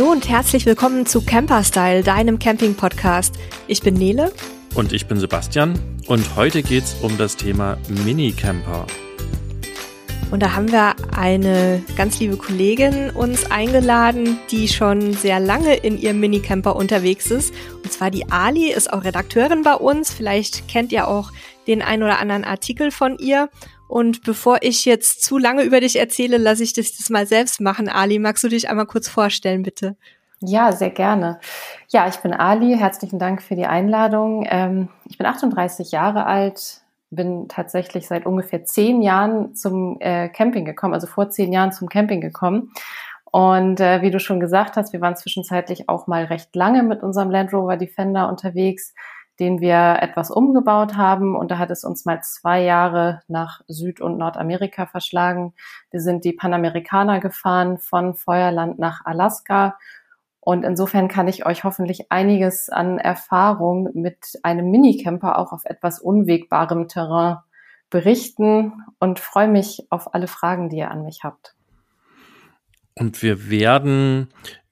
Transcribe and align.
Hallo 0.00 0.12
und 0.12 0.30
herzlich 0.30 0.64
willkommen 0.64 1.04
zu 1.04 1.20
Camperstyle, 1.20 2.02
deinem 2.02 2.38
Camping-Podcast. 2.38 3.34
Ich 3.66 3.82
bin 3.82 3.92
Nele. 3.92 4.32
Und 4.74 4.94
ich 4.94 5.06
bin 5.06 5.20
Sebastian. 5.20 5.78
Und 6.06 6.36
heute 6.36 6.62
geht 6.62 6.84
es 6.84 6.94
um 7.02 7.18
das 7.18 7.36
Thema 7.36 7.76
Minicamper. 8.06 8.86
Und 10.30 10.42
da 10.42 10.54
haben 10.54 10.72
wir 10.72 10.94
eine 11.14 11.82
ganz 11.98 12.18
liebe 12.18 12.38
Kollegin 12.38 13.10
uns 13.10 13.50
eingeladen, 13.50 14.38
die 14.50 14.68
schon 14.68 15.12
sehr 15.12 15.38
lange 15.38 15.76
in 15.76 15.98
ihrem 15.98 16.18
Minicamper 16.18 16.76
unterwegs 16.76 17.30
ist. 17.30 17.52
Und 17.84 17.92
zwar 17.92 18.10
die 18.10 18.26
Ali, 18.30 18.72
ist 18.72 18.90
auch 18.90 19.04
Redakteurin 19.04 19.64
bei 19.64 19.74
uns. 19.74 20.10
Vielleicht 20.10 20.66
kennt 20.66 20.92
ihr 20.92 21.08
auch 21.08 21.30
den 21.66 21.82
ein 21.82 22.02
oder 22.02 22.20
anderen 22.20 22.44
Artikel 22.44 22.90
von 22.90 23.18
ihr. 23.18 23.50
Und 23.90 24.22
bevor 24.22 24.58
ich 24.60 24.84
jetzt 24.84 25.24
zu 25.24 25.36
lange 25.36 25.64
über 25.64 25.80
dich 25.80 25.98
erzähle, 25.98 26.36
lasse 26.36 26.62
ich 26.62 26.72
dich 26.72 26.96
das 26.96 27.10
mal 27.10 27.26
selbst 27.26 27.60
machen. 27.60 27.88
Ali, 27.88 28.20
magst 28.20 28.44
du 28.44 28.48
dich 28.48 28.70
einmal 28.70 28.86
kurz 28.86 29.08
vorstellen, 29.08 29.64
bitte? 29.64 29.96
Ja, 30.40 30.70
sehr 30.70 30.90
gerne. 30.90 31.40
Ja, 31.88 32.06
ich 32.06 32.14
bin 32.18 32.32
Ali. 32.32 32.76
Herzlichen 32.78 33.18
Dank 33.18 33.42
für 33.42 33.56
die 33.56 33.66
Einladung. 33.66 34.46
Ähm, 34.48 34.90
ich 35.08 35.18
bin 35.18 35.26
38 35.26 35.90
Jahre 35.90 36.26
alt, 36.26 36.82
bin 37.10 37.48
tatsächlich 37.48 38.06
seit 38.06 38.26
ungefähr 38.26 38.64
zehn 38.64 39.02
Jahren 39.02 39.56
zum 39.56 39.96
äh, 39.98 40.28
Camping 40.28 40.64
gekommen, 40.64 40.94
also 40.94 41.08
vor 41.08 41.28
zehn 41.30 41.52
Jahren 41.52 41.72
zum 41.72 41.88
Camping 41.88 42.20
gekommen. 42.20 42.70
Und 43.32 43.80
äh, 43.80 44.02
wie 44.02 44.12
du 44.12 44.20
schon 44.20 44.38
gesagt 44.38 44.76
hast, 44.76 44.92
wir 44.92 45.00
waren 45.00 45.16
zwischenzeitlich 45.16 45.88
auch 45.88 46.06
mal 46.06 46.26
recht 46.26 46.54
lange 46.54 46.84
mit 46.84 47.02
unserem 47.02 47.30
Land 47.30 47.52
Rover 47.52 47.76
Defender 47.76 48.28
unterwegs 48.28 48.94
den 49.40 49.60
wir 49.60 49.98
etwas 50.00 50.30
umgebaut 50.30 50.96
haben. 50.96 51.34
Und 51.34 51.50
da 51.50 51.58
hat 51.58 51.70
es 51.70 51.82
uns 51.82 52.04
mal 52.04 52.22
zwei 52.22 52.62
Jahre 52.62 53.22
nach 53.26 53.62
Süd- 53.66 54.00
und 54.00 54.18
Nordamerika 54.18 54.86
verschlagen. 54.86 55.54
Wir 55.90 56.00
sind 56.00 56.24
die 56.24 56.32
Panamerikaner 56.32 57.20
gefahren 57.20 57.78
von 57.78 58.14
Feuerland 58.14 58.78
nach 58.78 59.04
Alaska. 59.06 59.78
Und 60.40 60.64
insofern 60.64 61.08
kann 61.08 61.26
ich 61.26 61.46
euch 61.46 61.64
hoffentlich 61.64 62.12
einiges 62.12 62.68
an 62.68 62.98
Erfahrung 62.98 63.88
mit 63.94 64.38
einem 64.42 64.70
Minicamper 64.70 65.38
auch 65.38 65.52
auf 65.52 65.64
etwas 65.64 65.98
unwegbarem 65.98 66.86
Terrain 66.88 67.38
berichten 67.90 68.84
und 68.98 69.18
freue 69.18 69.48
mich 69.48 69.86
auf 69.90 70.14
alle 70.14 70.28
Fragen, 70.28 70.68
die 70.68 70.78
ihr 70.78 70.90
an 70.90 71.02
mich 71.02 71.24
habt. 71.24 71.54
Und 72.94 73.22
wir 73.22 73.50
werden 73.50 74.28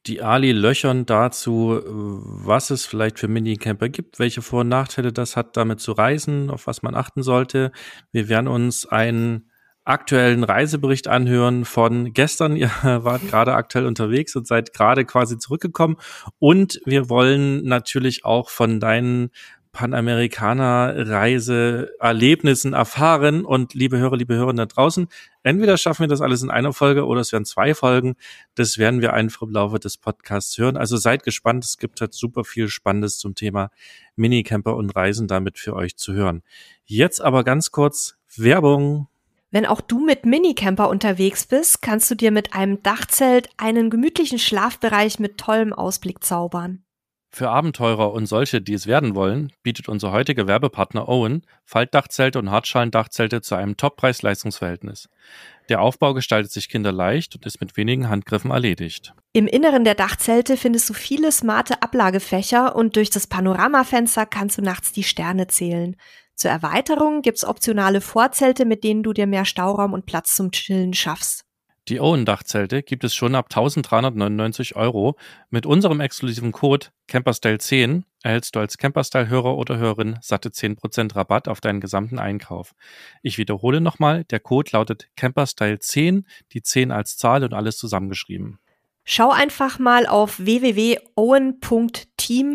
die 0.08 0.22
Ali 0.22 0.52
löchern 0.52 1.06
dazu, 1.06 1.80
was 1.86 2.70
es 2.70 2.86
vielleicht 2.86 3.18
für 3.18 3.28
Minicamper 3.28 3.88
gibt, 3.88 4.18
welche 4.18 4.42
Vor- 4.42 4.62
und 4.62 4.68
Nachteile 4.68 5.12
das 5.12 5.36
hat, 5.36 5.56
damit 5.56 5.80
zu 5.80 5.92
reisen, 5.92 6.50
auf 6.50 6.66
was 6.66 6.82
man 6.82 6.94
achten 6.94 7.22
sollte. 7.22 7.72
Wir 8.10 8.28
werden 8.28 8.48
uns 8.48 8.86
einen 8.86 9.50
aktuellen 9.84 10.44
Reisebericht 10.44 11.08
anhören 11.08 11.64
von 11.64 12.12
gestern. 12.12 12.56
Ihr 12.56 12.70
wart 12.82 13.26
gerade 13.28 13.54
aktuell 13.54 13.86
unterwegs 13.86 14.34
und 14.36 14.46
seid 14.46 14.72
gerade 14.72 15.04
quasi 15.04 15.38
zurückgekommen. 15.38 15.96
Und 16.38 16.80
wir 16.84 17.08
wollen 17.08 17.64
natürlich 17.64 18.24
auch 18.24 18.50
von 18.50 18.80
deinen 18.80 19.30
Panamerikaner-Reise-Erlebnissen 19.78 22.72
erfahren. 22.72 23.44
Und 23.44 23.74
liebe 23.74 23.96
Hörer, 23.96 24.16
liebe 24.16 24.34
Hörer 24.34 24.52
da 24.52 24.66
draußen, 24.66 25.06
entweder 25.44 25.76
schaffen 25.76 26.00
wir 26.00 26.08
das 26.08 26.20
alles 26.20 26.42
in 26.42 26.50
einer 26.50 26.72
Folge 26.72 27.06
oder 27.06 27.20
es 27.20 27.30
werden 27.30 27.44
zwei 27.44 27.76
Folgen. 27.76 28.16
Das 28.56 28.78
werden 28.78 29.02
wir 29.02 29.12
einfach 29.12 29.42
im 29.42 29.52
Laufe 29.52 29.78
des 29.78 29.96
Podcasts 29.96 30.58
hören. 30.58 30.76
Also 30.76 30.96
seid 30.96 31.22
gespannt. 31.22 31.64
Es 31.64 31.78
gibt 31.78 32.00
halt 32.00 32.12
super 32.12 32.42
viel 32.42 32.66
Spannendes 32.66 33.18
zum 33.18 33.36
Thema 33.36 33.70
Minicamper 34.16 34.74
und 34.74 34.90
Reisen 34.96 35.28
damit 35.28 35.60
für 35.60 35.76
euch 35.76 35.96
zu 35.96 36.12
hören. 36.12 36.42
Jetzt 36.84 37.20
aber 37.20 37.44
ganz 37.44 37.70
kurz 37.70 38.16
Werbung. 38.34 39.06
Wenn 39.52 39.64
auch 39.64 39.80
du 39.80 40.04
mit 40.04 40.26
Minicamper 40.26 40.88
unterwegs 40.88 41.46
bist, 41.46 41.82
kannst 41.82 42.10
du 42.10 42.16
dir 42.16 42.32
mit 42.32 42.52
einem 42.52 42.82
Dachzelt 42.82 43.48
einen 43.58 43.90
gemütlichen 43.90 44.40
Schlafbereich 44.40 45.20
mit 45.20 45.38
tollem 45.38 45.72
Ausblick 45.72 46.24
zaubern. 46.24 46.82
Für 47.30 47.50
Abenteurer 47.50 48.12
und 48.12 48.26
solche, 48.26 48.62
die 48.62 48.72
es 48.72 48.86
werden 48.86 49.14
wollen, 49.14 49.52
bietet 49.62 49.88
unser 49.88 50.12
heutiger 50.12 50.48
Werbepartner 50.48 51.08
Owen 51.08 51.42
Faltdachzelte 51.64 52.38
und 52.38 52.50
Hartschalendachzelte 52.50 53.42
zu 53.42 53.54
einem 53.54 53.76
Top-Preis-Leistungsverhältnis. 53.76 55.08
Der 55.68 55.82
Aufbau 55.82 56.14
gestaltet 56.14 56.50
sich 56.50 56.70
kinderleicht 56.70 57.34
und 57.34 57.44
ist 57.44 57.60
mit 57.60 57.76
wenigen 57.76 58.08
Handgriffen 58.08 58.50
erledigt. 58.50 59.12
Im 59.34 59.46
Inneren 59.46 59.84
der 59.84 59.94
Dachzelte 59.94 60.56
findest 60.56 60.88
du 60.88 60.94
viele 60.94 61.30
smarte 61.30 61.82
Ablagefächer 61.82 62.74
und 62.74 62.96
durch 62.96 63.10
das 63.10 63.26
Panoramafenster 63.26 64.24
kannst 64.24 64.56
du 64.56 64.62
nachts 64.62 64.92
die 64.92 65.04
Sterne 65.04 65.46
zählen. 65.48 65.96
Zur 66.34 66.50
Erweiterung 66.50 67.20
gibt's 67.20 67.44
optionale 67.44 68.00
Vorzelte, 68.00 68.64
mit 68.64 68.84
denen 68.84 69.02
du 69.02 69.12
dir 69.12 69.26
mehr 69.26 69.44
Stauraum 69.44 69.92
und 69.92 70.06
Platz 70.06 70.34
zum 70.34 70.50
Chillen 70.50 70.94
schaffst. 70.94 71.44
Die 71.88 72.00
Owen-Dachzelte 72.00 72.82
gibt 72.82 73.02
es 73.04 73.14
schon 73.14 73.34
ab 73.34 73.46
1399 73.46 74.76
Euro. 74.76 75.16
Mit 75.48 75.64
unserem 75.64 76.00
exklusiven 76.00 76.52
Code 76.52 76.88
Camperstyle10 77.08 78.02
erhältst 78.22 78.54
du 78.54 78.60
als 78.60 78.76
Camperstyle-Hörer 78.76 79.56
oder 79.56 79.78
Hörerin 79.78 80.18
satte 80.20 80.50
10% 80.50 81.16
Rabatt 81.16 81.48
auf 81.48 81.62
deinen 81.62 81.80
gesamten 81.80 82.18
Einkauf. 82.18 82.74
Ich 83.22 83.38
wiederhole 83.38 83.80
nochmal, 83.80 84.24
der 84.24 84.40
Code 84.40 84.68
lautet 84.74 85.08
Camperstyle10, 85.16 86.24
die 86.52 86.62
10 86.62 86.92
als 86.92 87.16
Zahl 87.16 87.42
und 87.42 87.54
alles 87.54 87.78
zusammengeschrieben. 87.78 88.58
Schau 89.10 89.30
einfach 89.30 89.78
mal 89.78 90.06
auf 90.06 90.38
www.owen.team 90.38 90.98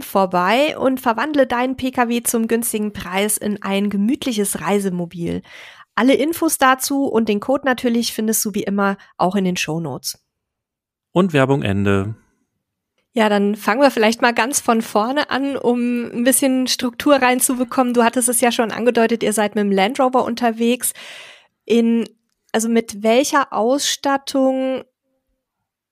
vorbei 0.04 0.78
und 0.78 1.00
verwandle 1.00 1.48
deinen 1.48 1.76
Pkw 1.76 2.22
zum 2.22 2.48
günstigen 2.48 2.94
Preis 2.94 3.38
in 3.38 3.64
ein 3.64 3.90
gemütliches 3.90 4.62
Reisemobil. 4.62 5.42
Alle 5.96 6.16
Infos 6.16 6.58
dazu 6.58 7.06
und 7.06 7.30
den 7.30 7.40
Code 7.40 7.66
natürlich 7.66 8.14
findest 8.14 8.44
du 8.46 8.54
wie 8.54 8.64
immer 8.64 8.98
auch 9.18 9.36
in 9.36 9.46
den 9.46 9.58
Show 9.58 9.80
Notes. 9.80 10.20
Und 11.12 11.34
Werbung 11.34 11.62
Ende. 11.62 12.16
Ja, 13.16 13.30
dann 13.30 13.56
fangen 13.56 13.82
wir 13.82 13.92
vielleicht 13.92 14.24
mal 14.24 14.34
ganz 14.34 14.60
von 14.60 14.82
vorne 14.82 15.30
an, 15.30 15.56
um 15.56 16.06
ein 16.06 16.24
bisschen 16.24 16.66
Struktur 16.66 17.16
reinzubekommen. 17.18 17.94
Du 17.94 18.04
hattest 18.04 18.28
es 18.28 18.42
ja 18.42 18.52
schon 18.52 18.72
angedeutet, 18.72 19.22
ihr 19.22 19.34
seid 19.34 19.54
mit 19.54 19.64
dem 19.64 19.72
Land 19.72 20.00
Rover 20.00 20.26
unterwegs. 20.26 20.94
In, 21.66 22.10
also 22.52 22.70
mit 22.70 23.04
welcher 23.04 23.54
Ausstattung 23.54 24.84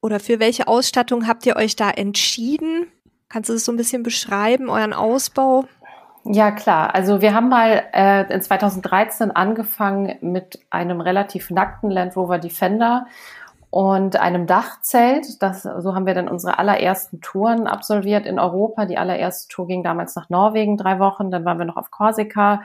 oder 0.02 0.20
für 0.20 0.40
welche 0.40 0.68
Ausstattung 0.68 1.28
habt 1.28 1.46
ihr 1.46 1.58
euch 1.58 1.76
da 1.76 1.92
entschieden? 1.92 2.88
Kannst 3.30 3.50
du 3.50 3.54
das 3.54 3.66
so 3.66 3.72
ein 3.72 3.78
bisschen 3.78 4.02
beschreiben, 4.02 4.70
euren 4.70 4.94
Ausbau? 4.94 5.68
Ja, 6.24 6.52
klar. 6.52 6.94
Also 6.94 7.22
wir 7.22 7.34
haben 7.34 7.50
mal 7.50 7.84
äh, 7.94 8.32
in 8.32 8.42
2013 8.42 9.32
angefangen 9.32 10.18
mit 10.22 10.59
einem 10.70 11.02
relativ 11.02 11.50
nackten 11.50 11.90
Land 11.90 12.16
Rover 12.16 12.38
Defender 12.38 13.08
und 13.72 14.18
einem 14.18 14.46
Dachzelt. 14.46 15.42
Das, 15.42 15.64
so 15.64 15.96
haben 15.96 16.06
wir 16.06 16.14
dann 16.14 16.28
unsere 16.28 16.59
allerersten 16.59 17.22
Touren 17.22 17.66
absolviert 17.66 18.28
in 18.28 18.38
Europa. 18.38 18.86
Die 18.86 19.00
allererste 19.00 19.48
Tour 19.48 19.66
ging 19.66 19.82
damals 19.82 20.16
nach 20.16 20.30
Norwegen, 20.30 20.78
drei 20.78 21.00
Wochen. 21.00 21.32
Dann 21.32 21.44
waren 21.44 21.58
wir 21.58 21.66
noch 21.66 21.78
auf 21.78 21.90
Korsika 21.90 22.62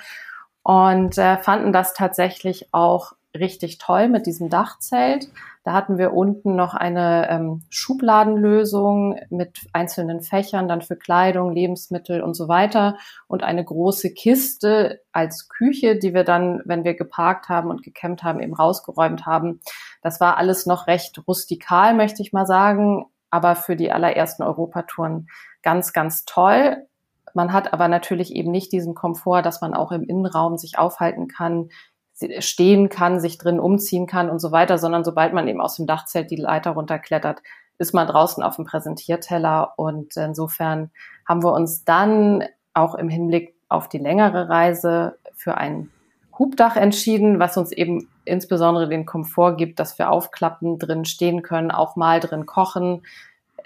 und 0.63 1.17
äh, 1.17 1.39
fanden 1.39 1.73
das 1.73 1.95
tatsächlich 1.95 2.69
auch 2.73 3.13
richtig 3.37 3.79
toll 3.79 4.09
mit 4.09 4.27
diesem 4.27 4.49
Dachzelt. 4.49 5.29
Da 5.65 5.73
hatten 5.73 5.99
wir 5.99 6.13
unten 6.13 6.55
noch 6.55 6.75
eine 6.75 7.29
ähm, 7.29 7.65
Schubladenlösung 7.71 9.19
mit 9.31 9.67
einzelnen 9.73 10.21
Fächern, 10.21 10.69
dann 10.69 10.81
für 10.81 10.97
Kleidung, 10.97 11.53
Lebensmittel 11.53 12.23
und 12.23 12.35
so 12.35 12.47
weiter 12.47 12.99
und 13.27 13.43
eine 13.43 13.65
große 13.65 14.15
Kiste 14.15 15.01
als 15.13 15.49
Küche, 15.49 15.99
die 15.99 16.15
wir 16.15 16.23
dann, 16.23 16.63
wenn 16.65 16.85
wir 16.85 16.95
geparkt 16.95 17.49
haben 17.49 17.71
und 17.71 17.83
gecampt 17.83 18.23
haben, 18.23 18.41
eben 18.41 18.55
rausgeräumt 18.55 19.27
haben. 19.27 19.61
Das 20.03 20.21
war 20.21 20.37
alles 20.37 20.67
noch 20.67 20.87
recht 20.87 21.21
rustikal, 21.27 21.95
möchte 21.95 22.23
ich 22.23 22.33
mal 22.33 22.47
sagen, 22.47 23.07
aber 23.31 23.57
für 23.57 23.75
die 23.75 23.91
allerersten 23.91 24.45
Europatouren 24.45 25.27
ganz, 25.63 25.93
ganz 25.93 26.25
toll. 26.25 26.87
Man 27.35 27.53
hat 27.53 27.73
aber 27.73 27.89
natürlich 27.89 28.35
eben 28.35 28.51
nicht 28.51 28.73
diesen 28.73 28.95
Komfort, 28.95 29.43
dass 29.43 29.61
man 29.61 29.75
auch 29.75 29.93
im 29.93 30.05
Innenraum 30.05 30.57
sich 30.57 30.79
aufhalten 30.79 31.29
kann, 31.29 31.71
stehen 32.39 32.89
kann, 32.89 33.21
sich 33.21 33.39
drin 33.39 33.61
umziehen 33.61 34.07
kann 34.07 34.31
und 34.31 34.39
so 34.39 34.53
weiter, 34.53 34.79
sondern 34.79 35.05
sobald 35.05 35.33
man 35.33 35.49
eben 35.49 35.61
aus 35.61 35.77
dem 35.77 35.87
Dachzelt 35.87 36.31
die 36.31 36.37
Leiter 36.37 36.73
runterklettert, 36.73 37.43
ist 37.79 37.95
man 37.95 38.07
draußen 38.07 38.43
auf 38.43 38.57
dem 38.57 38.65
Präsentierteller. 38.65 39.75
Und 39.77 40.17
insofern 40.17 40.91
haben 41.27 41.43
wir 41.43 41.53
uns 41.53 41.85
dann 41.85 42.45
auch 42.73 42.95
im 42.95 43.09
Hinblick 43.09 43.55
auf 43.69 43.89
die 43.89 43.99
längere 43.99 44.49
Reise 44.49 45.19
für 45.35 45.57
ein 45.57 45.91
Hubdach 46.39 46.77
entschieden, 46.77 47.39
was 47.39 47.57
uns 47.57 47.73
eben 47.73 48.09
insbesondere 48.25 48.89
den 48.89 49.07
Komfort 49.07 49.57
gibt, 49.57 49.79
dass 49.79 49.99
wir 49.99 50.11
aufklappen, 50.11 50.79
drin 50.79 51.05
stehen 51.05 51.43
können, 51.43 51.71
auch 51.71 51.97
mal 51.97 52.21
drin 52.21 52.45
kochen, 52.47 53.03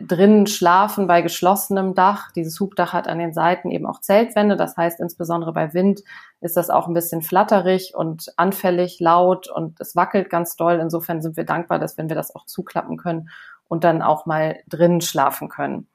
drinnen 0.01 0.47
schlafen 0.47 1.07
bei 1.07 1.23
geschlossenem 1.23 1.95
Dach. 1.95 2.33
Dieses 2.33 2.59
Hubdach 2.61 2.93
hat 2.93 3.09
an 3.09 3.19
den 3.19 3.33
Seiten 3.33 3.71
eben 3.71 3.87
auch 3.87 4.01
Zeltwände. 4.01 4.57
Das 4.57 4.77
heißt, 4.77 5.01
insbesondere 5.01 5.53
bei 5.53 5.75
Wind 5.75 6.03
ist 6.41 6.57
das 6.57 6.71
auch 6.71 6.87
ein 6.87 6.95
bisschen 6.95 7.23
flatterig 7.23 7.95
und 7.95 8.33
anfällig, 8.37 9.01
laut 9.01 9.49
und 9.49 9.81
es 9.81 9.97
wackelt 9.97 10.31
ganz 10.31 10.57
doll. 10.57 10.79
Insofern 10.81 11.23
sind 11.23 11.37
wir 11.37 11.45
dankbar, 11.45 11.79
dass 11.79 11.99
wenn 11.99 12.09
wir 12.09 12.17
das 12.17 12.35
auch 12.35 12.47
zuklappen 12.47 12.97
können 12.97 13.29
und 13.69 13.85
dann 13.85 14.03
auch 14.03 14.27
mal 14.27 14.59
drinnen 14.69 15.01
schlafen 15.01 15.49
können. 15.49 15.87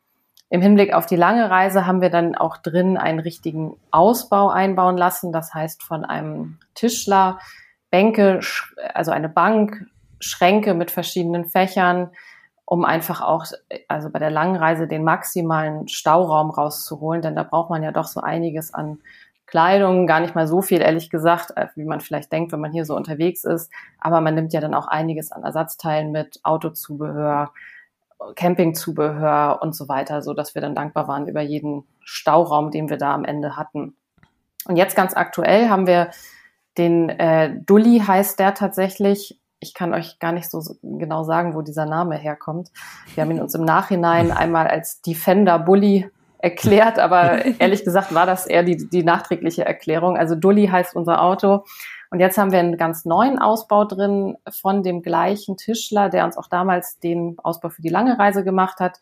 Im 0.50 0.62
Hinblick 0.62 0.94
auf 0.94 1.06
die 1.08 1.16
lange 1.16 1.50
Reise 1.50 1.88
haben 1.88 2.02
wir 2.02 2.12
dann 2.12 2.36
auch 2.36 2.58
drin 2.58 2.98
einen 2.98 3.20
richtigen 3.20 3.78
Ausbau 3.92 4.50
einbauen 4.50 4.96
lassen. 4.96 5.32
Das 5.32 5.54
heißt, 5.54 5.82
von 5.84 6.06
einem 6.06 6.60
Tischler, 6.76 7.40
Bänke, 7.90 8.40
also 8.94 9.12
eine 9.12 9.30
Bank, 9.30 9.86
Schränke 10.20 10.74
mit 10.74 10.92
verschiedenen 10.92 11.46
Fächern, 11.46 12.12
um 12.66 12.84
einfach 12.84 13.22
auch, 13.22 13.46
also 13.88 14.10
bei 14.10 14.20
der 14.20 14.32
langen 14.32 14.56
Reise 14.56 14.88
den 14.88 15.04
maximalen 15.04 15.88
Stauraum 15.88 16.50
rauszuholen, 16.50 17.22
denn 17.22 17.36
da 17.36 17.44
braucht 17.44 17.70
man 17.70 17.84
ja 17.84 17.92
doch 17.92 18.08
so 18.08 18.22
einiges 18.22 18.74
an 18.74 19.00
Kleidung, 19.46 20.08
gar 20.08 20.20
nicht 20.20 20.34
mal 20.34 20.48
so 20.48 20.62
viel, 20.62 20.82
ehrlich 20.82 21.10
gesagt, 21.12 21.52
äh, 21.56 21.68
wie 21.76 21.86
man 21.86 22.02
vielleicht 22.02 22.32
denkt, 22.32 22.52
wenn 22.52 22.60
man 22.60 22.72
hier 22.72 22.86
so 22.86 22.96
unterwegs 22.96 23.44
ist. 23.44 23.72
Aber 24.00 24.20
man 24.20 24.34
nimmt 24.34 24.54
ja 24.54 24.60
dann 24.60 24.74
auch 24.74 24.88
einiges 24.88 25.32
an 25.32 25.44
Ersatzteilen 25.44 26.12
mit, 26.12 26.40
Autozubehör, 26.44 27.52
Campingzubehör 28.36 29.62
und 29.62 29.76
so 29.76 29.88
weiter, 29.88 30.24
so 30.24 30.34
dass 30.34 30.56
wir 30.56 30.62
dann 30.62 30.74
dankbar 30.74 31.08
waren 31.08 31.28
über 31.28 31.42
jeden 31.42 31.84
Stauraum, 32.04 32.72
den 32.72 32.90
wir 32.90 32.98
da 32.98 33.14
am 33.14 33.24
Ende 33.24 33.56
hatten. 33.56 33.96
Und 34.68 34.78
jetzt 34.78 34.96
ganz 34.96 35.16
aktuell 35.16 35.70
haben 35.70 35.86
wir 35.86 36.10
den 36.78 37.10
äh, 37.10 37.56
Dulli 37.66 38.00
heißt 38.00 38.40
der 38.40 38.56
tatsächlich. 38.56 39.40
Ich 39.60 39.74
kann 39.74 39.94
euch 39.94 40.20
gar 40.20 40.32
nicht 40.32 40.50
so 40.50 40.62
genau 40.82 41.24
sagen, 41.24 41.56
wo 41.56 41.62
dieser 41.62 41.86
Name 41.86 42.18
herkommt. 42.18 42.72
Wir 43.14 43.24
haben 43.24 43.32
ihn 43.32 43.42
uns 43.42 43.56
im 43.56 43.64
Nachhinein 43.64 44.32
einmal 44.32 44.68
als 44.68 45.02
Defender 45.02 45.60
Bully 45.60 46.10
erklärt, 46.40 47.00
aber 47.00 47.46
ehrlich 47.60 47.84
gesagt 47.84 48.14
war 48.14 48.26
das 48.26 48.46
eher 48.46 48.64
die, 48.64 48.90
die 48.90 49.04
nachträgliche 49.04 49.66
Erklärung. 49.66 50.18
Also 50.18 50.36
Dulli 50.36 50.68
heißt 50.68 50.96
unser 50.96 51.22
Auto. 51.22 51.64
Und 52.12 52.20
jetzt 52.20 52.38
haben 52.38 52.52
wir 52.52 52.60
einen 52.60 52.78
ganz 52.78 53.04
neuen 53.04 53.40
Ausbau 53.40 53.84
drin 53.84 54.38
von 54.50 54.84
dem 54.84 55.02
gleichen 55.02 55.58
Tischler, 55.58 56.10
der 56.10 56.24
uns 56.24 56.38
auch 56.38 56.48
damals 56.48 57.00
den 57.00 57.38
Ausbau 57.44 57.70
für 57.70 57.82
die 57.82 57.90
lange 57.90 58.18
Reise 58.18 58.44
gemacht 58.44 58.80
hat, 58.80 59.00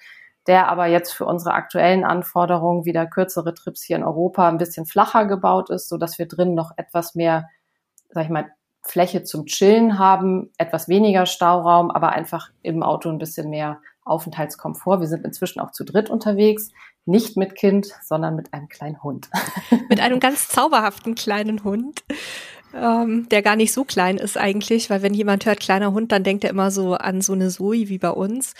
der 0.48 0.68
aber 0.70 0.88
jetzt 0.88 1.12
für 1.12 1.26
unsere 1.26 1.54
aktuellen 1.54 2.04
Anforderungen 2.04 2.86
wieder 2.86 3.06
kürzere 3.06 3.54
Trips 3.54 3.84
hier 3.84 3.98
in 3.98 4.04
Europa 4.04 4.48
ein 4.48 4.58
bisschen 4.58 4.86
flacher 4.86 5.26
gebaut 5.26 5.70
ist, 5.70 5.90
so 5.90 5.98
dass 5.98 6.18
wir 6.18 6.28
drin 6.28 6.54
noch 6.54 6.72
etwas 6.78 7.14
mehr, 7.14 7.50
sag 8.10 8.24
ich 8.26 8.30
mal, 8.30 8.52
Fläche 8.84 9.24
zum 9.24 9.46
Chillen 9.46 9.98
haben, 9.98 10.52
etwas 10.58 10.88
weniger 10.88 11.26
Stauraum, 11.26 11.90
aber 11.90 12.12
einfach 12.12 12.52
im 12.62 12.84
Auto 12.84 13.10
ein 13.10 13.18
bisschen 13.18 13.50
mehr 13.50 13.80
Aufenthaltskomfort. 14.04 15.00
Wir 15.00 15.08
sind 15.08 15.26
inzwischen 15.26 15.60
auch 15.62 15.72
zu 15.72 15.86
dritt 15.86 16.10
unterwegs, 16.10 16.72
nicht 17.06 17.38
mit 17.38 17.56
Kind, 17.56 17.88
sondern 18.04 18.36
mit 18.36 18.54
einem 18.54 18.68
kleinen 18.68 19.02
Hund. 19.02 19.30
mit 19.90 20.02
einem 20.02 20.20
ganz 20.20 20.50
zauberhaften 20.50 21.16
kleinen 21.16 21.64
Hund, 21.64 22.04
ähm, 22.74 23.28
der 23.30 23.42
gar 23.42 23.56
nicht 23.56 23.74
so 23.74 23.86
klein 23.86 24.18
ist 24.18 24.38
eigentlich, 24.38 24.90
weil 24.90 25.02
wenn 25.02 25.14
jemand 25.14 25.46
hört 25.46 25.60
kleiner 25.60 25.94
Hund, 25.94 26.12
dann 26.12 26.24
denkt 26.24 26.44
er 26.44 26.50
immer 26.50 26.72
so 26.72 26.94
an 26.94 27.22
so 27.22 27.34
eine 27.34 27.50
Zoe 27.50 27.88
wie 27.90 28.00
bei 28.00 28.12
uns. 28.12 28.54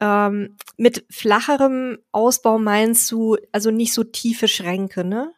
Ähm, 0.00 0.56
mit 0.76 1.06
flacherem 1.10 1.98
Ausbau 2.12 2.58
meinst 2.58 3.10
du 3.10 3.38
also 3.52 3.70
nicht 3.70 3.94
so 3.94 4.04
tiefe 4.04 4.48
Schränke, 4.48 5.04
ne? 5.04 5.32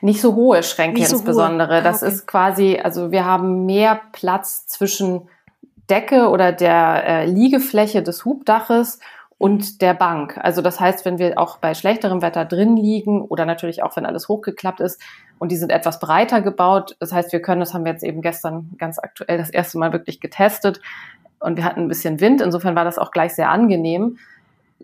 Nicht 0.00 0.20
so 0.20 0.34
hohe 0.34 0.62
Schränke 0.62 1.04
so 1.04 1.16
insbesondere. 1.16 1.74
Hohe. 1.74 1.78
Ah, 1.78 1.82
das 1.82 2.02
ist 2.02 2.26
quasi, 2.26 2.80
also 2.82 3.10
wir 3.10 3.24
haben 3.24 3.66
mehr 3.66 4.00
Platz 4.12 4.66
zwischen 4.66 5.28
Decke 5.90 6.28
oder 6.28 6.52
der 6.52 7.04
äh, 7.06 7.26
Liegefläche 7.26 8.02
des 8.02 8.24
Hubdaches 8.24 8.98
und 9.38 9.82
der 9.82 9.94
Bank. 9.94 10.38
Also 10.40 10.62
das 10.62 10.80
heißt, 10.80 11.04
wenn 11.04 11.18
wir 11.18 11.38
auch 11.38 11.58
bei 11.58 11.74
schlechterem 11.74 12.22
Wetter 12.22 12.44
drin 12.44 12.76
liegen 12.76 13.22
oder 13.22 13.44
natürlich 13.44 13.82
auch, 13.82 13.96
wenn 13.96 14.06
alles 14.06 14.28
hochgeklappt 14.28 14.80
ist 14.80 15.00
und 15.38 15.50
die 15.52 15.56
sind 15.56 15.70
etwas 15.70 16.00
breiter 16.00 16.40
gebaut. 16.40 16.96
Das 17.00 17.12
heißt, 17.12 17.32
wir 17.32 17.42
können, 17.42 17.60
das 17.60 17.74
haben 17.74 17.84
wir 17.84 17.92
jetzt 17.92 18.04
eben 18.04 18.22
gestern 18.22 18.70
ganz 18.78 18.98
aktuell 18.98 19.38
das 19.38 19.50
erste 19.50 19.78
Mal 19.78 19.92
wirklich 19.92 20.20
getestet 20.20 20.80
und 21.40 21.56
wir 21.56 21.64
hatten 21.64 21.80
ein 21.80 21.88
bisschen 21.88 22.20
Wind. 22.20 22.40
Insofern 22.40 22.74
war 22.74 22.84
das 22.84 22.98
auch 22.98 23.10
gleich 23.10 23.34
sehr 23.34 23.50
angenehm. 23.50 24.18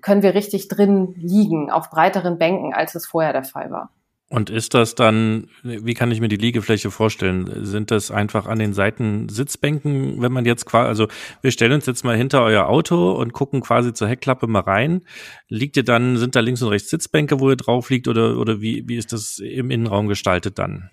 Können 0.02 0.22
wir 0.22 0.34
richtig 0.34 0.68
drin 0.68 1.14
liegen 1.16 1.70
auf 1.70 1.90
breiteren 1.90 2.38
Bänken, 2.38 2.74
als 2.74 2.94
es 2.94 3.06
vorher 3.06 3.32
der 3.32 3.44
Fall 3.44 3.70
war. 3.70 3.90
Und 4.32 4.48
ist 4.48 4.74
das 4.74 4.94
dann, 4.94 5.48
wie 5.64 5.94
kann 5.94 6.12
ich 6.12 6.20
mir 6.20 6.28
die 6.28 6.36
Liegefläche 6.36 6.92
vorstellen? 6.92 7.50
Sind 7.66 7.90
das 7.90 8.12
einfach 8.12 8.46
an 8.46 8.60
den 8.60 8.74
Seiten 8.74 9.28
Sitzbänken, 9.28 10.22
wenn 10.22 10.30
man 10.30 10.44
jetzt 10.44 10.66
quasi, 10.66 10.86
also 10.86 11.08
wir 11.42 11.50
stellen 11.50 11.72
uns 11.72 11.86
jetzt 11.86 12.04
mal 12.04 12.16
hinter 12.16 12.44
euer 12.44 12.68
Auto 12.68 13.10
und 13.10 13.32
gucken 13.32 13.60
quasi 13.60 13.92
zur 13.92 14.06
Heckklappe 14.06 14.46
mal 14.46 14.60
rein. 14.60 15.02
Liegt 15.48 15.76
ihr 15.76 15.84
dann, 15.84 16.16
sind 16.16 16.36
da 16.36 16.40
links 16.40 16.62
und 16.62 16.68
rechts 16.68 16.90
Sitzbänke, 16.90 17.40
wo 17.40 17.50
ihr 17.50 17.56
drauf 17.56 17.90
liegt 17.90 18.06
oder, 18.06 18.38
oder 18.38 18.60
wie, 18.60 18.86
wie 18.86 18.96
ist 18.96 19.12
das 19.12 19.40
im 19.40 19.72
Innenraum 19.72 20.06
gestaltet 20.06 20.60
dann? 20.60 20.90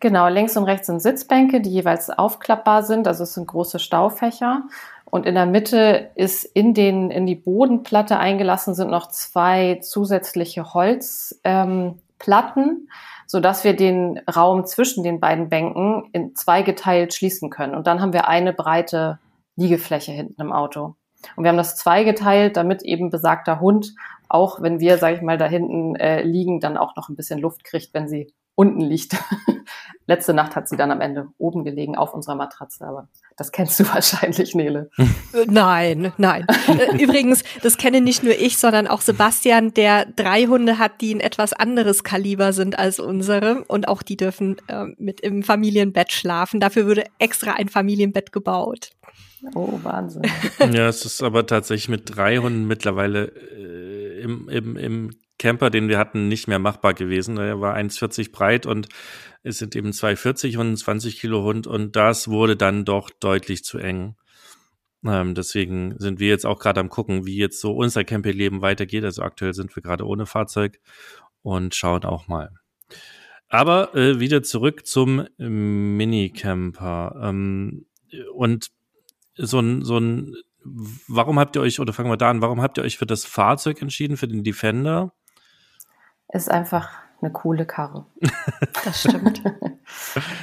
Genau, 0.00 0.28
links 0.28 0.56
und 0.56 0.64
rechts 0.64 0.86
sind 0.86 1.02
Sitzbänke, 1.02 1.60
die 1.60 1.70
jeweils 1.70 2.08
aufklappbar 2.08 2.84
sind, 2.84 3.06
also 3.06 3.24
es 3.24 3.34
sind 3.34 3.48
große 3.48 3.80
Staufächer. 3.80 4.62
Und 5.04 5.26
in 5.26 5.34
der 5.34 5.44
Mitte 5.44 6.08
ist 6.14 6.44
in 6.44 6.72
den, 6.72 7.10
in 7.10 7.26
die 7.26 7.34
Bodenplatte 7.34 8.18
eingelassen 8.18 8.74
sind 8.74 8.90
noch 8.90 9.08
zwei 9.08 9.78
zusätzliche 9.82 10.72
Holz, 10.72 11.38
ähm, 11.44 11.96
Platten, 12.18 12.88
so 13.26 13.40
dass 13.40 13.64
wir 13.64 13.76
den 13.76 14.18
Raum 14.34 14.66
zwischen 14.66 15.04
den 15.04 15.20
beiden 15.20 15.48
Bänken 15.48 16.08
in 16.12 16.34
zwei 16.34 16.62
geteilt 16.62 17.14
schließen 17.14 17.50
können. 17.50 17.74
Und 17.74 17.86
dann 17.86 18.00
haben 18.00 18.12
wir 18.12 18.28
eine 18.28 18.52
breite 18.52 19.18
Liegefläche 19.56 20.12
hinten 20.12 20.40
im 20.40 20.52
Auto. 20.52 20.96
Und 21.36 21.44
wir 21.44 21.50
haben 21.50 21.56
das 21.56 21.76
zweigeteilt, 21.76 22.56
damit 22.56 22.82
eben 22.82 23.10
besagter 23.10 23.60
Hund, 23.60 23.94
auch 24.28 24.62
wenn 24.62 24.80
wir, 24.80 24.98
sage 24.98 25.16
ich 25.16 25.22
mal, 25.22 25.38
da 25.38 25.46
hinten 25.46 25.96
äh, 25.96 26.22
liegen, 26.22 26.60
dann 26.60 26.76
auch 26.76 26.96
noch 26.96 27.08
ein 27.08 27.16
bisschen 27.16 27.40
Luft 27.40 27.64
kriegt, 27.64 27.92
wenn 27.94 28.08
sie 28.08 28.32
unten 28.58 28.80
liegt. 28.80 29.16
Letzte 30.08 30.34
Nacht 30.34 30.56
hat 30.56 30.68
sie 30.68 30.76
dann 30.76 30.90
am 30.90 31.00
Ende 31.00 31.28
oben 31.38 31.64
gelegen 31.64 31.96
auf 31.96 32.12
unserer 32.12 32.34
Matratze, 32.34 32.84
aber 32.84 33.08
das 33.36 33.52
kennst 33.52 33.78
du 33.78 33.84
wahrscheinlich, 33.94 34.56
Nele. 34.56 34.90
Äh, 34.98 35.46
nein, 35.46 36.12
nein. 36.16 36.44
Äh, 36.66 36.96
übrigens, 37.02 37.44
das 37.62 37.76
kenne 37.76 38.00
nicht 38.00 38.24
nur 38.24 38.32
ich, 38.32 38.58
sondern 38.58 38.88
auch 38.88 39.00
Sebastian, 39.00 39.74
der 39.74 40.06
drei 40.06 40.46
Hunde 40.46 40.78
hat, 40.78 41.00
die 41.00 41.14
ein 41.14 41.20
etwas 41.20 41.52
anderes 41.52 42.02
Kaliber 42.02 42.52
sind 42.52 42.76
als 42.80 42.98
unsere 42.98 43.62
und 43.68 43.86
auch 43.86 44.02
die 44.02 44.16
dürfen 44.16 44.56
äh, 44.66 44.86
mit 44.98 45.20
im 45.20 45.44
Familienbett 45.44 46.10
schlafen. 46.10 46.58
Dafür 46.58 46.86
würde 46.86 47.04
extra 47.20 47.52
ein 47.52 47.68
Familienbett 47.68 48.32
gebaut. 48.32 48.90
Oh, 49.54 49.78
Wahnsinn. 49.84 50.22
Ja, 50.72 50.88
es 50.88 51.04
ist 51.04 51.22
aber 51.22 51.46
tatsächlich 51.46 51.88
mit 51.88 52.16
drei 52.16 52.38
Hunden 52.38 52.66
mittlerweile 52.66 53.26
äh, 53.26 54.20
im, 54.20 54.48
im, 54.48 54.76
im 54.76 55.10
Camper, 55.38 55.70
den 55.70 55.88
wir 55.88 55.98
hatten, 55.98 56.28
nicht 56.28 56.48
mehr 56.48 56.58
machbar 56.58 56.94
gewesen. 56.94 57.38
Er 57.38 57.60
war 57.60 57.76
1,40 57.76 58.32
breit 58.32 58.66
und 58.66 58.88
es 59.42 59.58
sind 59.58 59.76
eben 59.76 59.90
2,40 59.90 60.58
und 60.58 60.76
20 60.76 61.20
Kilo 61.20 61.42
Hund 61.42 61.66
und 61.66 61.96
das 61.96 62.28
wurde 62.28 62.56
dann 62.56 62.84
doch 62.84 63.10
deutlich 63.10 63.64
zu 63.64 63.78
eng. 63.78 64.16
Ähm, 65.04 65.34
deswegen 65.34 65.94
sind 65.98 66.18
wir 66.18 66.28
jetzt 66.28 66.44
auch 66.44 66.58
gerade 66.58 66.80
am 66.80 66.88
gucken, 66.88 67.24
wie 67.24 67.36
jetzt 67.36 67.60
so 67.60 67.72
unser 67.72 68.04
Campingleben 68.04 68.62
weitergeht. 68.62 69.04
Also 69.04 69.22
aktuell 69.22 69.54
sind 69.54 69.74
wir 69.76 69.82
gerade 69.82 70.06
ohne 70.06 70.26
Fahrzeug 70.26 70.80
und 71.42 71.74
schauen 71.74 72.04
auch 72.04 72.26
mal. 72.26 72.50
Aber 73.48 73.94
äh, 73.94 74.20
wieder 74.20 74.42
zurück 74.42 74.86
zum 74.86 75.26
Minicamper. 75.38 77.16
Ähm, 77.22 77.86
und 78.34 78.70
so 79.36 79.60
ein, 79.60 79.84
so 79.84 79.98
ein, 79.98 80.34
warum 80.64 81.38
habt 81.38 81.56
ihr 81.56 81.62
euch, 81.62 81.80
oder 81.80 81.92
fangen 81.92 82.10
wir 82.10 82.16
da 82.16 82.30
an, 82.30 82.42
warum 82.42 82.60
habt 82.60 82.78
ihr 82.78 82.84
euch 82.84 82.98
für 82.98 83.06
das 83.06 83.24
Fahrzeug 83.24 83.80
entschieden, 83.80 84.16
für 84.16 84.28
den 84.28 84.42
Defender? 84.42 85.12
Ist 86.28 86.50
einfach 86.50 86.90
eine 87.20 87.32
coole 87.32 87.66
Karre. 87.66 88.04
Das 88.84 89.00
stimmt. 89.00 89.42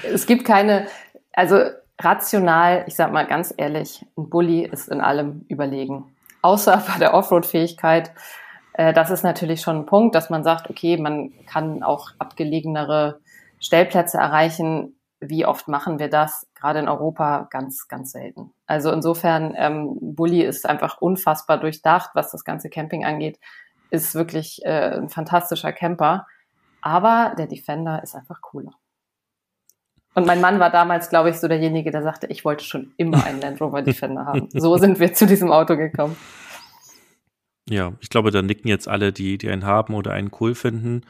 es 0.04 0.26
gibt 0.26 0.46
keine, 0.46 0.88
also 1.34 1.58
rational, 2.00 2.84
ich 2.88 2.96
sag 2.96 3.12
mal 3.12 3.26
ganz 3.26 3.54
ehrlich, 3.56 4.06
ein 4.18 4.30
Bulli 4.30 4.66
ist 4.66 4.90
in 4.90 5.02
allem 5.02 5.46
überlegen. 5.48 6.16
Außer 6.42 6.84
bei 6.88 7.00
der 7.00 7.14
Offroad-Fähigkeit. 7.14 8.12
Äh, 8.74 8.94
das 8.94 9.10
ist 9.10 9.24
natürlich 9.24 9.62
schon 9.62 9.78
ein 9.78 9.86
Punkt, 9.86 10.16
dass 10.16 10.30
man 10.30 10.44
sagt, 10.44 10.70
okay, 10.70 10.98
man 10.98 11.32
kann 11.46 11.84
auch 11.84 12.12
abgelegenere 12.20 13.20
Stellplätze 13.60 14.18
erreichen. 14.18 15.00
Wie 15.22 15.46
oft 15.46 15.68
machen 15.68 15.98
wir 15.98 16.10
das? 16.10 16.46
Gerade 16.56 16.80
in 16.80 16.90
Europa 16.90 17.48
ganz, 17.50 17.88
ganz 17.88 18.12
selten. 18.12 18.52
Also 18.68 18.92
insofern, 18.92 19.56
ähm, 19.58 19.98
Bulli 20.02 20.42
ist 20.42 20.68
einfach 20.68 21.00
unfassbar 21.00 21.60
durchdacht, 21.60 22.12
was 22.14 22.32
das 22.32 22.44
ganze 22.44 22.70
Camping 22.70 23.06
angeht. 23.06 23.40
Ist 23.90 24.16
wirklich 24.16 24.62
äh, 24.64 24.98
ein 24.98 25.10
fantastischer 25.10 25.72
Camper. 25.72 26.28
Aber 26.82 27.34
der 27.38 27.48
Defender 27.48 28.04
ist 28.04 28.16
einfach 28.16 28.42
cooler. 28.42 28.74
Und 30.14 30.26
mein 30.26 30.40
Mann 30.40 30.60
war 30.60 30.72
damals, 30.72 31.10
glaube 31.10 31.30
ich, 31.30 31.36
so 31.36 31.48
derjenige, 31.48 31.92
der 31.92 32.02
sagte, 32.02 32.28
ich 32.28 32.46
wollte 32.46 32.64
schon 32.64 32.94
immer 32.96 33.26
einen 33.26 33.42
Land 33.42 33.60
Rover 33.60 33.82
Defender 33.84 34.26
haben. 34.26 34.50
So 34.54 34.78
sind 34.78 35.00
wir 35.00 35.14
zu 35.14 35.26
diesem 35.28 35.52
Auto 35.52 35.76
gekommen. 35.76 36.16
Ja, 37.70 37.94
ich 38.00 38.10
glaube, 38.10 38.32
da 38.32 38.42
nicken 38.42 38.68
jetzt 38.68 38.88
alle, 38.88 39.12
die, 39.12 39.38
die 39.38 39.50
einen 39.50 39.66
haben 39.66 39.94
oder 39.94 40.12
einen 40.12 40.32
cool 40.40 40.56
finden. 40.56 41.02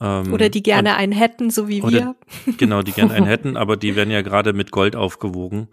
Ähm, 0.00 0.32
oder 0.32 0.50
die 0.50 0.62
gerne 0.62 0.90
und, 0.90 0.96
einen 0.96 1.12
hätten, 1.12 1.50
so 1.50 1.68
wie 1.68 1.82
wir. 1.82 2.16
Genau, 2.58 2.82
die 2.82 2.92
gerne 2.92 3.14
einen 3.14 3.26
hätten, 3.28 3.56
aber 3.56 3.76
die 3.76 3.96
werden 3.96 4.10
ja 4.10 4.22
gerade 4.22 4.52
mit 4.52 4.70
Gold 4.70 4.96
aufgewogen. 4.96 5.68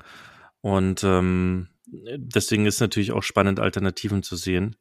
Und 0.62 1.04
ähm, 1.04 1.68
deswegen 1.88 2.66
ist 2.66 2.80
natürlich 2.80 3.12
auch 3.12 3.24
spannend, 3.24 3.60
Alternativen 3.60 4.24
zu 4.24 4.36
sehen. 4.36 4.78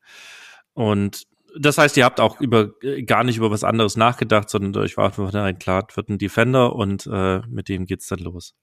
Und 0.74 1.26
das 1.58 1.78
heißt, 1.78 1.96
ihr 1.96 2.04
habt 2.04 2.20
auch 2.20 2.40
über 2.40 2.70
gar 3.06 3.24
nicht 3.24 3.36
über 3.36 3.50
was 3.50 3.64
anderes 3.64 3.96
nachgedacht, 3.96 4.50
sondern 4.50 4.82
euch 4.82 4.96
war 4.96 5.12
von 5.12 5.58
klar, 5.58 5.86
wird 5.94 6.08
ein 6.08 6.18
Defender 6.18 6.74
und 6.74 7.08
äh, 7.10 7.40
mit 7.48 7.68
dem 7.68 7.86
geht's 7.86 8.08
dann 8.08 8.20
los. 8.20 8.54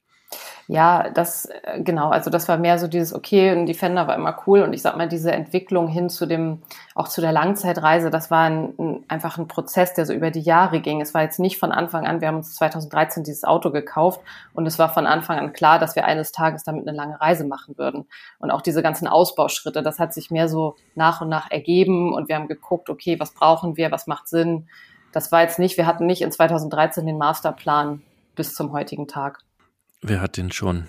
Ja, 0.70 1.08
das, 1.08 1.46
äh, 1.46 1.82
genau, 1.82 2.10
also 2.10 2.28
das 2.28 2.46
war 2.46 2.58
mehr 2.58 2.78
so 2.78 2.88
dieses, 2.88 3.14
okay, 3.14 3.48
ein 3.48 3.64
Defender 3.64 4.06
war 4.06 4.14
immer 4.14 4.36
cool 4.46 4.60
und 4.60 4.74
ich 4.74 4.82
sag 4.82 4.98
mal, 4.98 5.08
diese 5.08 5.32
Entwicklung 5.32 5.88
hin 5.88 6.10
zu 6.10 6.26
dem, 6.26 6.60
auch 6.94 7.08
zu 7.08 7.22
der 7.22 7.32
Langzeitreise, 7.32 8.10
das 8.10 8.30
war 8.30 8.42
ein, 8.44 8.74
ein, 8.78 9.04
einfach 9.08 9.38
ein 9.38 9.48
Prozess, 9.48 9.94
der 9.94 10.04
so 10.04 10.12
über 10.12 10.30
die 10.30 10.42
Jahre 10.42 10.80
ging. 10.80 11.00
Es 11.00 11.14
war 11.14 11.22
jetzt 11.22 11.40
nicht 11.40 11.58
von 11.58 11.72
Anfang 11.72 12.06
an, 12.06 12.20
wir 12.20 12.28
haben 12.28 12.36
uns 12.36 12.54
2013 12.56 13.24
dieses 13.24 13.44
Auto 13.44 13.70
gekauft 13.70 14.20
und 14.52 14.66
es 14.66 14.78
war 14.78 14.92
von 14.92 15.06
Anfang 15.06 15.38
an 15.38 15.54
klar, 15.54 15.78
dass 15.78 15.96
wir 15.96 16.04
eines 16.04 16.32
Tages 16.32 16.64
damit 16.64 16.86
eine 16.86 16.94
lange 16.94 17.18
Reise 17.18 17.44
machen 17.46 17.78
würden. 17.78 18.06
Und 18.38 18.50
auch 18.50 18.60
diese 18.60 18.82
ganzen 18.82 19.08
Ausbauschritte, 19.08 19.82
das 19.82 19.98
hat 19.98 20.12
sich 20.12 20.30
mehr 20.30 20.50
so 20.50 20.76
nach 20.94 21.22
und 21.22 21.30
nach 21.30 21.50
ergeben 21.50 22.12
und 22.12 22.28
wir 22.28 22.36
haben 22.36 22.48
geguckt, 22.48 22.90
okay, 22.90 23.18
was 23.18 23.32
brauchen 23.32 23.78
wir, 23.78 23.90
was 23.90 24.06
macht 24.06 24.28
Sinn. 24.28 24.68
Das 25.12 25.32
war 25.32 25.40
jetzt 25.40 25.58
nicht, 25.58 25.78
wir 25.78 25.86
hatten 25.86 26.04
nicht 26.04 26.20
in 26.20 26.30
2013 26.30 27.06
den 27.06 27.16
Masterplan 27.16 28.02
bis 28.34 28.54
zum 28.54 28.72
heutigen 28.72 29.08
Tag. 29.08 29.40
Wer 30.00 30.20
hat 30.20 30.36
den 30.36 30.52
schon? 30.52 30.88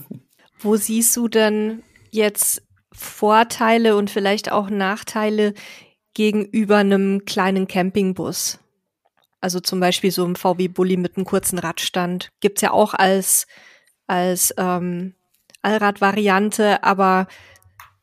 Wo 0.60 0.76
siehst 0.76 1.16
du 1.16 1.28
denn 1.28 1.82
jetzt 2.10 2.62
Vorteile 2.92 3.96
und 3.96 4.10
vielleicht 4.10 4.50
auch 4.50 4.68
Nachteile 4.68 5.54
gegenüber 6.14 6.78
einem 6.78 7.24
kleinen 7.24 7.68
Campingbus? 7.68 8.58
Also 9.40 9.60
zum 9.60 9.80
Beispiel 9.80 10.10
so 10.10 10.24
ein 10.24 10.36
VW 10.36 10.68
Bulli 10.68 10.96
mit 10.96 11.16
einem 11.16 11.24
kurzen 11.24 11.58
Radstand. 11.58 12.28
Gibt's 12.40 12.60
ja 12.60 12.72
auch 12.72 12.92
als, 12.92 13.46
als 14.06 14.52
ähm, 14.58 15.14
Allradvariante, 15.62 16.82
aber 16.82 17.26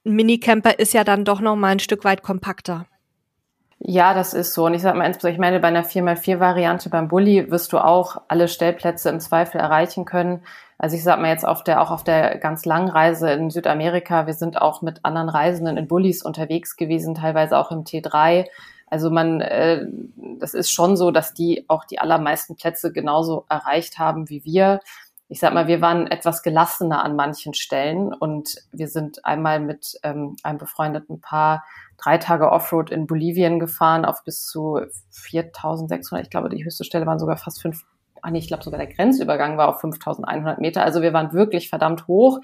ein 0.06 0.14
Minicamper 0.14 0.80
ist 0.80 0.94
ja 0.94 1.04
dann 1.04 1.26
doch 1.26 1.42
noch 1.42 1.56
mal 1.56 1.70
ein 1.70 1.80
Stück 1.80 2.04
weit 2.04 2.24
kompakter. 2.24 2.88
Ja, 3.80 4.14
das 4.14 4.34
ist 4.34 4.54
so. 4.54 4.66
Und 4.66 4.74
ich 4.74 4.82
sag 4.82 4.96
mal, 4.96 5.10
ich 5.12 5.38
meine, 5.38 5.60
bei 5.60 5.68
einer 5.68 5.86
4x4-Variante 5.86 6.90
beim 6.90 7.08
Bulli 7.08 7.52
wirst 7.52 7.74
du 7.74 7.78
auch 7.78 8.22
alle 8.28 8.48
Stellplätze 8.48 9.10
im 9.10 9.20
Zweifel 9.20 9.62
erreichen 9.62 10.04
können. 10.04 10.42
Also 10.80 10.96
ich 10.96 11.04
sag 11.04 11.20
mal 11.20 11.30
jetzt 11.30 11.46
auf 11.46 11.64
der, 11.64 11.82
auch 11.82 11.92
auf 11.92 12.04
der 12.04 12.38
ganz 12.38 12.66
langen 12.66 12.90
Reise 12.90 13.32
in 13.32 13.50
Südamerika, 13.50 14.28
wir 14.28 14.34
sind 14.34 14.62
auch 14.62 14.82
mit 14.82 15.06
anderen 15.06 15.30
Reisenden 15.30 15.78
in 15.78 15.88
Bullis 15.88 16.24
unterwegs 16.24 16.76
gewesen, 16.76 17.16
teilweise 17.16 17.58
auch 17.58 17.72
im 17.72 17.84
T3. 17.84 18.46
Also 18.88 19.10
man, 19.10 19.42
äh, 19.42 19.86
das 20.40 20.54
ist 20.54 20.72
schon 20.72 20.96
so, 20.98 21.12
dass 21.12 21.34
die 21.34 21.66
auch 21.68 21.84
die 21.86 22.00
allermeisten 22.00 22.56
Plätze 22.56 22.92
genauso 22.92 23.46
erreicht 23.50 24.00
haben 24.00 24.30
wie 24.30 24.44
wir. 24.44 24.80
Ich 25.30 25.40
sag 25.40 25.54
mal, 25.54 25.68
wir 25.68 25.82
waren 25.82 26.08
etwas 26.08 26.42
gelassener 26.42 27.04
an 27.04 27.16
manchen 27.16 27.54
Stellen 27.54 28.14
und 28.14 28.56
wir 28.72 28.88
sind 28.88 29.26
einmal 29.26 29.60
mit 29.60 30.00
ähm, 30.04 30.36
einem 30.42 30.58
befreundeten 30.58 31.22
Paar 31.22 31.64
drei 31.98 32.18
Tage 32.18 32.52
Offroad 32.52 32.92
in 32.92 33.08
Bolivien 33.08 33.60
gefahren 33.60 34.06
auf 34.06 34.24
bis 34.24 34.46
zu 34.46 34.80
4600. 35.12 36.26
Ich 36.26 36.30
glaube, 36.30 36.50
die 36.50 36.64
höchste 36.64 36.84
Stelle 36.84 37.06
waren 37.06 37.20
sogar 37.20 37.38
fast 37.38 37.62
fünf. 37.62 37.84
Ah, 38.22 38.32
nee, 38.32 38.40
ich 38.40 38.48
glaube 38.48 38.64
sogar 38.64 38.80
der 38.80 38.94
Grenzübergang 38.94 39.58
war 39.58 39.70
auf 39.70 39.82
5100 39.82 40.60
Meter. 40.60 40.84
Also 40.84 41.02
wir 41.02 41.14
waren 41.14 41.34
wirklich 41.34 41.70
verdammt 41.70 42.08
hoch. 42.08 42.40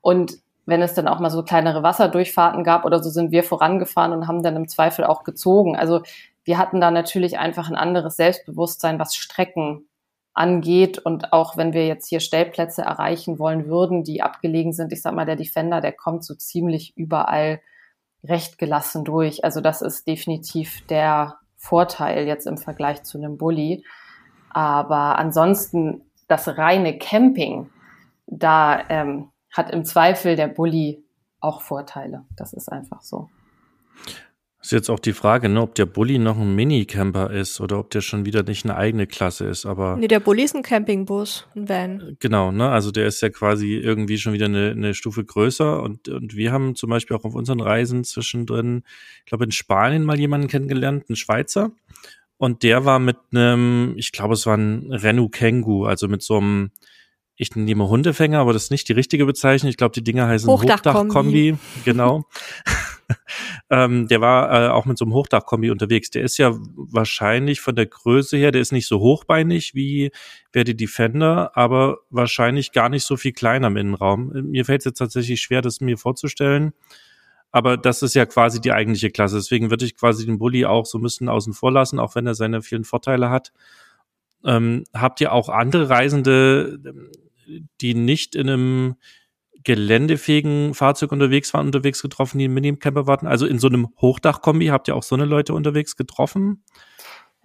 Und 0.00 0.38
wenn 0.66 0.82
es 0.82 0.94
dann 0.94 1.08
auch 1.08 1.20
mal 1.20 1.30
so 1.30 1.42
kleinere 1.42 1.82
Wasserdurchfahrten 1.82 2.64
gab 2.64 2.84
oder 2.84 3.02
so, 3.02 3.10
sind 3.10 3.30
wir 3.32 3.42
vorangefahren 3.42 4.12
und 4.12 4.26
haben 4.26 4.42
dann 4.42 4.56
im 4.56 4.68
Zweifel 4.68 5.04
auch 5.04 5.24
gezogen. 5.24 5.76
Also 5.76 6.02
wir 6.44 6.58
hatten 6.58 6.80
da 6.80 6.90
natürlich 6.90 7.38
einfach 7.38 7.68
ein 7.68 7.76
anderes 7.76 8.16
Selbstbewusstsein, 8.16 8.98
was 8.98 9.14
Strecken 9.14 9.88
angeht. 10.34 10.98
Und 10.98 11.32
auch 11.32 11.56
wenn 11.56 11.72
wir 11.72 11.86
jetzt 11.86 12.08
hier 12.08 12.20
Stellplätze 12.20 12.82
erreichen 12.82 13.38
wollen 13.38 13.66
würden, 13.66 14.04
die 14.04 14.22
abgelegen 14.22 14.72
sind, 14.72 14.92
ich 14.92 15.02
sag 15.02 15.14
mal, 15.14 15.26
der 15.26 15.36
Defender, 15.36 15.80
der 15.80 15.92
kommt 15.92 16.24
so 16.24 16.34
ziemlich 16.34 16.96
überall 16.96 17.60
recht 18.24 18.58
gelassen 18.58 19.04
durch. 19.04 19.44
Also 19.44 19.60
das 19.60 19.82
ist 19.82 20.06
definitiv 20.06 20.84
der 20.86 21.36
Vorteil 21.56 22.26
jetzt 22.26 22.46
im 22.46 22.58
Vergleich 22.58 23.02
zu 23.04 23.18
einem 23.18 23.36
Bulli. 23.38 23.84
Aber 24.50 25.18
ansonsten 25.18 26.02
das 26.28 26.56
reine 26.56 26.98
Camping, 26.98 27.70
da 28.26 28.82
ähm, 28.88 29.30
hat 29.52 29.70
im 29.70 29.84
Zweifel 29.84 30.36
der 30.36 30.48
Bulli 30.48 31.04
auch 31.40 31.60
Vorteile. 31.60 32.24
Das 32.36 32.52
ist 32.52 32.70
einfach 32.70 33.02
so. 33.02 33.28
Ist 34.64 34.72
jetzt 34.72 34.88
auch 34.88 34.98
die 34.98 35.12
Frage, 35.12 35.50
ne, 35.50 35.60
ob 35.60 35.74
der 35.74 35.84
Bulli 35.84 36.18
noch 36.18 36.38
ein 36.38 36.54
Minicamper 36.54 37.30
ist 37.30 37.60
oder 37.60 37.78
ob 37.78 37.90
der 37.90 38.00
schon 38.00 38.24
wieder 38.24 38.42
nicht 38.44 38.64
eine 38.64 38.78
eigene 38.78 39.06
Klasse 39.06 39.44
ist, 39.44 39.66
aber. 39.66 39.98
Nee, 39.98 40.08
der 40.08 40.20
Bulli 40.20 40.42
ist 40.42 40.56
ein 40.56 40.62
Campingbus, 40.62 41.46
ein 41.54 41.68
Van. 41.68 42.16
Genau, 42.18 42.50
ne, 42.50 42.70
also 42.70 42.90
der 42.90 43.06
ist 43.06 43.20
ja 43.20 43.28
quasi 43.28 43.74
irgendwie 43.74 44.16
schon 44.16 44.32
wieder 44.32 44.46
eine, 44.46 44.70
eine 44.70 44.94
Stufe 44.94 45.22
größer 45.22 45.82
und, 45.82 46.08
und 46.08 46.34
wir 46.34 46.50
haben 46.50 46.76
zum 46.76 46.88
Beispiel 46.88 47.14
auch 47.14 47.24
auf 47.24 47.34
unseren 47.34 47.60
Reisen 47.60 48.04
zwischendrin, 48.04 48.84
ich 49.18 49.26
glaube 49.26 49.44
in 49.44 49.50
Spanien 49.50 50.02
mal 50.02 50.18
jemanden 50.18 50.48
kennengelernt, 50.48 51.10
einen 51.10 51.16
Schweizer. 51.16 51.72
Und 52.38 52.62
der 52.62 52.86
war 52.86 52.98
mit 52.98 53.18
einem, 53.32 53.92
ich 53.98 54.12
glaube, 54.12 54.32
es 54.32 54.46
war 54.46 54.56
ein 54.56 54.90
Renault 54.90 55.32
Kangoo, 55.32 55.84
also 55.84 56.08
mit 56.08 56.22
so 56.22 56.38
einem, 56.38 56.70
ich 57.36 57.54
nehme 57.54 57.86
Hundefänger, 57.90 58.38
aber 58.38 58.54
das 58.54 58.64
ist 58.64 58.70
nicht 58.70 58.88
die 58.88 58.94
richtige 58.94 59.26
Bezeichnung. 59.26 59.68
Ich 59.68 59.76
glaube, 59.76 59.92
die 59.92 60.02
Dinger 60.02 60.26
heißen 60.26 60.48
Hochdachkombi. 60.48 61.52
Hochdach 61.52 61.84
genau. 61.84 62.24
ähm, 63.70 64.08
der 64.08 64.20
war 64.20 64.52
äh, 64.52 64.68
auch 64.68 64.84
mit 64.84 64.98
so 64.98 65.04
einem 65.04 65.14
Hochdachkombi 65.14 65.70
unterwegs. 65.70 66.10
Der 66.10 66.22
ist 66.22 66.38
ja 66.38 66.54
wahrscheinlich 66.74 67.60
von 67.60 67.74
der 67.74 67.86
Größe 67.86 68.36
her, 68.36 68.52
der 68.52 68.60
ist 68.60 68.72
nicht 68.72 68.86
so 68.86 69.00
hochbeinig 69.00 69.74
wie 69.74 70.10
wer 70.52 70.64
die 70.64 70.76
Defender, 70.76 71.56
aber 71.56 71.98
wahrscheinlich 72.10 72.72
gar 72.72 72.88
nicht 72.88 73.04
so 73.04 73.16
viel 73.16 73.32
kleiner 73.32 73.68
im 73.68 73.76
Innenraum. 73.76 74.32
Mir 74.50 74.64
fällt 74.64 74.80
es 74.80 74.86
jetzt 74.86 74.98
tatsächlich 74.98 75.40
schwer, 75.40 75.62
das 75.62 75.80
mir 75.80 75.98
vorzustellen. 75.98 76.72
Aber 77.50 77.76
das 77.76 78.02
ist 78.02 78.14
ja 78.14 78.26
quasi 78.26 78.60
die 78.60 78.72
eigentliche 78.72 79.10
Klasse. 79.10 79.36
Deswegen 79.36 79.70
würde 79.70 79.84
ich 79.84 79.96
quasi 79.96 80.26
den 80.26 80.38
Bulli 80.38 80.64
auch 80.64 80.86
so 80.86 80.98
ein 80.98 81.02
bisschen 81.02 81.28
außen 81.28 81.52
vor 81.52 81.70
lassen, 81.70 82.00
auch 82.00 82.16
wenn 82.16 82.26
er 82.26 82.34
seine 82.34 82.62
vielen 82.62 82.82
Vorteile 82.82 83.30
hat. 83.30 83.52
Ähm, 84.44 84.84
habt 84.92 85.20
ihr 85.20 85.32
auch 85.32 85.48
andere 85.48 85.88
Reisende, 85.88 86.80
die 87.80 87.94
nicht 87.94 88.34
in 88.34 88.48
einem 88.48 88.94
geländefähigen 89.64 90.74
Fahrzeug 90.74 91.12
unterwegs 91.12 91.52
waren, 91.54 91.66
unterwegs 91.66 92.02
getroffen, 92.02 92.38
die 92.38 92.44
im 92.46 92.54
Minicamper 92.54 93.06
warten? 93.06 93.26
Also 93.26 93.46
in 93.46 93.58
so 93.58 93.68
einem 93.68 93.88
Hochdachkombi 94.00 94.66
habt 94.66 94.88
ihr 94.88 94.96
auch 94.96 95.02
so 95.02 95.14
eine 95.14 95.24
Leute 95.24 95.54
unterwegs 95.54 95.96
getroffen? 95.96 96.62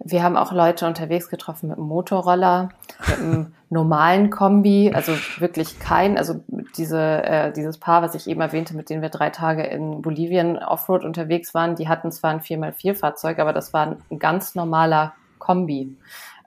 Wir 0.02 0.22
haben 0.22 0.38
auch 0.38 0.52
Leute 0.52 0.86
unterwegs 0.86 1.28
getroffen 1.28 1.68
mit 1.68 1.76
einem 1.76 1.86
Motorroller, 1.86 2.70
mit 3.06 3.18
einem 3.18 3.54
normalen 3.68 4.30
Kombi, 4.30 4.92
also 4.94 5.12
wirklich 5.38 5.78
kein, 5.78 6.16
also 6.16 6.42
diese, 6.76 7.22
äh, 7.22 7.52
dieses 7.52 7.76
Paar, 7.78 8.00
was 8.00 8.14
ich 8.14 8.26
eben 8.26 8.40
erwähnte, 8.40 8.74
mit 8.74 8.88
denen 8.88 9.02
wir 9.02 9.10
drei 9.10 9.28
Tage 9.28 9.62
in 9.62 10.00
Bolivien 10.00 10.58
Offroad 10.58 11.04
unterwegs 11.04 11.52
waren, 11.52 11.76
die 11.76 11.88
hatten 11.88 12.10
zwar 12.12 12.30
ein 12.30 12.40
4x4-Fahrzeug, 12.40 13.38
aber 13.38 13.52
das 13.52 13.74
war 13.74 13.98
ein 14.10 14.18
ganz 14.18 14.54
normaler 14.54 15.12
Kombi. 15.38 15.94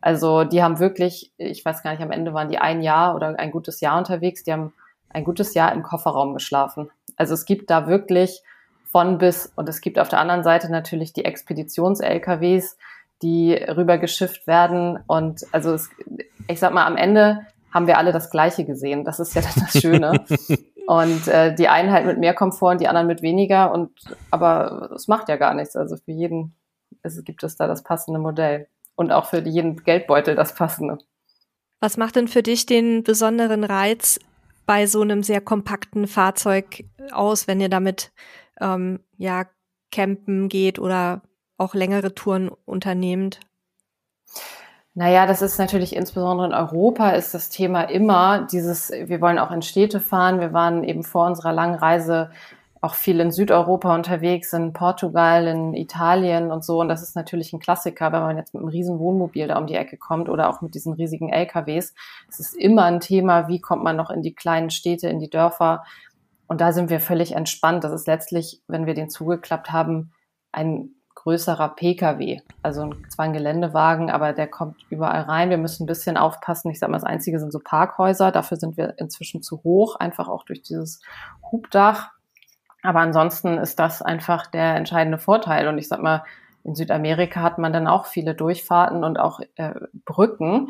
Also 0.01 0.43
die 0.43 0.63
haben 0.63 0.79
wirklich, 0.79 1.31
ich 1.37 1.63
weiß 1.63 1.83
gar 1.83 1.91
nicht, 1.91 2.01
am 2.01 2.11
Ende 2.11 2.33
waren 2.33 2.49
die 2.49 2.57
ein 2.57 2.81
Jahr 2.81 3.15
oder 3.15 3.37
ein 3.39 3.51
gutes 3.51 3.81
Jahr 3.81 3.99
unterwegs, 3.99 4.43
die 4.43 4.51
haben 4.51 4.73
ein 5.13 5.23
gutes 5.23 5.53
Jahr 5.53 5.73
im 5.73 5.83
Kofferraum 5.83 6.33
geschlafen. 6.33 6.89
Also 7.15 7.33
es 7.33 7.45
gibt 7.45 7.69
da 7.69 7.87
wirklich 7.87 8.41
von 8.85 9.17
bis 9.17 9.51
und 9.55 9.69
es 9.69 9.81
gibt 9.81 9.99
auf 9.99 10.09
der 10.09 10.19
anderen 10.19 10.43
Seite 10.43 10.71
natürlich 10.71 11.13
die 11.13 11.25
Expeditions-LKWs, 11.25 12.77
die 13.21 13.53
rübergeschifft 13.53 14.47
werden 14.47 14.99
und 15.07 15.45
also 15.51 15.73
es, 15.73 15.89
ich 16.47 16.59
sag 16.59 16.73
mal 16.73 16.85
am 16.85 16.97
Ende 16.97 17.41
haben 17.71 17.87
wir 17.87 17.97
alle 17.97 18.11
das 18.11 18.29
Gleiche 18.29 18.65
gesehen. 18.65 19.03
Das 19.03 19.19
ist 19.19 19.33
ja 19.33 19.41
dann 19.41 19.65
das 19.65 19.81
Schöne. 19.81 20.25
und 20.87 21.27
äh, 21.27 21.55
die 21.55 21.69
einen 21.69 21.91
halt 21.91 22.05
mit 22.05 22.19
mehr 22.19 22.33
Komfort 22.33 22.71
und 22.71 22.81
die 22.81 22.87
anderen 22.87 23.07
mit 23.07 23.21
weniger 23.21 23.71
und 23.71 23.91
aber 24.29 24.91
es 24.95 25.07
macht 25.07 25.29
ja 25.29 25.37
gar 25.37 25.53
nichts. 25.53 25.75
Also 25.75 25.97
für 25.97 26.11
jeden 26.11 26.55
es 27.01 27.23
gibt 27.23 27.43
es 27.43 27.55
da 27.55 27.67
das 27.67 27.83
passende 27.83 28.19
Modell 28.19 28.67
und 28.95 29.11
auch 29.11 29.25
für 29.25 29.39
jeden 29.39 29.83
Geldbeutel 29.83 30.35
das 30.35 30.53
passende. 30.53 30.99
Was 31.79 31.97
macht 31.97 32.15
denn 32.15 32.27
für 32.27 32.43
dich 32.43 32.65
den 32.65 33.03
besonderen 33.03 33.63
Reiz 33.63 34.19
bei 34.65 34.87
so 34.87 35.01
einem 35.01 35.23
sehr 35.23 35.41
kompakten 35.41 36.07
Fahrzeug 36.07 36.85
aus, 37.11 37.47
wenn 37.47 37.61
ihr 37.61 37.69
damit 37.69 38.11
ähm, 38.59 38.99
ja 39.17 39.45
campen 39.91 40.49
geht 40.49 40.79
oder 40.79 41.21
auch 41.57 41.73
längere 41.73 42.13
Touren 42.13 42.49
unternehmt? 42.65 43.39
Naja, 44.95 45.25
das 45.25 45.41
ist 45.41 45.57
natürlich 45.57 45.95
insbesondere 45.95 46.47
in 46.47 46.53
Europa 46.53 47.11
ist 47.11 47.33
das 47.33 47.49
Thema 47.49 47.83
immer 47.83 48.47
dieses, 48.51 48.91
wir 48.91 49.21
wollen 49.21 49.39
auch 49.39 49.51
in 49.51 49.63
Städte 49.63 49.99
fahren. 49.99 50.39
Wir 50.39 50.53
waren 50.53 50.83
eben 50.83 51.03
vor 51.03 51.25
unserer 51.25 51.51
langen 51.51 51.75
Reise 51.75 52.29
auch 52.83 52.95
viel 52.95 53.21
in 53.21 53.31
Südeuropa 53.31 53.95
unterwegs, 53.95 54.51
in 54.51 54.73
Portugal, 54.73 55.47
in 55.47 55.73
Italien 55.73 56.51
und 56.51 56.65
so. 56.65 56.81
Und 56.81 56.89
das 56.89 57.01
ist 57.01 57.15
natürlich 57.15 57.53
ein 57.53 57.61
Klassiker, 57.61 58.11
wenn 58.11 58.19
man 58.19 58.35
jetzt 58.35 58.53
mit 58.53 58.61
einem 58.61 58.69
riesen 58.69 58.99
Wohnmobil 58.99 59.47
da 59.47 59.57
um 59.57 59.67
die 59.67 59.75
Ecke 59.75 59.95
kommt 59.95 60.27
oder 60.27 60.49
auch 60.49 60.59
mit 60.59 60.75
diesen 60.75 60.91
riesigen 60.91 61.29
LKWs. 61.29 61.95
Es 62.27 62.41
ist 62.41 62.57
immer 62.57 62.83
ein 62.83 62.99
Thema, 62.99 63.47
wie 63.47 63.61
kommt 63.61 63.85
man 63.85 63.95
noch 63.95 64.09
in 64.09 64.21
die 64.21 64.35
kleinen 64.35 64.69
Städte, 64.69 65.07
in 65.07 65.19
die 65.19 65.29
Dörfer. 65.29 65.85
Und 66.47 66.59
da 66.59 66.73
sind 66.73 66.89
wir 66.89 66.99
völlig 66.99 67.31
entspannt. 67.31 67.85
Das 67.85 67.93
ist 67.93 68.05
letztlich, 68.05 68.61
wenn 68.67 68.85
wir 68.85 68.95
den 68.95 69.09
zugeklappt 69.09 69.71
haben, 69.71 70.11
ein 70.51 70.89
größerer 71.15 71.69
Pkw. 71.69 72.41
Also 72.63 72.93
zwar 73.07 73.23
ein 73.23 73.33
Geländewagen, 73.33 74.11
aber 74.11 74.33
der 74.33 74.47
kommt 74.47 74.75
überall 74.89 75.21
rein. 75.21 75.49
Wir 75.49 75.57
müssen 75.57 75.83
ein 75.83 75.87
bisschen 75.87 76.17
aufpassen. 76.17 76.69
Ich 76.69 76.79
sage 76.79 76.91
mal, 76.91 76.97
das 76.97 77.07
Einzige 77.07 77.39
sind 77.39 77.53
so 77.53 77.61
Parkhäuser. 77.63 78.33
Dafür 78.33 78.57
sind 78.57 78.75
wir 78.75 78.95
inzwischen 78.97 79.41
zu 79.41 79.63
hoch, 79.63 79.95
einfach 79.95 80.27
auch 80.27 80.43
durch 80.43 80.61
dieses 80.61 81.01
Hubdach. 81.49 82.11
Aber 82.83 82.99
ansonsten 82.99 83.57
ist 83.57 83.79
das 83.79 84.01
einfach 84.01 84.47
der 84.47 84.75
entscheidende 84.75 85.17
Vorteil. 85.17 85.67
Und 85.67 85.77
ich 85.77 85.87
sag 85.87 86.01
mal, 86.01 86.23
in 86.63 86.75
Südamerika 86.75 87.41
hat 87.41 87.57
man 87.57 87.73
dann 87.73 87.87
auch 87.87 88.05
viele 88.05 88.35
Durchfahrten 88.35 89.03
und 89.03 89.17
auch 89.17 89.39
äh, 89.55 89.73
Brücken. 90.05 90.69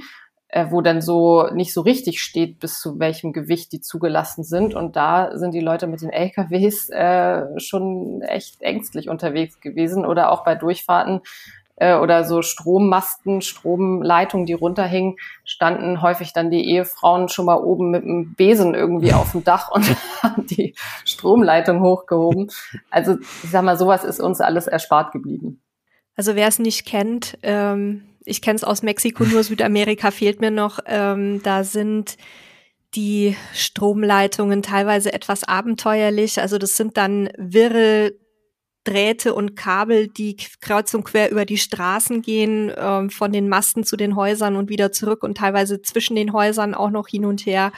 äh, 0.53 0.67
wo 0.69 0.81
dann 0.81 1.01
so 1.01 1.47
nicht 1.51 1.73
so 1.73 1.81
richtig 1.81 2.21
steht, 2.21 2.59
bis 2.59 2.79
zu 2.79 2.99
welchem 2.99 3.33
Gewicht 3.33 3.71
die 3.71 3.81
zugelassen 3.81 4.43
sind. 4.43 4.75
Und 4.75 4.95
da 4.95 5.35
sind 5.35 5.51
die 5.55 5.59
Leute 5.59 5.87
mit 5.87 6.01
den 6.01 6.11
LKWs 6.11 6.89
äh, 6.89 7.59
schon 7.59 8.21
echt 8.21 8.61
ängstlich 8.61 9.09
unterwegs 9.09 9.59
gewesen 9.61 10.05
oder 10.05 10.31
auch 10.31 10.43
bei 10.43 10.53
Durchfahrten 10.53 11.21
äh, 11.75 11.95
oder 11.97 12.23
so 12.23 12.41
Strommasten, 12.41 13.41
Stromleitungen, 13.41 14.45
die 14.45 14.53
runterhingen, 14.53 15.17
standen 15.43 16.01
häufig 16.01 16.33
dann 16.33 16.51
die 16.51 16.69
Ehefrauen 16.69 17.29
schon 17.29 17.45
mal 17.45 17.57
oben 17.57 17.91
mit 17.91 18.03
einem 18.03 18.35
Besen 18.35 18.75
irgendwie 18.75 19.13
auf 19.13 19.31
dem 19.31 19.43
Dach 19.43 19.71
und 19.71 19.85
haben 20.23 20.45
die 20.47 20.75
Stromleitung 21.05 21.81
hochgehoben. 21.81 22.51
Also 22.89 23.17
ich 23.43 23.49
sag 23.49 23.63
mal, 23.63 23.77
sowas 23.77 24.03
ist 24.03 24.19
uns 24.19 24.41
alles 24.41 24.67
erspart 24.67 25.11
geblieben. 25.11 25.61
Also 26.15 26.35
wer 26.35 26.47
es 26.47 26.59
nicht 26.59 26.85
kennt, 26.85 27.37
ähm, 27.41 28.03
ich 28.25 28.41
kenne 28.41 28.55
es 28.55 28.63
aus 28.63 28.83
Mexiko, 28.83 29.23
nur 29.25 29.43
Südamerika 29.43 30.11
fehlt 30.11 30.39
mir 30.39 30.51
noch. 30.51 30.79
Ähm, 30.85 31.41
da 31.43 31.63
sind 31.63 32.17
die 32.95 33.35
Stromleitungen 33.53 34.61
teilweise 34.61 35.11
etwas 35.13 35.43
abenteuerlich. 35.43 36.39
Also 36.39 36.57
das 36.57 36.77
sind 36.77 36.97
dann 36.97 37.29
wirre 37.37 38.13
Drähte 38.83 39.33
und 39.33 39.55
Kabel, 39.55 40.07
die 40.07 40.35
kreuz 40.61 40.93
und 40.93 41.03
quer 41.03 41.31
über 41.31 41.45
die 41.45 41.57
Straßen 41.57 42.21
gehen, 42.21 42.71
ähm, 42.75 43.09
von 43.09 43.31
den 43.31 43.49
Masten 43.49 43.83
zu 43.83 43.95
den 43.95 44.15
Häusern 44.15 44.55
und 44.55 44.69
wieder 44.69 44.91
zurück 44.91 45.23
und 45.23 45.37
teilweise 45.37 45.81
zwischen 45.81 46.15
den 46.15 46.33
Häusern 46.33 46.73
auch 46.73 46.89
noch 46.89 47.07
hin 47.07 47.25
und 47.25 47.45
her. 47.45 47.71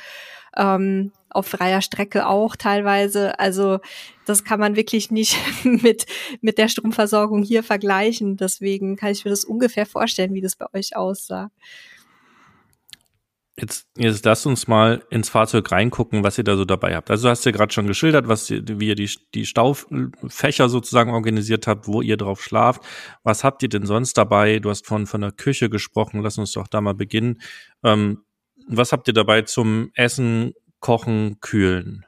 Ähm, 0.58 1.12
auf 1.30 1.48
freier 1.48 1.82
Strecke 1.82 2.28
auch 2.28 2.56
teilweise. 2.56 3.38
Also 3.40 3.80
das 4.26 4.46
kann 4.46 4.60
man 4.60 4.76
wirklich 4.76 5.12
nicht 5.12 5.38
mit, 5.64 6.06
mit 6.42 6.58
der 6.58 6.70
Stromversorgung 6.70 7.44
hier 7.44 7.62
vergleichen. 7.62 8.38
Deswegen 8.38 8.96
kann 8.96 9.12
ich 9.12 9.26
mir 9.26 9.32
das 9.32 9.44
ungefähr 9.44 9.86
vorstellen, 9.86 10.34
wie 10.34 10.42
das 10.42 10.56
bei 10.56 10.66
euch 10.74 10.96
aussah. 10.96 11.52
Jetzt, 13.58 13.88
jetzt 13.96 14.26
lasst 14.26 14.46
uns 14.46 14.68
mal 14.68 15.04
ins 15.10 15.30
Fahrzeug 15.30 15.72
reingucken, 15.72 16.24
was 16.26 16.38
ihr 16.38 16.44
da 16.44 16.58
so 16.58 16.66
dabei 16.66 16.94
habt. 16.94 17.10
Also 17.10 17.24
du 17.24 17.30
hast 17.30 17.46
ja 17.46 17.52
gerade 17.52 17.72
schon 17.74 17.88
geschildert, 17.88 18.28
was 18.28 18.50
wie 18.50 18.88
ihr 18.88 18.96
die, 18.96 19.10
die 19.34 19.46
Staufächer 19.46 20.68
sozusagen 20.68 21.12
organisiert 21.12 21.66
habt, 21.66 21.88
wo 21.88 22.02
ihr 22.02 22.18
drauf 22.18 22.44
schlaft. 22.44 22.84
Was 23.24 23.46
habt 23.46 23.64
ihr 23.64 23.70
denn 23.70 23.86
sonst 23.86 24.18
dabei? 24.18 24.60
Du 24.60 24.70
hast 24.70 24.86
von, 24.86 25.06
von 25.06 25.22
der 25.22 25.32
Küche 25.32 25.70
gesprochen, 25.70 26.22
lass 26.22 26.38
uns 26.38 26.52
doch 26.52 26.68
da 26.68 26.82
mal 26.82 26.96
beginnen. 26.96 27.40
Ähm, 27.82 28.24
was 28.68 28.92
habt 28.92 29.08
ihr 29.08 29.14
dabei 29.14 29.44
zum 29.44 29.90
Essen, 29.94 30.54
Kochen, 30.82 31.40
Kühlen? 31.40 32.06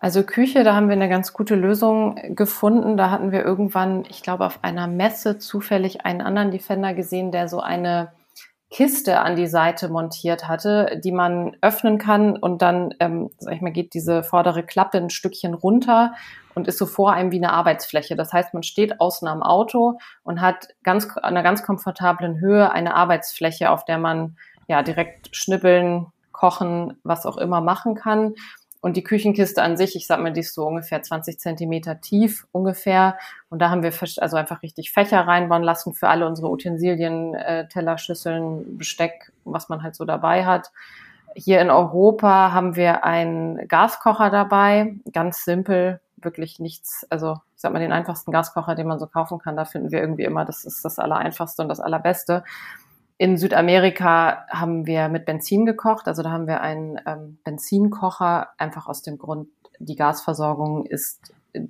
Also 0.00 0.24
Küche, 0.24 0.64
da 0.64 0.74
haben 0.74 0.88
wir 0.88 0.94
eine 0.94 1.08
ganz 1.08 1.32
gute 1.32 1.54
Lösung 1.54 2.16
gefunden. 2.34 2.96
Da 2.96 3.10
hatten 3.10 3.30
wir 3.30 3.44
irgendwann, 3.44 4.04
ich 4.08 4.22
glaube, 4.22 4.46
auf 4.46 4.64
einer 4.64 4.88
Messe 4.88 5.38
zufällig 5.38 6.04
einen 6.04 6.22
anderen 6.22 6.50
Defender 6.50 6.92
gesehen, 6.94 7.30
der 7.30 7.48
so 7.48 7.60
eine 7.60 8.12
Kiste 8.70 9.20
an 9.20 9.34
die 9.34 9.46
Seite 9.46 9.88
montiert 9.88 10.46
hatte, 10.46 11.00
die 11.02 11.12
man 11.12 11.56
öffnen 11.62 11.96
kann 11.96 12.36
und 12.36 12.60
dann, 12.60 12.94
ähm, 13.00 13.30
sag 13.38 13.54
ich 13.54 13.62
mal, 13.62 13.72
geht 13.72 13.94
diese 13.94 14.22
vordere 14.22 14.62
Klappe 14.62 14.98
ein 14.98 15.08
Stückchen 15.08 15.54
runter 15.54 16.12
und 16.54 16.68
ist 16.68 16.76
so 16.76 16.84
vor 16.84 17.12
einem 17.12 17.32
wie 17.32 17.38
eine 17.38 17.52
Arbeitsfläche. 17.52 18.14
Das 18.14 18.32
heißt, 18.32 18.52
man 18.52 18.62
steht 18.62 19.00
außen 19.00 19.26
am 19.26 19.42
Auto 19.42 19.98
und 20.22 20.42
hat 20.42 20.68
ganz 20.82 21.08
an 21.16 21.22
einer 21.24 21.42
ganz 21.42 21.62
komfortablen 21.62 22.40
Höhe 22.40 22.70
eine 22.70 22.94
Arbeitsfläche, 22.94 23.70
auf 23.70 23.86
der 23.86 23.96
man 23.96 24.36
ja 24.66 24.82
direkt 24.82 25.34
schnippeln, 25.34 26.06
kochen, 26.32 26.98
was 27.02 27.26
auch 27.26 27.36
immer 27.36 27.60
machen 27.60 27.94
kann. 27.94 28.34
Und 28.80 28.96
die 28.96 29.02
Küchenkiste 29.02 29.62
an 29.62 29.76
sich, 29.76 29.96
ich 29.96 30.06
sag 30.06 30.20
mal, 30.20 30.32
die 30.32 30.40
ist 30.40 30.54
so 30.54 30.64
ungefähr 30.66 31.02
20 31.02 31.40
Zentimeter 31.40 32.00
tief 32.00 32.46
ungefähr. 32.52 33.18
Und 33.48 33.60
da 33.60 33.70
haben 33.70 33.82
wir 33.82 33.92
also 34.18 34.36
einfach 34.36 34.62
richtig 34.62 34.92
Fächer 34.92 35.20
reinbauen 35.20 35.64
lassen 35.64 35.94
für 35.94 36.08
alle 36.08 36.26
unsere 36.26 36.48
Utensilien, 36.48 37.34
äh, 37.34 37.66
Teller, 37.68 37.98
Schüsseln, 37.98 38.78
Besteck, 38.78 39.32
was 39.44 39.68
man 39.68 39.82
halt 39.82 39.96
so 39.96 40.04
dabei 40.04 40.46
hat. 40.46 40.70
Hier 41.34 41.60
in 41.60 41.70
Europa 41.70 42.52
haben 42.52 42.76
wir 42.76 43.04
einen 43.04 43.66
Gaskocher 43.68 44.30
dabei, 44.30 44.94
ganz 45.12 45.44
simpel, 45.44 46.00
wirklich 46.16 46.58
nichts, 46.58 47.06
also 47.10 47.34
ich 47.54 47.62
sag 47.62 47.72
mal 47.72 47.78
den 47.78 47.92
einfachsten 47.92 48.32
Gaskocher, 48.32 48.74
den 48.74 48.88
man 48.88 48.98
so 48.98 49.06
kaufen 49.06 49.38
kann, 49.38 49.56
da 49.56 49.64
finden 49.64 49.90
wir 49.90 50.00
irgendwie 50.00 50.24
immer, 50.24 50.44
das 50.44 50.64
ist 50.64 50.84
das 50.84 50.98
Allereinfachste 50.98 51.62
und 51.62 51.68
das 51.68 51.80
Allerbeste. 51.80 52.44
In 53.20 53.36
Südamerika 53.36 54.46
haben 54.48 54.86
wir 54.86 55.08
mit 55.08 55.26
Benzin 55.26 55.66
gekocht, 55.66 56.06
also 56.06 56.22
da 56.22 56.30
haben 56.30 56.46
wir 56.46 56.60
einen 56.60 57.00
ähm, 57.04 57.38
Benzinkocher, 57.42 58.50
einfach 58.58 58.86
aus 58.86 59.02
dem 59.02 59.18
Grund, 59.18 59.48
die 59.80 59.96
Gasversorgung 59.96 60.86
ist 60.86 61.34
äh, 61.52 61.62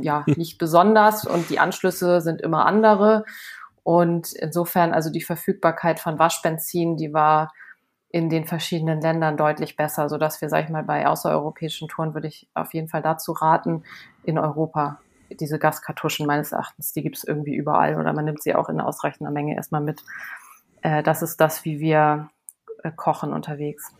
ja 0.00 0.24
nicht 0.26 0.56
besonders 0.56 1.26
und 1.26 1.50
die 1.50 1.58
Anschlüsse 1.58 2.22
sind 2.22 2.40
immer 2.40 2.64
andere. 2.64 3.26
Und 3.82 4.32
insofern, 4.32 4.94
also 4.94 5.10
die 5.10 5.20
Verfügbarkeit 5.20 6.00
von 6.00 6.18
Waschbenzin, 6.18 6.96
die 6.96 7.12
war 7.12 7.52
in 8.08 8.30
den 8.30 8.46
verschiedenen 8.46 9.02
Ländern 9.02 9.36
deutlich 9.36 9.76
besser, 9.76 10.08
so 10.08 10.16
dass 10.16 10.40
wir, 10.40 10.48
sag 10.48 10.64
ich 10.64 10.70
mal, 10.70 10.84
bei 10.84 11.06
außereuropäischen 11.06 11.88
Touren 11.88 12.14
würde 12.14 12.28
ich 12.28 12.48
auf 12.54 12.72
jeden 12.72 12.88
Fall 12.88 13.02
dazu 13.02 13.32
raten, 13.32 13.82
in 14.22 14.38
Europa 14.38 14.98
diese 15.30 15.58
Gaskartuschen 15.58 16.26
meines 16.26 16.52
Erachtens, 16.52 16.92
die 16.92 17.02
gibt 17.02 17.16
es 17.16 17.24
irgendwie 17.24 17.54
überall 17.54 17.98
oder 17.98 18.12
man 18.12 18.24
nimmt 18.24 18.42
sie 18.42 18.54
auch 18.54 18.68
in 18.68 18.80
ausreichender 18.80 19.30
Menge 19.30 19.56
erstmal 19.56 19.80
mit 19.80 20.02
äh, 20.84 21.02
das 21.02 21.22
ist 21.22 21.40
das, 21.40 21.64
wie 21.64 21.80
wir 21.80 22.28
äh, 22.84 22.92
kochen 22.94 23.32
unterwegs. 23.32 23.92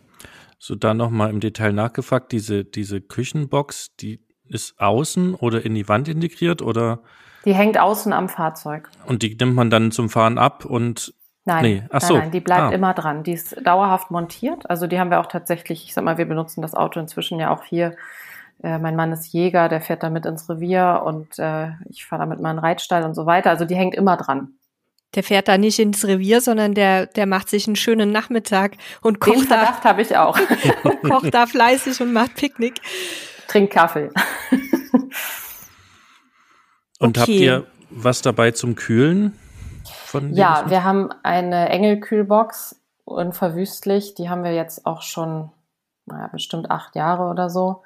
So, 0.58 0.76
dann 0.76 0.98
nochmal 0.98 1.30
im 1.30 1.40
Detail 1.40 1.72
nachgefragt, 1.72 2.30
diese, 2.30 2.64
diese 2.64 3.00
Küchenbox, 3.00 3.96
die 3.96 4.20
ist 4.46 4.78
außen 4.78 5.34
oder 5.34 5.64
in 5.64 5.74
die 5.74 5.88
Wand 5.88 6.08
integriert 6.08 6.62
oder? 6.62 7.00
Die 7.44 7.54
hängt 7.54 7.78
außen 7.78 8.12
am 8.12 8.28
Fahrzeug. 8.28 8.88
Und 9.06 9.22
die 9.22 9.34
nimmt 9.34 9.54
man 9.54 9.70
dann 9.70 9.90
zum 9.90 10.08
Fahren 10.08 10.38
ab 10.38 10.64
und 10.64 11.12
Nein, 11.46 11.62
nee. 11.62 11.82
Ach 11.90 12.00
nein, 12.00 12.08
so. 12.08 12.16
nein, 12.16 12.30
die 12.30 12.40
bleibt 12.40 12.62
ah. 12.62 12.70
immer 12.70 12.94
dran. 12.94 13.22
Die 13.22 13.32
ist 13.32 13.66
dauerhaft 13.66 14.10
montiert. 14.10 14.70
Also 14.70 14.86
die 14.86 14.98
haben 14.98 15.10
wir 15.10 15.20
auch 15.20 15.26
tatsächlich, 15.26 15.84
ich 15.84 15.92
sag 15.92 16.02
mal, 16.02 16.16
wir 16.16 16.24
benutzen 16.24 16.62
das 16.62 16.74
Auto 16.74 16.98
inzwischen 17.00 17.38
ja 17.38 17.50
auch 17.50 17.64
hier. 17.64 17.96
Äh, 18.62 18.78
mein 18.78 18.96
Mann 18.96 19.12
ist 19.12 19.30
Jäger, 19.30 19.68
der 19.68 19.82
fährt 19.82 20.02
damit 20.02 20.24
ins 20.24 20.48
Revier 20.48 21.02
und 21.04 21.38
äh, 21.38 21.72
ich 21.90 22.06
fahre 22.06 22.22
damit 22.22 22.40
meinen 22.40 22.58
Reitstall 22.58 23.04
und 23.04 23.12
so 23.12 23.26
weiter. 23.26 23.50
Also 23.50 23.66
die 23.66 23.76
hängt 23.76 23.94
immer 23.94 24.16
dran 24.16 24.54
der 25.14 25.22
fährt 25.22 25.48
da 25.48 25.58
nicht 25.58 25.78
ins 25.78 26.04
Revier, 26.06 26.40
sondern 26.40 26.74
der, 26.74 27.06
der 27.06 27.26
macht 27.26 27.48
sich 27.48 27.66
einen 27.66 27.76
schönen 27.76 28.10
Nachmittag 28.10 28.76
und 29.00 29.20
kocht 29.20 29.42
Den 29.42 29.48
da. 29.48 29.82
habe 29.82 30.02
ich 30.02 30.16
auch. 30.16 30.38
und 30.82 31.02
kocht 31.10 31.32
da 31.32 31.46
fleißig 31.46 32.00
und 32.00 32.12
macht 32.12 32.34
Picknick. 32.34 32.80
Trinkt 33.48 33.72
Kaffee. 33.72 34.10
und 36.98 37.18
okay. 37.18 37.20
habt 37.20 37.28
ihr 37.28 37.66
was 37.90 38.22
dabei 38.22 38.50
zum 38.50 38.74
Kühlen? 38.74 39.38
Von 40.06 40.34
ja, 40.34 40.68
wir 40.68 40.84
haben 40.84 41.10
eine 41.22 41.68
Engelkühlbox, 41.68 42.80
unverwüstlich. 43.04 44.14
Die 44.14 44.28
haben 44.28 44.44
wir 44.44 44.52
jetzt 44.52 44.86
auch 44.86 45.02
schon, 45.02 45.50
naja, 46.06 46.28
bestimmt 46.28 46.70
acht 46.70 46.96
Jahre 46.96 47.24
oder 47.24 47.50
so. 47.50 47.82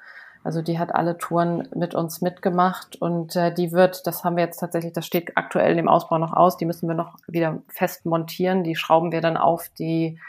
Also 0.49 0.63
die 0.63 0.79
hat 0.79 0.95
alle 0.95 1.15
Touren 1.15 1.69
mit 1.75 1.93
uns 1.93 2.21
mitgemacht 2.21 2.95
und 2.99 3.35
äh, 3.35 3.53
die 3.53 3.71
wird, 3.71 4.07
das 4.07 4.23
haben 4.23 4.35
wir 4.35 4.43
jetzt 4.43 4.57
tatsächlich, 4.57 4.93
das 4.93 5.05
steht 5.05 5.37
aktuell 5.37 5.77
im 5.77 5.87
Ausbau 5.87 6.17
noch 6.17 6.33
aus, 6.33 6.57
die 6.57 6.65
müssen 6.65 6.87
wir 6.87 6.95
noch 6.95 7.17
wieder 7.27 7.61
fest 7.67 8.07
montieren. 8.07 8.63
Die 8.63 8.75
schrauben 8.75 9.11
wir 9.11 9.21
dann 9.21 9.37
auf 9.37 9.69
die, 9.77 10.19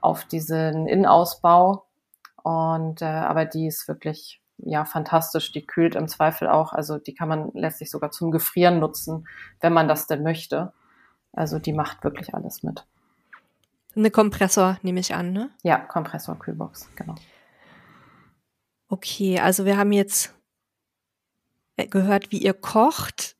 auf 0.00 0.26
diesen 0.26 0.86
Innenausbau. 0.86 1.86
Und 2.44 3.02
äh, 3.02 3.06
aber 3.06 3.46
die 3.46 3.66
ist 3.66 3.88
wirklich 3.88 4.40
ja 4.58 4.84
fantastisch. 4.84 5.50
Die 5.50 5.66
kühlt 5.66 5.96
im 5.96 6.06
Zweifel 6.06 6.46
auch. 6.46 6.72
Also 6.72 6.98
die 6.98 7.12
kann 7.16 7.26
man 7.26 7.50
letztlich 7.54 7.90
sogar 7.90 8.12
zum 8.12 8.30
Gefrieren 8.30 8.78
nutzen, 8.78 9.26
wenn 9.60 9.72
man 9.72 9.88
das 9.88 10.06
denn 10.06 10.22
möchte. 10.22 10.72
Also 11.32 11.58
die 11.58 11.72
macht 11.72 12.04
wirklich 12.04 12.32
alles 12.32 12.62
mit. 12.62 12.86
Eine 13.96 14.12
Kompressor 14.12 14.78
nehme 14.82 15.00
ich 15.00 15.16
an, 15.16 15.32
ne? 15.32 15.50
Ja, 15.64 15.78
Kompressor 15.78 16.38
Kühlbox, 16.38 16.90
genau. 16.94 17.16
Okay, 18.94 19.40
also 19.40 19.64
wir 19.64 19.76
haben 19.76 19.90
jetzt 19.90 20.32
gehört, 21.90 22.30
wie 22.30 22.38
ihr 22.38 22.54
kocht. 22.54 23.34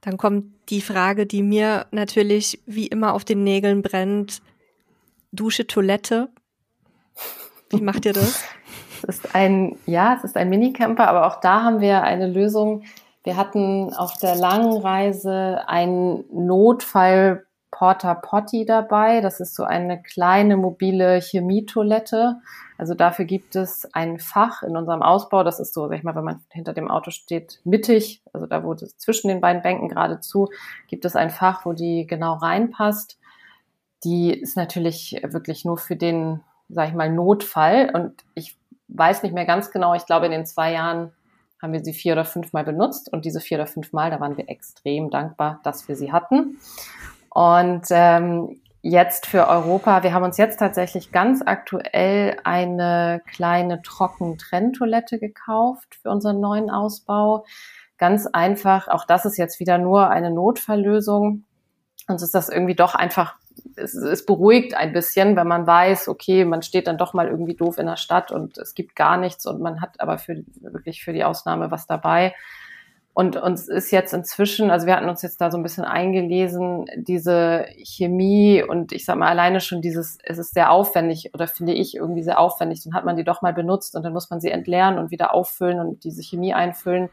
Dann 0.00 0.16
kommt 0.16 0.44
die 0.68 0.80
Frage, 0.80 1.26
die 1.26 1.42
mir 1.42 1.86
natürlich 1.90 2.62
wie 2.66 2.86
immer 2.86 3.12
auf 3.12 3.24
den 3.24 3.42
Nägeln 3.42 3.82
brennt. 3.82 4.42
Dusche, 5.32 5.66
Toilette. 5.66 6.28
Wie 7.70 7.80
macht 7.80 8.06
ihr 8.06 8.12
das? 8.12 8.44
Es 9.08 9.16
ist 9.16 9.34
ein, 9.34 9.76
ja, 9.84 10.14
es 10.14 10.22
ist 10.22 10.36
ein 10.36 10.48
Minicamper, 10.48 11.08
aber 11.08 11.26
auch 11.26 11.40
da 11.40 11.64
haben 11.64 11.80
wir 11.80 12.04
eine 12.04 12.28
Lösung. 12.28 12.84
Wir 13.24 13.36
hatten 13.36 13.92
auf 13.92 14.16
der 14.18 14.36
langen 14.36 14.76
Reise 14.80 15.64
einen 15.66 16.22
Notfall 16.30 17.44
Porta 17.72 18.14
Potty 18.14 18.64
dabei. 18.64 19.20
Das 19.20 19.40
ist 19.40 19.56
so 19.56 19.64
eine 19.64 20.00
kleine 20.00 20.56
mobile 20.56 21.20
Chemietoilette. 21.20 22.36
Also 22.78 22.94
dafür 22.94 23.24
gibt 23.24 23.56
es 23.56 23.88
ein 23.94 24.20
Fach 24.20 24.62
in 24.62 24.76
unserem 24.76 25.02
Ausbau. 25.02 25.42
Das 25.42 25.58
ist 25.58 25.74
so, 25.74 25.88
sag 25.88 25.96
ich 25.96 26.04
mal, 26.04 26.14
wenn 26.14 26.22
man 26.22 26.44
hinter 26.50 26.74
dem 26.74 26.88
Auto 26.88 27.10
steht, 27.10 27.60
mittig, 27.64 28.22
also 28.32 28.46
da 28.46 28.62
wo 28.62 28.74
das 28.74 28.98
zwischen 28.98 29.28
den 29.28 29.40
beiden 29.40 29.62
Bänken 29.62 29.88
geradezu, 29.88 30.48
gibt 30.86 31.04
es 31.04 31.16
ein 31.16 31.30
Fach, 31.30 31.64
wo 31.64 31.72
die 31.72 32.06
genau 32.06 32.34
reinpasst. 32.34 33.18
Die 34.04 34.32
ist 34.32 34.56
natürlich 34.56 35.20
wirklich 35.24 35.64
nur 35.64 35.78
für 35.78 35.96
den, 35.96 36.40
sag 36.68 36.88
ich 36.88 36.94
mal, 36.94 37.10
Notfall. 37.10 37.90
Und 37.94 38.22
ich 38.34 38.58
weiß 38.88 39.22
nicht 39.22 39.34
mehr 39.34 39.46
ganz 39.46 39.70
genau. 39.70 39.94
Ich 39.94 40.06
glaube, 40.06 40.26
in 40.26 40.32
den 40.32 40.46
zwei 40.46 40.72
Jahren 40.72 41.12
haben 41.62 41.72
wir 41.72 41.82
sie 41.82 41.94
vier 41.94 42.12
oder 42.12 42.24
fünf 42.24 42.52
Mal 42.52 42.64
benutzt. 42.64 43.10
Und 43.12 43.24
diese 43.24 43.40
vier 43.40 43.56
oder 43.56 43.66
fünf 43.66 43.92
Mal, 43.92 44.10
da 44.10 44.20
waren 44.20 44.36
wir 44.36 44.50
extrem 44.50 45.08
dankbar, 45.10 45.60
dass 45.62 45.88
wir 45.88 45.96
sie 45.96 46.12
hatten. 46.12 46.58
Und 47.34 47.84
ähm, 47.90 48.60
jetzt 48.82 49.26
für 49.26 49.48
Europa, 49.48 50.02
wir 50.02 50.12
haben 50.12 50.24
uns 50.24 50.36
jetzt 50.36 50.58
tatsächlich 50.58 51.12
ganz 51.12 51.40
aktuell 51.44 52.36
eine 52.44 53.22
kleine 53.32 53.80
Trockentrenntoilette 53.80 55.18
gekauft 55.18 55.94
für 56.02 56.10
unseren 56.10 56.40
neuen 56.40 56.68
Ausbau. 56.68 57.46
Ganz 57.96 58.26
einfach, 58.26 58.88
auch 58.88 59.06
das 59.06 59.24
ist 59.24 59.38
jetzt 59.38 59.60
wieder 59.60 59.78
nur 59.78 60.10
eine 60.10 60.30
Notfalllösung. 60.30 61.44
Uns 62.06 62.22
ist 62.22 62.34
das 62.34 62.50
irgendwie 62.50 62.74
doch 62.74 62.94
einfach, 62.94 63.36
es, 63.76 63.94
es 63.94 64.26
beruhigt 64.26 64.74
ein 64.74 64.92
bisschen, 64.92 65.34
wenn 65.34 65.48
man 65.48 65.66
weiß, 65.66 66.08
okay, 66.08 66.44
man 66.44 66.60
steht 66.60 66.86
dann 66.86 66.98
doch 66.98 67.14
mal 67.14 67.28
irgendwie 67.28 67.54
doof 67.54 67.78
in 67.78 67.86
der 67.86 67.96
Stadt 67.96 68.30
und 68.30 68.58
es 68.58 68.74
gibt 68.74 68.94
gar 68.94 69.16
nichts 69.16 69.46
und 69.46 69.62
man 69.62 69.80
hat 69.80 70.00
aber 70.00 70.18
für, 70.18 70.44
wirklich 70.60 71.02
für 71.02 71.14
die 71.14 71.24
Ausnahme 71.24 71.70
was 71.70 71.86
dabei. 71.86 72.34
Und 73.14 73.36
uns 73.36 73.68
ist 73.68 73.90
jetzt 73.90 74.14
inzwischen, 74.14 74.70
also 74.70 74.86
wir 74.86 74.96
hatten 74.96 75.08
uns 75.08 75.20
jetzt 75.20 75.38
da 75.40 75.50
so 75.50 75.58
ein 75.58 75.62
bisschen 75.62 75.84
eingelesen, 75.84 76.86
diese 76.96 77.66
Chemie 77.84 78.62
und 78.62 78.92
ich 78.92 79.04
sag 79.04 79.16
mal 79.18 79.28
alleine 79.28 79.60
schon 79.60 79.82
dieses, 79.82 80.16
es 80.24 80.38
ist 80.38 80.54
sehr 80.54 80.70
aufwendig 80.70 81.30
oder 81.34 81.46
finde 81.46 81.74
ich 81.74 81.94
irgendwie 81.94 82.22
sehr 82.22 82.40
aufwendig. 82.40 82.82
Dann 82.84 82.94
hat 82.94 83.04
man 83.04 83.16
die 83.16 83.24
doch 83.24 83.42
mal 83.42 83.52
benutzt 83.52 83.96
und 83.96 84.02
dann 84.02 84.14
muss 84.14 84.30
man 84.30 84.40
sie 84.40 84.50
entleeren 84.50 84.96
und 84.98 85.10
wieder 85.10 85.34
auffüllen 85.34 85.78
und 85.78 86.04
diese 86.04 86.22
Chemie 86.22 86.54
einfüllen. 86.54 87.10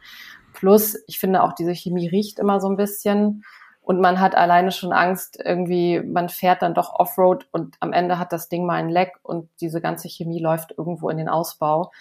Plus, 0.54 0.98
ich 1.08 1.20
finde 1.20 1.44
auch 1.44 1.52
diese 1.52 1.76
Chemie 1.76 2.08
riecht 2.08 2.40
immer 2.40 2.62
so 2.62 2.70
ein 2.70 2.78
bisschen 2.78 3.44
und 3.82 4.00
man 4.00 4.20
hat 4.22 4.36
alleine 4.36 4.72
schon 4.72 4.94
Angst, 4.94 5.38
irgendwie, 5.44 6.00
man 6.00 6.30
fährt 6.30 6.62
dann 6.62 6.76
doch 6.76 6.94
Offroad 6.94 7.48
und 7.52 7.76
am 7.80 7.92
Ende 7.92 8.20
hat 8.20 8.32
das 8.32 8.48
Ding 8.48 8.66
mal 8.66 8.76
ein 8.76 8.90
Leck 8.90 9.18
und 9.24 9.50
diese 9.62 9.82
ganze 9.82 10.08
Chemie 10.08 10.40
läuft 10.40 10.76
irgendwo 10.78 11.10
in 11.10 11.18
den 11.18 11.28
Ausbau. 11.28 11.92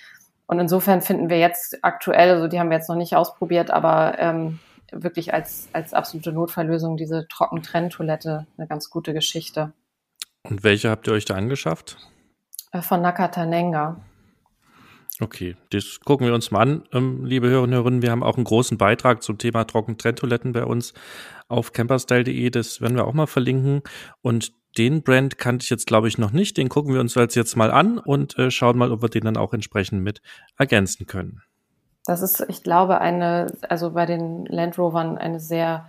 Und 0.49 0.59
insofern 0.59 1.03
finden 1.03 1.29
wir 1.29 1.39
jetzt 1.39 1.79
aktuell, 1.83 2.31
also 2.31 2.49
die 2.49 2.59
haben 2.59 2.71
wir 2.71 2.79
jetzt 2.79 2.89
noch 2.89 2.97
nicht 2.97 3.15
ausprobiert, 3.15 3.71
aber 3.71 4.19
ähm, 4.19 4.59
wirklich 4.91 5.35
als, 5.35 5.69
als 5.75 5.93
absolute 5.93 6.33
Notfalllösung 6.33 6.97
diese 6.97 7.29
Trockentrenntoilette 7.29 8.47
eine 8.57 8.67
ganz 8.67 8.89
gute 8.89 9.13
Geschichte. 9.13 9.75
Und 10.45 10.65
welche 10.65 10.89
habt 10.89 11.07
ihr 11.07 11.13
euch 11.13 11.27
da 11.27 11.35
angeschafft? 11.35 11.99
Äh, 12.73 12.81
von 12.81 13.03
Nakatanenga. 13.03 14.01
Okay, 15.21 15.55
das 15.71 16.01
gucken 16.01 16.27
wir 16.27 16.33
uns 16.33 16.51
mal 16.51 16.63
an, 16.63 16.85
ähm, 16.95 17.27
liebe 17.27 17.49
Hörerinnen 17.49 17.79
und 17.79 17.85
Hörer. 17.85 18.03
Wir 18.03 18.11
haben 18.11 18.23
auch 18.23 18.37
einen 18.37 18.45
großen 18.45 18.79
Beitrag 18.79 19.23
zum 19.23 19.37
Thema 19.37 19.65
Trockentrenntoiletten 19.65 20.53
bei 20.53 20.65
uns 20.65 20.95
auf 21.49 21.75
camperstyle.de. 21.75 22.49
Das 22.49 22.81
werden 22.81 22.97
wir 22.97 23.07
auch 23.07 23.13
mal 23.13 23.27
verlinken. 23.27 23.83
Und 24.23 24.53
den 24.79 25.03
Brand 25.03 25.37
kannte 25.39 25.65
ich 25.65 25.71
jetzt, 25.71 25.87
glaube 25.87 26.09
ich, 26.09 26.17
noch 26.17 26.31
nicht. 26.31 26.57
Den 26.57 26.69
gucken 26.69 26.95
wir 26.95 27.01
uns 27.01 27.15
jetzt 27.15 27.57
mal 27.57 27.71
an 27.71 27.99
und 27.99 28.39
äh, 28.39 28.51
schauen 28.51 28.79
mal, 28.79 28.93
ob 28.93 29.03
wir 29.03 29.09
den 29.09 29.25
dann 29.25 29.37
auch 29.37 29.53
entsprechend 29.53 30.03
mit 30.03 30.23
ergänzen 30.57 31.07
können. 31.07 31.43
Das 32.05 32.23
ist, 32.23 32.45
ich 32.49 32.63
glaube, 32.63 33.01
eine, 33.01 33.53
also 33.69 33.91
bei 33.91 34.07
den 34.07 34.47
Land 34.47 34.79
Rovern 34.79 35.19
eine 35.19 35.41
sehr 35.41 35.87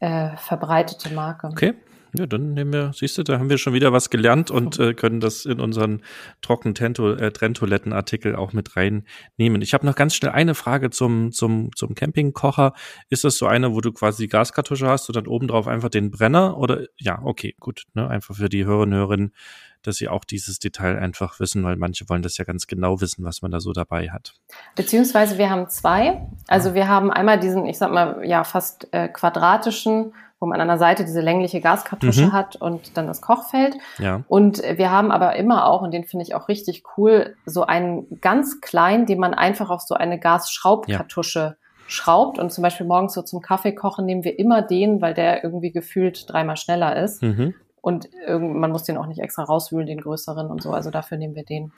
äh, 0.00 0.30
verbreitete 0.36 1.14
Marke. 1.14 1.48
Okay. 1.48 1.74
Ja, 2.16 2.26
dann 2.26 2.54
nehmen 2.54 2.72
wir, 2.72 2.92
siehst 2.92 3.18
du, 3.18 3.22
da 3.22 3.38
haben 3.38 3.50
wir 3.50 3.58
schon 3.58 3.72
wieder 3.72 3.92
was 3.92 4.10
gelernt 4.10 4.50
und 4.50 4.78
äh, 4.78 4.94
können 4.94 5.20
das 5.20 5.44
in 5.44 5.60
unseren 5.60 6.02
trockenen 6.42 6.74
äh, 6.74 7.30
Trenntoilettenartikel 7.30 8.34
auch 8.34 8.52
mit 8.52 8.76
reinnehmen. 8.76 9.62
Ich 9.62 9.74
habe 9.74 9.86
noch 9.86 9.94
ganz 9.94 10.14
schnell 10.14 10.32
eine 10.32 10.54
Frage 10.54 10.90
zum, 10.90 11.30
zum, 11.30 11.74
zum 11.76 11.94
Campingkocher. 11.94 12.72
Ist 13.10 13.24
das 13.24 13.36
so 13.36 13.46
eine, 13.46 13.74
wo 13.74 13.80
du 13.80 13.92
quasi 13.92 14.24
die 14.24 14.28
Gaskartusche 14.28 14.88
hast 14.88 15.08
und 15.08 15.16
dann 15.16 15.26
oben 15.28 15.46
drauf 15.46 15.68
einfach 15.68 15.88
den 15.88 16.10
Brenner? 16.10 16.58
Oder 16.58 16.86
ja, 16.98 17.20
okay, 17.22 17.54
gut. 17.60 17.84
Ne? 17.94 18.08
Einfach 18.08 18.34
für 18.36 18.48
die 18.48 18.64
Hörerinnen 18.64 18.94
und 18.94 18.98
Hörerinnen, 18.98 19.34
dass 19.82 19.96
sie 19.96 20.08
auch 20.08 20.24
dieses 20.24 20.58
Detail 20.58 20.98
einfach 20.98 21.40
wissen, 21.40 21.62
weil 21.64 21.76
manche 21.76 22.08
wollen 22.08 22.22
das 22.22 22.36
ja 22.38 22.44
ganz 22.44 22.66
genau 22.66 23.00
wissen, 23.00 23.24
was 23.24 23.42
man 23.42 23.50
da 23.50 23.60
so 23.60 23.72
dabei 23.72 24.10
hat. 24.10 24.34
Beziehungsweise 24.74 25.38
wir 25.38 25.50
haben 25.50 25.68
zwei. 25.68 26.26
Also 26.48 26.74
wir 26.74 26.88
haben 26.88 27.10
einmal 27.10 27.38
diesen, 27.38 27.66
ich 27.66 27.78
sag 27.78 27.92
mal, 27.92 28.26
ja, 28.26 28.44
fast 28.44 28.88
äh, 28.92 29.08
quadratischen 29.08 30.12
wo 30.40 30.46
man 30.46 30.60
an 30.60 30.68
der 30.68 30.78
Seite 30.78 31.04
diese 31.04 31.20
längliche 31.20 31.60
Gaskartusche 31.60 32.26
mhm. 32.26 32.32
hat 32.32 32.56
und 32.56 32.96
dann 32.96 33.06
das 33.06 33.20
Kochfeld. 33.20 33.76
Ja. 33.98 34.22
Und 34.26 34.62
wir 34.62 34.90
haben 34.90 35.12
aber 35.12 35.36
immer 35.36 35.66
auch, 35.66 35.82
und 35.82 35.92
den 35.92 36.04
finde 36.04 36.24
ich 36.24 36.34
auch 36.34 36.48
richtig 36.48 36.82
cool, 36.96 37.36
so 37.44 37.66
einen 37.66 38.20
ganz 38.20 38.62
kleinen, 38.62 39.04
den 39.04 39.20
man 39.20 39.34
einfach 39.34 39.68
auf 39.68 39.82
so 39.82 39.94
eine 39.94 40.18
Gasschraubkartusche 40.18 41.40
ja. 41.40 41.56
schraubt. 41.86 42.38
Und 42.38 42.50
zum 42.50 42.62
Beispiel 42.62 42.86
morgens 42.86 43.12
so 43.12 43.20
zum 43.20 43.42
Kaffee 43.42 43.74
kochen 43.74 44.06
nehmen 44.06 44.24
wir 44.24 44.38
immer 44.38 44.62
den, 44.62 45.02
weil 45.02 45.12
der 45.12 45.44
irgendwie 45.44 45.72
gefühlt 45.72 46.24
dreimal 46.32 46.56
schneller 46.56 46.96
ist. 46.96 47.22
Mhm. 47.22 47.54
Und 47.82 48.08
man 48.26 48.72
muss 48.72 48.84
den 48.84 48.96
auch 48.96 49.06
nicht 49.06 49.20
extra 49.20 49.44
rauswühlen, 49.44 49.86
den 49.86 50.00
größeren 50.00 50.48
und 50.48 50.62
so. 50.62 50.70
Also 50.72 50.90
dafür 50.90 51.18
nehmen 51.18 51.34
wir 51.34 51.44
den. 51.44 51.72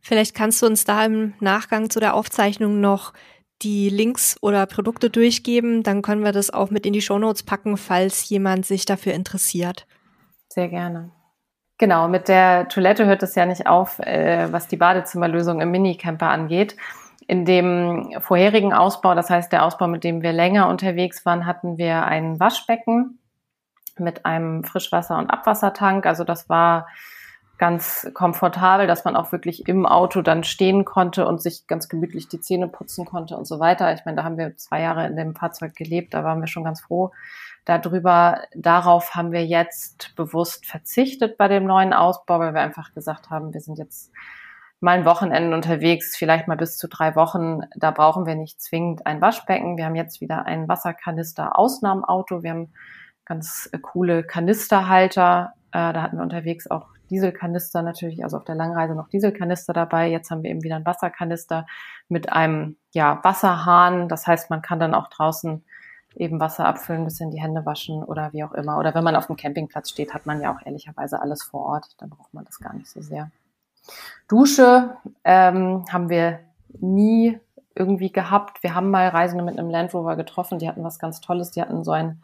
Vielleicht 0.00 0.34
kannst 0.34 0.62
du 0.62 0.66
uns 0.66 0.84
da 0.84 1.04
im 1.04 1.34
Nachgang 1.40 1.90
zu 1.90 2.00
der 2.00 2.14
Aufzeichnung 2.14 2.80
noch 2.80 3.12
die 3.62 3.88
Links 3.88 4.36
oder 4.40 4.66
Produkte 4.66 5.10
durchgeben, 5.10 5.82
dann 5.82 6.02
können 6.02 6.24
wir 6.24 6.32
das 6.32 6.50
auch 6.50 6.70
mit 6.70 6.86
in 6.86 6.92
die 6.92 7.02
Shownotes 7.02 7.42
packen, 7.42 7.76
falls 7.76 8.28
jemand 8.28 8.66
sich 8.66 8.84
dafür 8.84 9.14
interessiert. 9.14 9.86
Sehr 10.48 10.68
gerne. 10.68 11.10
Genau, 11.78 12.06
mit 12.08 12.28
der 12.28 12.68
Toilette 12.68 13.06
hört 13.06 13.22
es 13.22 13.34
ja 13.34 13.46
nicht 13.46 13.66
auf, 13.66 13.98
äh, 13.98 14.52
was 14.52 14.68
die 14.68 14.76
Badezimmerlösung 14.76 15.60
im 15.60 15.70
Minicamper 15.70 16.28
angeht. 16.28 16.76
In 17.26 17.44
dem 17.44 18.12
vorherigen 18.20 18.72
Ausbau, 18.72 19.14
das 19.14 19.30
heißt 19.30 19.52
der 19.52 19.64
Ausbau, 19.64 19.86
mit 19.86 20.04
dem 20.04 20.22
wir 20.22 20.32
länger 20.32 20.68
unterwegs 20.68 21.24
waren, 21.24 21.46
hatten 21.46 21.78
wir 21.78 22.04
ein 22.04 22.38
Waschbecken 22.38 23.18
mit 23.98 24.26
einem 24.26 24.64
Frischwasser- 24.64 25.18
und 25.18 25.30
Abwassertank. 25.30 26.06
Also 26.06 26.24
das 26.24 26.48
war 26.48 26.86
ganz 27.62 28.10
komfortabel, 28.12 28.88
dass 28.88 29.04
man 29.04 29.14
auch 29.14 29.30
wirklich 29.30 29.68
im 29.68 29.86
Auto 29.86 30.20
dann 30.20 30.42
stehen 30.42 30.84
konnte 30.84 31.28
und 31.28 31.40
sich 31.40 31.68
ganz 31.68 31.88
gemütlich 31.88 32.26
die 32.26 32.40
Zähne 32.40 32.66
putzen 32.66 33.04
konnte 33.04 33.36
und 33.36 33.46
so 33.46 33.60
weiter. 33.60 33.94
Ich 33.94 34.04
meine, 34.04 34.16
da 34.16 34.24
haben 34.24 34.36
wir 34.36 34.56
zwei 34.56 34.80
Jahre 34.80 35.06
in 35.06 35.14
dem 35.14 35.36
Fahrzeug 35.36 35.76
gelebt, 35.76 36.12
da 36.12 36.24
waren 36.24 36.40
wir 36.40 36.48
schon 36.48 36.64
ganz 36.64 36.80
froh 36.80 37.12
darüber. 37.64 38.40
Darauf 38.56 39.14
haben 39.14 39.30
wir 39.30 39.46
jetzt 39.46 40.16
bewusst 40.16 40.66
verzichtet 40.66 41.38
bei 41.38 41.46
dem 41.46 41.64
neuen 41.64 41.92
Ausbau, 41.92 42.40
weil 42.40 42.52
wir 42.52 42.62
einfach 42.62 42.94
gesagt 42.94 43.30
haben, 43.30 43.54
wir 43.54 43.60
sind 43.60 43.78
jetzt 43.78 44.10
mal 44.80 44.98
ein 44.98 45.04
Wochenende 45.04 45.54
unterwegs, 45.54 46.16
vielleicht 46.16 46.48
mal 46.48 46.56
bis 46.56 46.76
zu 46.76 46.88
drei 46.88 47.14
Wochen. 47.14 47.60
Da 47.76 47.92
brauchen 47.92 48.26
wir 48.26 48.34
nicht 48.34 48.60
zwingend 48.60 49.06
ein 49.06 49.20
Waschbecken. 49.20 49.76
Wir 49.76 49.84
haben 49.84 49.94
jetzt 49.94 50.20
wieder 50.20 50.46
einen 50.46 50.66
Wasserkanister 50.66 51.56
Ausnahmeauto. 51.56 52.42
Wir 52.42 52.50
haben 52.50 52.72
ganz 53.24 53.70
coole 53.82 54.24
Kanisterhalter. 54.24 55.52
Äh, 55.70 55.92
da 55.92 56.02
hatten 56.02 56.16
wir 56.16 56.24
unterwegs 56.24 56.68
auch 56.68 56.88
Dieselkanister 57.12 57.82
natürlich, 57.82 58.24
also 58.24 58.38
auf 58.38 58.44
der 58.44 58.54
Langreise 58.54 58.94
noch 58.94 59.08
Dieselkanister 59.08 59.74
dabei. 59.74 60.08
Jetzt 60.08 60.30
haben 60.30 60.42
wir 60.42 60.50
eben 60.50 60.62
wieder 60.62 60.76
einen 60.76 60.86
Wasserkanister 60.86 61.66
mit 62.08 62.32
einem 62.32 62.76
ja, 62.92 63.20
Wasserhahn. 63.22 64.08
Das 64.08 64.26
heißt, 64.26 64.48
man 64.48 64.62
kann 64.62 64.80
dann 64.80 64.94
auch 64.94 65.08
draußen 65.08 65.62
eben 66.16 66.40
Wasser 66.40 66.64
abfüllen, 66.66 67.02
ein 67.02 67.04
bisschen 67.04 67.30
die 67.30 67.40
Hände 67.40 67.66
waschen 67.66 68.02
oder 68.02 68.32
wie 68.32 68.44
auch 68.44 68.52
immer. 68.52 68.78
Oder 68.78 68.94
wenn 68.94 69.04
man 69.04 69.16
auf 69.16 69.26
dem 69.26 69.36
Campingplatz 69.36 69.90
steht, 69.90 70.14
hat 70.14 70.24
man 70.24 70.40
ja 70.40 70.54
auch 70.54 70.64
ehrlicherweise 70.64 71.20
alles 71.20 71.42
vor 71.42 71.66
Ort. 71.66 71.94
Dann 71.98 72.10
braucht 72.10 72.32
man 72.32 72.44
das 72.44 72.58
gar 72.58 72.72
nicht 72.72 72.88
so 72.88 73.02
sehr. 73.02 73.30
Dusche 74.28 74.96
ähm, 75.24 75.84
haben 75.92 76.08
wir 76.08 76.40
nie 76.80 77.38
irgendwie 77.74 78.10
gehabt. 78.10 78.62
Wir 78.62 78.74
haben 78.74 78.90
mal 78.90 79.08
Reisende 79.08 79.44
mit 79.44 79.58
einem 79.58 79.70
Land 79.70 79.92
Rover 79.92 80.16
getroffen, 80.16 80.58
die 80.58 80.68
hatten 80.68 80.84
was 80.84 80.98
ganz 80.98 81.20
Tolles. 81.20 81.50
Die 81.50 81.60
hatten 81.60 81.84
so 81.84 81.92
ein 81.92 82.22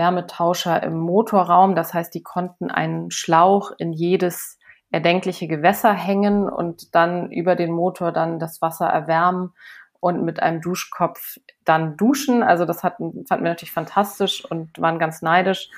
Wärmetauscher 0.00 0.82
im 0.82 0.98
Motorraum. 0.98 1.74
Das 1.74 1.92
heißt, 1.92 2.14
die 2.14 2.22
konnten 2.22 2.70
einen 2.70 3.10
Schlauch 3.10 3.72
in 3.76 3.92
jedes 3.92 4.58
erdenkliche 4.90 5.46
Gewässer 5.46 5.92
hängen 5.92 6.48
und 6.48 6.94
dann 6.94 7.30
über 7.30 7.54
den 7.54 7.70
Motor 7.70 8.10
dann 8.10 8.38
das 8.38 8.62
Wasser 8.62 8.86
erwärmen 8.86 9.52
und 10.00 10.24
mit 10.24 10.42
einem 10.42 10.62
Duschkopf 10.62 11.36
dann 11.66 11.98
duschen. 11.98 12.42
Also 12.42 12.64
das 12.64 12.82
hatten, 12.82 13.26
fanden 13.26 13.44
wir 13.44 13.50
natürlich 13.50 13.72
fantastisch 13.72 14.42
und 14.42 14.80
waren 14.80 14.98
ganz 14.98 15.20
neidisch. 15.20 15.68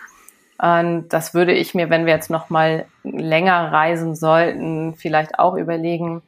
Und 0.59 1.09
das 1.09 1.35
würde 1.35 1.53
ich 1.53 1.75
mir, 1.75 1.91
wenn 1.91 2.07
wir 2.07 2.15
jetzt 2.15 2.31
noch 2.31 2.49
mal 2.49 2.87
länger 3.03 3.73
reisen 3.73 4.15
sollten, 4.15 4.95
vielleicht 4.95 5.41
auch 5.41 5.57
überlegen. 5.57 6.23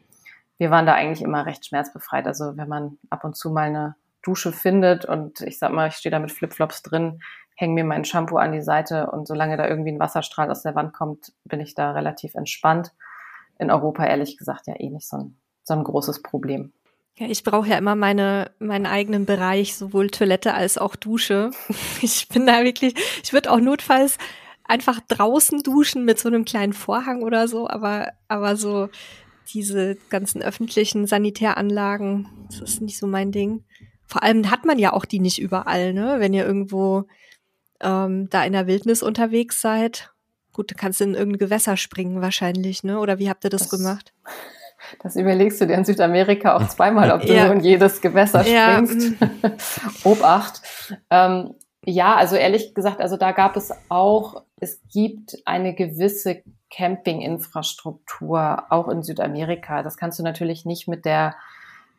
Wir 0.58 0.72
waren 0.72 0.86
da 0.86 0.94
eigentlich 0.94 1.22
immer 1.22 1.46
recht 1.46 1.64
schmerzbefreit. 1.64 2.26
Also 2.26 2.56
wenn 2.56 2.68
man 2.68 2.98
ab 3.08 3.22
und 3.22 3.36
zu 3.36 3.50
mal 3.50 3.68
eine 3.68 3.94
Dusche 4.24 4.52
findet 4.52 5.04
und 5.04 5.40
ich 5.42 5.58
sag 5.58 5.70
mal, 5.70 5.88
ich 5.88 5.94
stehe 5.94 6.10
da 6.10 6.18
mit 6.18 6.32
Flipflops 6.32 6.82
drin, 6.82 7.20
hänge 7.54 7.74
mir 7.74 7.84
mein 7.84 8.04
Shampoo 8.04 8.36
an 8.36 8.52
die 8.52 8.62
Seite 8.62 9.10
und 9.10 9.26
solange 9.26 9.56
da 9.56 9.68
irgendwie 9.68 9.92
ein 9.92 10.00
Wasserstrahl 10.00 10.50
aus 10.50 10.62
der 10.62 10.74
Wand 10.74 10.92
kommt, 10.92 11.32
bin 11.44 11.60
ich 11.60 11.74
da 11.74 11.92
relativ 11.92 12.34
entspannt. 12.34 12.92
In 13.58 13.70
Europa 13.70 14.04
ehrlich 14.04 14.36
gesagt 14.36 14.66
ja 14.66 14.74
eh 14.78 14.90
nicht 14.90 15.08
so 15.08 15.16
ein, 15.18 15.36
so 15.62 15.74
ein 15.74 15.84
großes 15.84 16.22
Problem. 16.22 16.72
Ja, 17.16 17.28
ich 17.28 17.44
brauche 17.44 17.68
ja 17.68 17.78
immer 17.78 17.94
meine, 17.94 18.50
meinen 18.58 18.86
eigenen 18.86 19.24
Bereich, 19.24 19.76
sowohl 19.76 20.10
Toilette 20.10 20.54
als 20.54 20.78
auch 20.78 20.96
Dusche. 20.96 21.50
Ich 22.02 22.28
bin 22.28 22.44
da 22.44 22.64
wirklich, 22.64 22.94
ich 23.22 23.32
würde 23.32 23.52
auch 23.52 23.60
notfalls 23.60 24.18
einfach 24.64 25.00
draußen 25.06 25.62
duschen 25.62 26.04
mit 26.04 26.18
so 26.18 26.28
einem 26.28 26.44
kleinen 26.44 26.72
Vorhang 26.72 27.22
oder 27.22 27.46
so, 27.46 27.68
aber, 27.68 28.08
aber 28.28 28.56
so 28.56 28.88
diese 29.52 29.96
ganzen 30.08 30.42
öffentlichen 30.42 31.06
Sanitäranlagen, 31.06 32.28
das 32.48 32.60
ist 32.60 32.80
nicht 32.80 32.98
so 32.98 33.06
mein 33.06 33.30
Ding. 33.30 33.62
Vor 34.06 34.22
allem 34.22 34.50
hat 34.50 34.64
man 34.64 34.78
ja 34.78 34.92
auch 34.92 35.04
die 35.04 35.20
nicht 35.20 35.38
überall, 35.38 35.92
ne? 35.92 36.16
Wenn 36.18 36.34
ihr 36.34 36.44
irgendwo 36.44 37.06
ähm, 37.84 38.28
da 38.30 38.44
in 38.44 38.52
der 38.52 38.66
Wildnis 38.66 39.02
unterwegs 39.02 39.60
seid. 39.60 40.12
Gut, 40.52 40.70
du 40.70 40.74
kannst 40.74 41.00
in 41.00 41.14
irgendein 41.14 41.38
Gewässer 41.38 41.76
springen 41.76 42.22
wahrscheinlich, 42.22 42.82
ne? 42.82 42.98
Oder 42.98 43.18
wie 43.18 43.28
habt 43.28 43.44
ihr 43.44 43.50
das, 43.50 43.68
das 43.68 43.78
gemacht? 43.78 44.12
Das 45.02 45.16
überlegst 45.16 45.62
du 45.62 45.66
dir 45.66 45.76
in 45.76 45.84
Südamerika 45.86 46.56
auch 46.56 46.68
zweimal, 46.68 47.10
ob 47.10 47.22
du 47.22 47.34
ja. 47.34 47.46
in 47.46 47.60
jedes 47.60 48.02
Gewässer 48.02 48.44
springst. 48.44 49.18
Ja. 49.18 49.28
Mhm. 49.28 49.56
Obacht. 50.04 50.60
Ähm, 51.08 51.54
Ja, 51.86 52.16
also 52.16 52.36
ehrlich 52.36 52.74
gesagt, 52.74 53.00
also 53.00 53.16
da 53.16 53.32
gab 53.32 53.56
es 53.56 53.72
auch, 53.88 54.42
es 54.60 54.80
gibt 54.92 55.38
eine 55.44 55.74
gewisse 55.74 56.42
Campinginfrastruktur 56.70 58.64
auch 58.70 58.88
in 58.88 59.02
Südamerika. 59.02 59.82
Das 59.82 59.96
kannst 59.96 60.18
du 60.18 60.22
natürlich 60.22 60.64
nicht 60.64 60.88
mit 60.88 61.04
der 61.04 61.34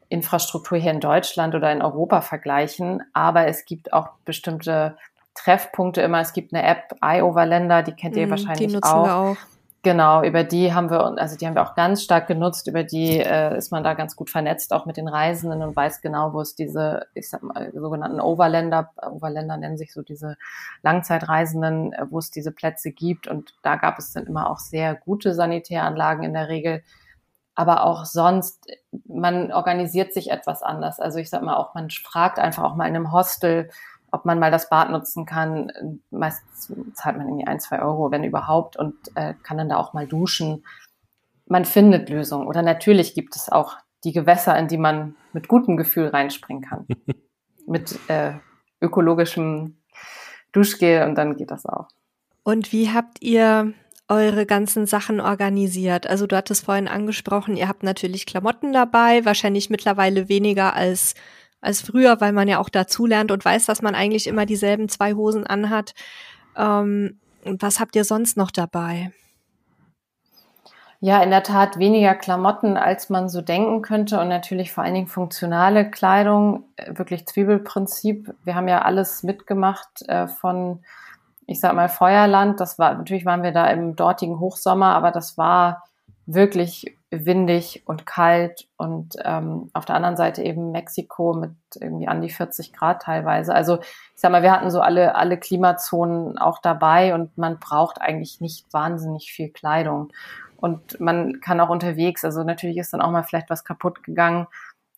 Infrastruktur 0.09 0.77
hier 0.77 0.91
in 0.91 0.99
Deutschland 0.99 1.55
oder 1.55 1.71
in 1.71 1.81
Europa 1.81 2.21
vergleichen, 2.21 3.01
aber 3.13 3.47
es 3.47 3.65
gibt 3.65 3.93
auch 3.93 4.09
bestimmte 4.25 4.97
Treffpunkte 5.35 6.01
immer. 6.01 6.21
Es 6.21 6.33
gibt 6.33 6.53
eine 6.53 6.65
App, 6.65 6.95
iOverländer, 7.03 7.83
die 7.83 7.91
kennt 7.91 8.15
ihr 8.17 8.27
mm, 8.27 8.31
wahrscheinlich 8.31 8.67
die 8.67 8.73
nutzen 8.73 8.91
auch. 8.91 9.05
Wir 9.05 9.15
auch. 9.15 9.37
Genau, 9.85 10.23
über 10.23 10.43
die 10.43 10.73
haben 10.73 10.89
wir, 10.89 11.15
also 11.19 11.37
die 11.37 11.45
haben 11.45 11.53
wir 11.53 11.61
auch 11.61 11.75
ganz 11.75 12.01
stark 12.01 12.25
genutzt, 12.25 12.67
über 12.67 12.83
die 12.83 13.19
äh, 13.19 13.55
ist 13.55 13.71
man 13.71 13.83
da 13.83 13.93
ganz 13.93 14.15
gut 14.15 14.31
vernetzt, 14.31 14.73
auch 14.73 14.87
mit 14.87 14.97
den 14.97 15.07
Reisenden 15.07 15.61
und 15.61 15.75
weiß 15.75 16.01
genau, 16.01 16.33
wo 16.33 16.41
es 16.41 16.55
diese, 16.55 17.05
ich 17.13 17.29
sag 17.29 17.43
mal, 17.43 17.71
sogenannten 17.71 18.19
Overländer, 18.19 18.91
Overländer 18.99 19.57
nennen 19.57 19.77
sich 19.77 19.93
so 19.93 20.01
diese 20.01 20.37
Langzeitreisenden, 20.81 21.93
äh, 21.93 22.07
wo 22.09 22.17
es 22.17 22.31
diese 22.31 22.51
Plätze 22.51 22.91
gibt. 22.91 23.27
Und 23.27 23.53
da 23.61 23.75
gab 23.75 23.99
es 23.99 24.11
dann 24.11 24.25
immer 24.25 24.49
auch 24.49 24.57
sehr 24.57 24.95
gute 24.95 25.35
Sanitäranlagen 25.35 26.23
in 26.23 26.33
der 26.33 26.49
Regel. 26.49 26.81
Aber 27.53 27.83
auch 27.83 28.05
sonst, 28.05 28.65
man 29.07 29.51
organisiert 29.51 30.13
sich 30.13 30.31
etwas 30.31 30.63
anders. 30.63 30.99
Also 30.99 31.19
ich 31.19 31.29
sag 31.29 31.43
mal 31.43 31.57
auch, 31.57 31.75
man 31.75 31.91
fragt 31.91 32.39
einfach 32.39 32.63
auch 32.63 32.75
mal 32.75 32.87
in 32.87 32.95
einem 32.95 33.11
Hostel, 33.11 33.69
ob 34.15 34.25
man 34.25 34.39
mal 34.39 34.51
das 34.51 34.69
Bad 34.69 34.89
nutzen 34.89 35.25
kann. 35.25 35.99
Meistens 36.09 36.71
zahlt 36.93 37.17
man 37.17 37.27
irgendwie 37.27 37.47
ein, 37.47 37.59
zwei 37.59 37.81
Euro, 37.81 38.11
wenn 38.11 38.23
überhaupt, 38.23 38.77
und 38.77 38.95
äh, 39.15 39.33
kann 39.43 39.57
dann 39.57 39.69
da 39.69 39.77
auch 39.77 39.93
mal 39.93 40.07
duschen. 40.07 40.65
Man 41.45 41.65
findet 41.65 42.09
Lösungen. 42.09 42.47
Oder 42.47 42.61
natürlich 42.61 43.13
gibt 43.13 43.35
es 43.35 43.51
auch 43.51 43.77
die 44.03 44.13
Gewässer, 44.13 44.57
in 44.57 44.67
die 44.67 44.77
man 44.77 45.15
mit 45.33 45.47
gutem 45.47 45.77
Gefühl 45.77 46.07
reinspringen 46.07 46.63
kann. 46.63 46.87
mit 47.67 47.99
äh, 48.07 48.33
ökologischem 48.81 49.77
Duschgel 50.51 51.03
und 51.03 51.15
dann 51.15 51.35
geht 51.35 51.51
das 51.51 51.65
auch. 51.65 51.87
Und 52.43 52.71
wie 52.71 52.91
habt 52.91 53.21
ihr 53.21 53.73
eure 54.07 54.45
ganzen 54.45 54.85
Sachen 54.85 55.19
organisiert? 55.19 56.07
Also 56.07 56.27
du 56.27 56.37
hattest 56.37 56.65
vorhin 56.65 56.87
angesprochen, 56.87 57.57
ihr 57.57 57.67
habt 57.67 57.83
natürlich 57.83 58.25
Klamotten 58.25 58.71
dabei, 58.71 59.25
wahrscheinlich 59.25 59.69
mittlerweile 59.69 60.29
weniger 60.29 60.75
als 60.75 61.15
als 61.65 61.81
früher, 61.81 62.21
weil 62.21 62.31
man 62.31 62.47
ja 62.47 62.59
auch 62.59 62.69
dazulernt 62.69 63.31
und 63.31 63.43
weiß, 63.43 63.65
dass 63.65 63.81
man 63.81 63.95
eigentlich 63.95 64.27
immer 64.27 64.45
dieselben 64.45 64.87
zwei 64.87 65.13
Hosen 65.13 65.45
anhat. 65.45 65.93
Ähm, 66.55 67.19
was 67.43 67.79
habt 67.79 67.95
ihr 67.95 68.03
sonst 68.03 68.37
noch 68.37 68.51
dabei? 68.51 69.11
Ja, 70.99 71.21
in 71.21 71.29
der 71.29 71.43
Tat 71.43 71.77
weniger 71.77 72.15
Klamotten, 72.15 72.77
als 72.77 73.09
man 73.09 73.29
so 73.29 73.41
denken 73.41 73.81
könnte 73.81 74.19
und 74.19 74.29
natürlich 74.29 74.71
vor 74.71 74.83
allen 74.83 74.93
Dingen 74.93 75.07
funktionale 75.07 75.91
Kleidung, 75.91 76.63
äh, 76.77 76.97
wirklich 76.97 77.27
Zwiebelprinzip. 77.27 78.33
Wir 78.43 78.55
haben 78.55 78.67
ja 78.67 78.81
alles 78.81 79.21
mitgemacht 79.23 80.01
äh, 80.07 80.27
von, 80.27 80.83
ich 81.45 81.59
sag 81.59 81.73
mal, 81.73 81.89
Feuerland. 81.89 82.59
Das 82.59 82.79
war, 82.79 82.95
natürlich 82.95 83.25
waren 83.25 83.43
wir 83.43 83.51
da 83.51 83.67
im 83.67 83.95
dortigen 83.95 84.39
Hochsommer, 84.39 84.95
aber 84.95 85.11
das 85.11 85.37
war 85.37 85.83
wirklich 86.25 86.97
windig 87.23 87.83
und 87.85 88.05
kalt 88.05 88.67
und 88.75 89.15
ähm, 89.23 89.69
auf 89.73 89.85
der 89.85 89.95
anderen 89.95 90.17
Seite 90.17 90.43
eben 90.43 90.71
Mexiko 90.71 91.33
mit 91.33 91.51
irgendwie 91.79 92.07
an 92.07 92.21
die 92.21 92.29
40 92.29 92.73
Grad 92.73 93.03
teilweise. 93.03 93.53
Also 93.53 93.79
ich 93.79 94.21
sag 94.21 94.31
mal, 94.31 94.43
wir 94.43 94.51
hatten 94.51 94.71
so 94.71 94.81
alle, 94.81 95.15
alle 95.15 95.37
Klimazonen 95.37 96.37
auch 96.37 96.59
dabei 96.59 97.13
und 97.13 97.37
man 97.37 97.59
braucht 97.59 98.01
eigentlich 98.01 98.41
nicht 98.41 98.65
wahnsinnig 98.73 99.31
viel 99.31 99.49
Kleidung. 99.49 100.11
Und 100.57 100.99
man 100.99 101.41
kann 101.41 101.59
auch 101.59 101.69
unterwegs, 101.69 102.25
also 102.25 102.43
natürlich 102.43 102.77
ist 102.77 102.91
dann 102.91 103.01
auch 103.01 103.11
mal 103.11 103.23
vielleicht 103.23 103.49
was 103.49 103.63
kaputt 103.63 104.03
gegangen, 104.03 104.47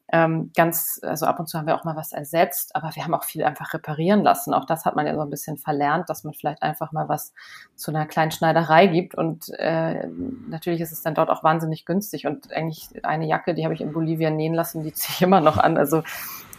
ähm, 0.10 0.52
ganz, 0.56 1.00
also 1.04 1.26
ab 1.26 1.40
und 1.40 1.48
zu 1.48 1.58
haben 1.58 1.68
wir 1.68 1.76
auch 1.76 1.84
mal 1.84 1.98
was 1.98 2.14
ersetzt, 2.14 2.76
aber 2.76 2.96
wir 2.96 3.04
haben 3.04 3.14
auch 3.14 3.26
viel 3.26 3.44
einfach 3.44 3.74
reparieren 3.74 4.24
lassen. 4.24 4.54
Auch 4.54 4.66
das 4.66 4.86
hat 4.86 4.96
man 4.96 5.06
ja 5.06 5.14
so 5.14 5.22
ein 5.22 5.30
bisschen 5.30 5.58
verlernt, 5.58 6.10
dass 6.10 6.24
man 6.24 6.34
vielleicht 6.34 6.64
einfach 6.64 6.94
mal 6.94 7.10
was 7.10 7.34
zu 7.76 7.92
einer 7.92 8.06
kleinen 8.06 8.32
Schneiderei 8.32 8.88
gibt. 8.88 9.16
Und 9.16 9.50
äh, 9.60 10.08
natürlich 10.48 10.80
ist 10.80 10.94
es 10.94 11.02
dann 11.02 11.14
dort 11.16 11.30
auch 11.30 11.44
wahnsinnig 11.44 11.86
günstig. 11.86 12.26
Und 12.26 12.54
eigentlich 12.54 13.04
eine 13.04 13.28
Jacke, 13.28 13.54
die 13.54 13.66
habe 13.66 13.74
ich 13.74 13.82
in 13.82 13.92
Bolivien 13.92 14.38
nähen 14.38 14.54
lassen, 14.54 14.84
die 14.84 14.94
ziehe 14.94 15.14
ich 15.16 15.22
immer 15.22 15.42
noch 15.42 15.58
an. 15.58 15.78
Also 15.78 16.04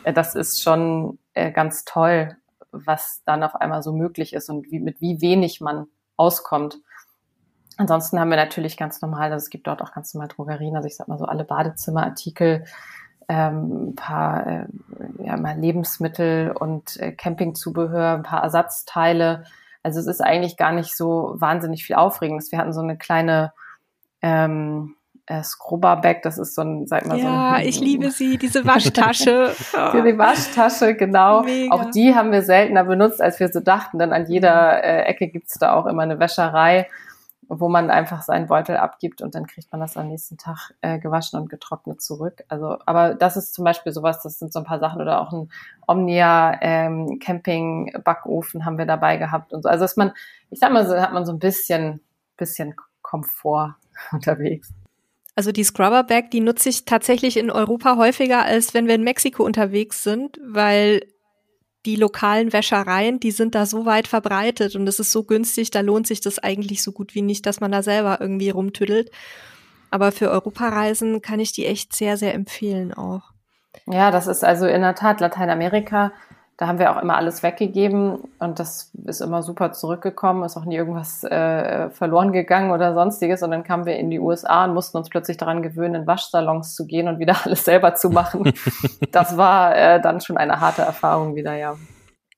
äh, 0.05 0.13
das 0.13 0.35
ist 0.35 0.63
schon 0.63 1.19
äh, 1.33 1.51
ganz 1.51 1.87
toll, 1.87 2.37
was 2.71 3.23
dann 3.25 3.43
auf 3.43 3.55
einmal 3.55 3.83
so 3.83 3.93
möglich 3.93 4.35
ist 4.35 4.51
und 4.51 4.71
wie, 4.71 4.79
mit 4.79 5.01
wie 5.01 5.23
wenig 5.23 5.63
man 5.63 5.87
auskommt. 6.19 6.81
Ansonsten 7.79 8.19
haben 8.19 8.29
wir 8.29 8.37
natürlich 8.37 8.77
ganz 8.77 9.01
normal, 9.01 9.33
also 9.33 9.45
es 9.45 9.51
gibt 9.51 9.69
dort 9.69 9.81
auch 9.81 9.93
ganz 9.93 10.13
normal 10.13 10.29
Drogerien, 10.29 10.77
also 10.77 10.89
ich 10.89 10.97
sag 10.97 11.07
mal 11.07 11.17
so 11.17 11.27
alle 11.27 11.45
Badezimmerartikel, 11.45 12.65
ähm, 13.29 13.91
ein 13.91 13.95
paar 13.95 14.47
äh, 14.47 14.67
ja, 15.19 15.37
mal 15.37 15.59
Lebensmittel 15.59 16.51
und 16.51 16.99
äh, 16.99 17.12
Campingzubehör, 17.12 18.14
ein 18.14 18.23
paar 18.23 18.43
Ersatzteile. 18.43 19.45
Also 19.83 20.01
es 20.01 20.07
ist 20.07 20.21
eigentlich 20.21 20.57
gar 20.57 20.73
nicht 20.73 20.97
so 20.97 21.35
wahnsinnig 21.37 21.85
viel 21.85 21.97
Aufregendes. 21.97 22.51
Wir 22.51 22.59
hatten 22.59 22.73
so 22.73 22.81
eine 22.81 22.97
kleine 22.97 23.53
ähm, 24.23 24.97
äh, 25.27 25.43
Scrubber-Bag, 25.43 26.23
das 26.23 26.38
ist 26.38 26.55
so 26.55 26.62
ein, 26.62 26.87
sag 26.87 27.07
mal 27.07 27.19
ja, 27.19 27.23
so 27.23 27.29
ein... 27.29 27.35
Ja, 27.35 27.69
ich 27.69 27.81
liebe 27.81 28.11
sie, 28.11 28.38
diese 28.38 28.64
Waschtasche. 28.67 29.55
die 29.93 30.19
Waschtasche, 30.19 30.95
genau. 30.95 31.43
Mega. 31.43 31.75
Auch 31.75 31.91
die 31.91 32.14
haben 32.14 32.33
wir 32.33 32.43
seltener 32.43 32.85
benutzt, 32.85 33.21
als 33.21 33.38
wir 33.38 33.49
so 33.49 33.61
dachten, 33.61 33.99
denn 33.99 34.12
an 34.12 34.27
jeder 34.27 34.83
äh, 34.83 35.03
Ecke 35.03 35.29
gibt's 35.29 35.59
da 35.59 35.75
auch 35.75 35.87
immer 35.87 36.03
eine 36.03 36.19
Wäscherei 36.19 36.88
wo 37.49 37.69
man 37.69 37.91
einfach 37.91 38.23
seinen 38.23 38.47
Beutel 38.47 38.77
abgibt 38.77 39.23
und 39.23 39.35
dann 39.35 39.47
kriegt 39.47 39.73
man 39.73 39.81
das 39.81 39.97
am 39.97 40.09
nächsten 40.09 40.37
Tag 40.37 40.75
äh, 40.83 40.99
gewaschen 40.99 41.41
und 41.41 41.49
getrocknet 41.49 42.03
zurück. 42.03 42.45
Also, 42.49 42.77
aber 42.85 43.15
das 43.15 43.37
ist 43.37 43.55
zum 43.55 43.65
Beispiel 43.65 43.93
sowas, 43.93 44.23
das 44.23 44.39
sind 44.39 44.53
so 44.53 44.59
ein 44.59 44.67
paar 44.67 44.79
Sachen 44.79 45.01
oder 45.01 45.21
auch 45.21 45.33
ein 45.33 45.51
Omnia 45.87 46.59
ähm, 46.61 47.19
Camping 47.19 47.93
Backofen 48.05 48.67
haben 48.67 48.77
wir 48.77 48.87
dabei 48.87 49.17
gehabt 49.17 49.55
und 49.55 49.63
so. 49.63 49.69
Also, 49.69 49.85
dass 49.85 49.97
man, 49.97 50.13
ich 50.51 50.59
sag 50.59 50.73
mal, 50.73 50.87
so 50.87 51.01
hat 51.01 51.15
man 51.15 51.25
so 51.25 51.33
ein 51.33 51.39
bisschen, 51.39 52.01
bisschen 52.37 52.75
Komfort 53.01 53.77
unterwegs. 54.13 54.73
Also 55.35 55.53
die 55.53 55.65
Scrubber 55.65 56.03
Bag, 56.03 56.33
die 56.33 56.41
nutze 56.41 56.69
ich 56.69 56.85
tatsächlich 56.85 57.37
in 57.37 57.51
Europa 57.51 57.97
häufiger, 57.97 58.45
als 58.45 58.75
wenn 58.75 58.89
wir 58.89 58.97
in 58.97 59.05
Mexiko 59.05 59.45
unterwegs 59.45 60.03
sind, 60.03 60.39
weil 60.45 61.03
die 61.87 61.97
lokalen 61.97 62.53
Wäschereien, 62.53 63.21
die 63.21 63.31
sind 63.31 63.55
da 63.55 63.67
so 63.67 63.87
weit 63.87 64.09
verbreitet 64.09 64.75
und 64.75 64.87
es 64.88 64.99
ist 64.99 65.12
so 65.12 65.25
günstig, 65.25 65.71
da 65.71 65.81
lohnt 65.81 66.07
sich 66.07 66.21
das 66.21 66.38
eigentlich 66.38 66.83
so 66.83 66.93
gut 66.93 67.14
wie 67.14 67.23
nicht, 67.23 67.47
dass 67.47 67.61
man 67.61 67.73
da 67.73 67.83
selber 67.83 68.19
irgendwie 68.21 68.51
rumtüdelt. 68.51 69.11
Aber 69.91 70.12
für 70.12 70.31
Europareisen 70.31 71.23
kann 71.23 71.41
ich 71.41 71.53
die 71.53 71.67
echt 71.67 71.95
sehr, 71.95 72.17
sehr 72.17 72.35
empfehlen 72.35 72.93
auch. 72.93 73.33
Ja, 73.87 74.11
das 74.11 74.27
ist 74.27 74.45
also 74.45 74.67
in 74.67 74.83
der 74.83 74.95
Tat 74.95 75.21
Lateinamerika. 75.21 76.12
Da 76.59 76.66
haben 76.66 76.81
wir 76.81 76.90
auch 76.90 77.01
immer 77.01 77.16
alles 77.16 77.44
weggegeben 77.44 78.18
und 78.40 78.59
das 78.59 78.90
ist 79.07 79.21
immer 79.21 79.44
super 79.44 79.71
zurückgekommen, 79.71 80.42
ist 80.42 80.57
auch 80.57 80.64
nie 80.64 80.75
irgendwas 80.75 81.23
äh, 81.23 81.88
verloren 81.90 82.33
gegangen 82.33 82.73
oder 82.73 82.94
sonstiges. 82.94 83.44
Und 83.44 83.53
dann 83.53 83.62
kamen 83.62 83.87
wir 83.87 83.97
in 83.97 84.11
die 84.11 84.18
USA 84.18 84.64
und 84.64 84.75
mussten 84.75 84.97
uns 84.97 85.09
plötzlich 85.09 85.37
daran 85.37 85.62
gewöhnen, 85.62 85.94
in 85.94 86.07
Waschsalons 86.09 86.75
zu 86.75 86.85
gehen 86.85 87.07
und 87.07 87.21
wieder 87.21 87.37
alles 87.44 87.64
selber 87.64 87.94
zu 87.94 88.11
machen. 88.11 88.53
das 89.12 89.37
war 89.37 89.77
äh, 89.77 90.01
dann 90.03 90.21
schon 90.21 90.37
eine 90.37 90.59
harte 90.59 90.83
Erfahrung 90.83 91.37
wieder, 91.37 91.55
ja. 91.55 91.77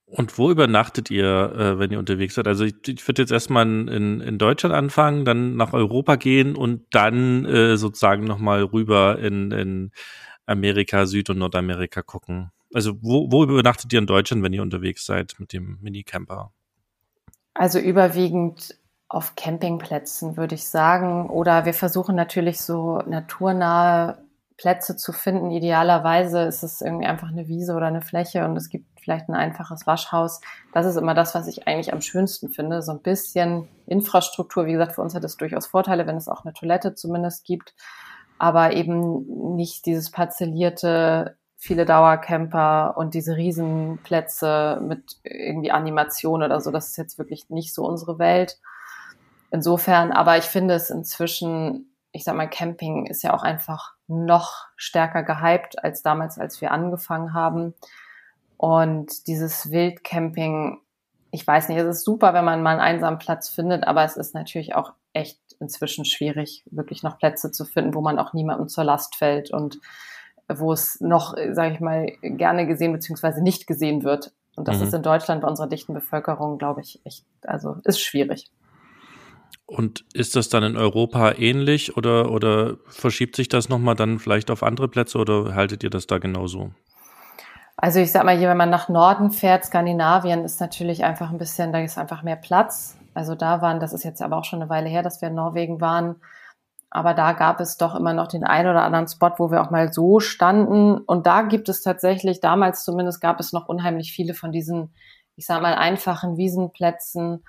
Und 0.05 0.37
wo 0.37 0.51
übernachtet 0.51 1.09
ihr, 1.09 1.25
äh, 1.57 1.79
wenn 1.79 1.89
ihr 1.89 1.97
unterwegs 1.97 2.35
seid? 2.35 2.45
Also 2.45 2.63
ich, 2.63 2.75
ich 2.87 3.07
würde 3.07 3.23
jetzt 3.23 3.31
erstmal 3.31 3.65
in, 3.65 4.21
in 4.21 4.37
Deutschland 4.37 4.75
anfangen, 4.75 5.25
dann 5.25 5.55
nach 5.55 5.73
Europa 5.73 6.15
gehen 6.15 6.55
und 6.55 6.85
dann 6.91 7.45
äh, 7.45 7.75
sozusagen 7.75 8.25
nochmal 8.25 8.61
rüber 8.65 9.17
in, 9.17 9.49
in 9.49 9.91
Amerika, 10.45 11.07
Süd- 11.07 11.31
und 11.31 11.39
Nordamerika 11.39 12.03
gucken. 12.03 12.51
Also 12.73 12.93
wo, 13.01 13.31
wo 13.31 13.43
übernachtet 13.43 13.91
ihr 13.93 13.99
in 13.99 14.07
Deutschland, 14.07 14.43
wenn 14.43 14.53
ihr 14.53 14.61
unterwegs 14.61 15.05
seid 15.05 15.35
mit 15.39 15.53
dem 15.53 15.77
Minicamper? 15.81 16.51
Also 17.53 17.79
überwiegend 17.79 18.75
auf 19.09 19.35
Campingplätzen, 19.35 20.37
würde 20.37 20.55
ich 20.55 20.67
sagen. 20.67 21.29
Oder 21.29 21.65
wir 21.65 21.73
versuchen 21.73 22.15
natürlich 22.15 22.61
so 22.61 22.99
naturnahe 23.05 24.19
Plätze 24.55 24.95
zu 24.95 25.11
finden. 25.11 25.51
Idealerweise 25.51 26.43
ist 26.43 26.63
es 26.63 26.81
irgendwie 26.81 27.07
einfach 27.07 27.29
eine 27.29 27.47
Wiese 27.47 27.73
oder 27.73 27.87
eine 27.87 28.01
Fläche 28.01 28.45
und 28.45 28.55
es 28.55 28.69
gibt 28.69 28.85
vielleicht 29.01 29.27
ein 29.27 29.35
einfaches 29.35 29.85
Waschhaus. 29.85 30.39
Das 30.71 30.85
ist 30.85 30.95
immer 30.95 31.13
das, 31.13 31.35
was 31.35 31.47
ich 31.47 31.67
eigentlich 31.67 31.91
am 31.91 32.01
schönsten 32.01 32.49
finde. 32.49 32.81
So 32.81 32.91
ein 32.91 33.01
bisschen 33.01 33.67
Infrastruktur. 33.87 34.65
Wie 34.65 34.73
gesagt, 34.73 34.93
für 34.93 35.01
uns 35.01 35.15
hat 35.15 35.23
es 35.23 35.35
durchaus 35.35 35.65
Vorteile, 35.65 36.07
wenn 36.07 36.15
es 36.15 36.29
auch 36.29 36.45
eine 36.45 36.53
Toilette 36.53 36.93
zumindest 36.93 37.43
gibt. 37.43 37.73
Aber 38.37 38.73
eben 38.73 39.55
nicht 39.55 39.85
dieses 39.85 40.11
parzellierte 40.11 41.35
viele 41.61 41.85
Dauercamper 41.85 42.97
und 42.97 43.13
diese 43.13 43.37
Riesenplätze 43.37 44.81
mit 44.81 45.17
irgendwie 45.23 45.71
Animation 45.71 46.41
oder 46.41 46.59
so, 46.59 46.71
das 46.71 46.87
ist 46.87 46.97
jetzt 46.97 47.19
wirklich 47.19 47.51
nicht 47.51 47.75
so 47.75 47.85
unsere 47.85 48.17
Welt. 48.17 48.57
Insofern, 49.51 50.11
aber 50.11 50.39
ich 50.39 50.45
finde 50.45 50.73
es 50.73 50.89
inzwischen, 50.89 51.93
ich 52.13 52.23
sag 52.23 52.35
mal, 52.35 52.49
Camping 52.49 53.05
ist 53.05 53.21
ja 53.21 53.35
auch 53.35 53.43
einfach 53.43 53.93
noch 54.07 54.65
stärker 54.75 55.21
gehypt 55.21 55.83
als 55.83 56.01
damals, 56.01 56.39
als 56.39 56.61
wir 56.61 56.71
angefangen 56.71 57.35
haben. 57.35 57.75
Und 58.57 59.27
dieses 59.27 59.69
Wildcamping, 59.69 60.79
ich 61.29 61.45
weiß 61.45 61.69
nicht, 61.69 61.77
es 61.77 61.97
ist 61.97 62.05
super, 62.05 62.33
wenn 62.33 62.43
man 62.43 62.63
mal 62.63 62.71
einen 62.71 62.79
einsamen 62.79 63.19
Platz 63.19 63.49
findet, 63.49 63.85
aber 63.85 64.03
es 64.03 64.17
ist 64.17 64.33
natürlich 64.33 64.73
auch 64.73 64.93
echt 65.13 65.39
inzwischen 65.59 66.05
schwierig, 66.05 66.63
wirklich 66.71 67.03
noch 67.03 67.19
Plätze 67.19 67.51
zu 67.51 67.65
finden, 67.65 67.93
wo 67.93 68.01
man 68.01 68.17
auch 68.17 68.33
niemandem 68.33 68.67
zur 68.67 68.83
Last 68.83 69.15
fällt 69.15 69.51
und 69.51 69.77
wo 70.59 70.71
es 70.73 70.99
noch, 71.01 71.35
sage 71.51 71.73
ich 71.73 71.79
mal, 71.79 72.07
gerne 72.21 72.67
gesehen 72.67 72.93
bzw. 72.93 73.41
nicht 73.41 73.67
gesehen 73.67 74.03
wird. 74.03 74.31
Und 74.55 74.67
das 74.67 74.77
mhm. 74.77 74.83
ist 74.83 74.93
in 74.93 75.03
Deutschland 75.03 75.41
bei 75.41 75.47
unserer 75.47 75.67
dichten 75.67 75.93
Bevölkerung, 75.93 76.57
glaube 76.57 76.81
ich, 76.81 76.99
echt, 77.05 77.25
also 77.43 77.77
ist 77.83 78.01
schwierig. 78.01 78.51
Und 79.65 80.03
ist 80.13 80.35
das 80.35 80.49
dann 80.49 80.63
in 80.63 80.75
Europa 80.75 81.31
ähnlich 81.37 81.95
oder, 81.95 82.31
oder 82.31 82.75
verschiebt 82.87 83.37
sich 83.37 83.47
das 83.47 83.69
nochmal 83.69 83.95
dann 83.95 84.19
vielleicht 84.19 84.51
auf 84.51 84.63
andere 84.63 84.89
Plätze 84.89 85.17
oder 85.17 85.55
haltet 85.55 85.83
ihr 85.83 85.89
das 85.89 86.07
da 86.07 86.17
genauso? 86.17 86.71
Also 87.77 87.99
ich 87.99 88.11
sag 88.11 88.25
mal, 88.25 88.37
hier, 88.37 88.49
wenn 88.49 88.57
man 88.57 88.69
nach 88.69 88.89
Norden 88.89 89.31
fährt, 89.31 89.65
Skandinavien 89.65 90.43
ist 90.43 90.59
natürlich 90.59 91.05
einfach 91.05 91.31
ein 91.31 91.37
bisschen, 91.37 91.71
da 91.71 91.79
ist 91.79 91.97
einfach 91.97 92.21
mehr 92.21 92.35
Platz. 92.35 92.97
Also 93.13 93.33
da 93.33 93.61
waren, 93.61 93.79
das 93.79 93.93
ist 93.93 94.03
jetzt 94.03 94.21
aber 94.21 94.37
auch 94.37 94.45
schon 94.45 94.61
eine 94.61 94.69
Weile 94.69 94.89
her, 94.89 95.03
dass 95.03 95.21
wir 95.21 95.29
in 95.29 95.35
Norwegen 95.35 95.81
waren. 95.81 96.17
Aber 96.93 97.13
da 97.13 97.31
gab 97.31 97.61
es 97.61 97.77
doch 97.77 97.95
immer 97.95 98.13
noch 98.13 98.27
den 98.27 98.43
einen 98.43 98.69
oder 98.69 98.83
anderen 98.83 99.07
Spot, 99.07 99.31
wo 99.37 99.49
wir 99.49 99.61
auch 99.61 99.71
mal 99.71 99.93
so 99.93 100.19
standen. 100.19 100.97
Und 100.97 101.25
da 101.25 101.41
gibt 101.41 101.69
es 101.69 101.81
tatsächlich, 101.81 102.41
damals 102.41 102.83
zumindest 102.83 103.21
gab 103.21 103.39
es 103.39 103.53
noch 103.53 103.69
unheimlich 103.69 104.11
viele 104.11 104.33
von 104.33 104.51
diesen, 104.51 104.93
ich 105.37 105.45
sag 105.45 105.61
mal, 105.61 105.73
einfachen 105.73 106.35
Wiesenplätzen, 106.35 107.45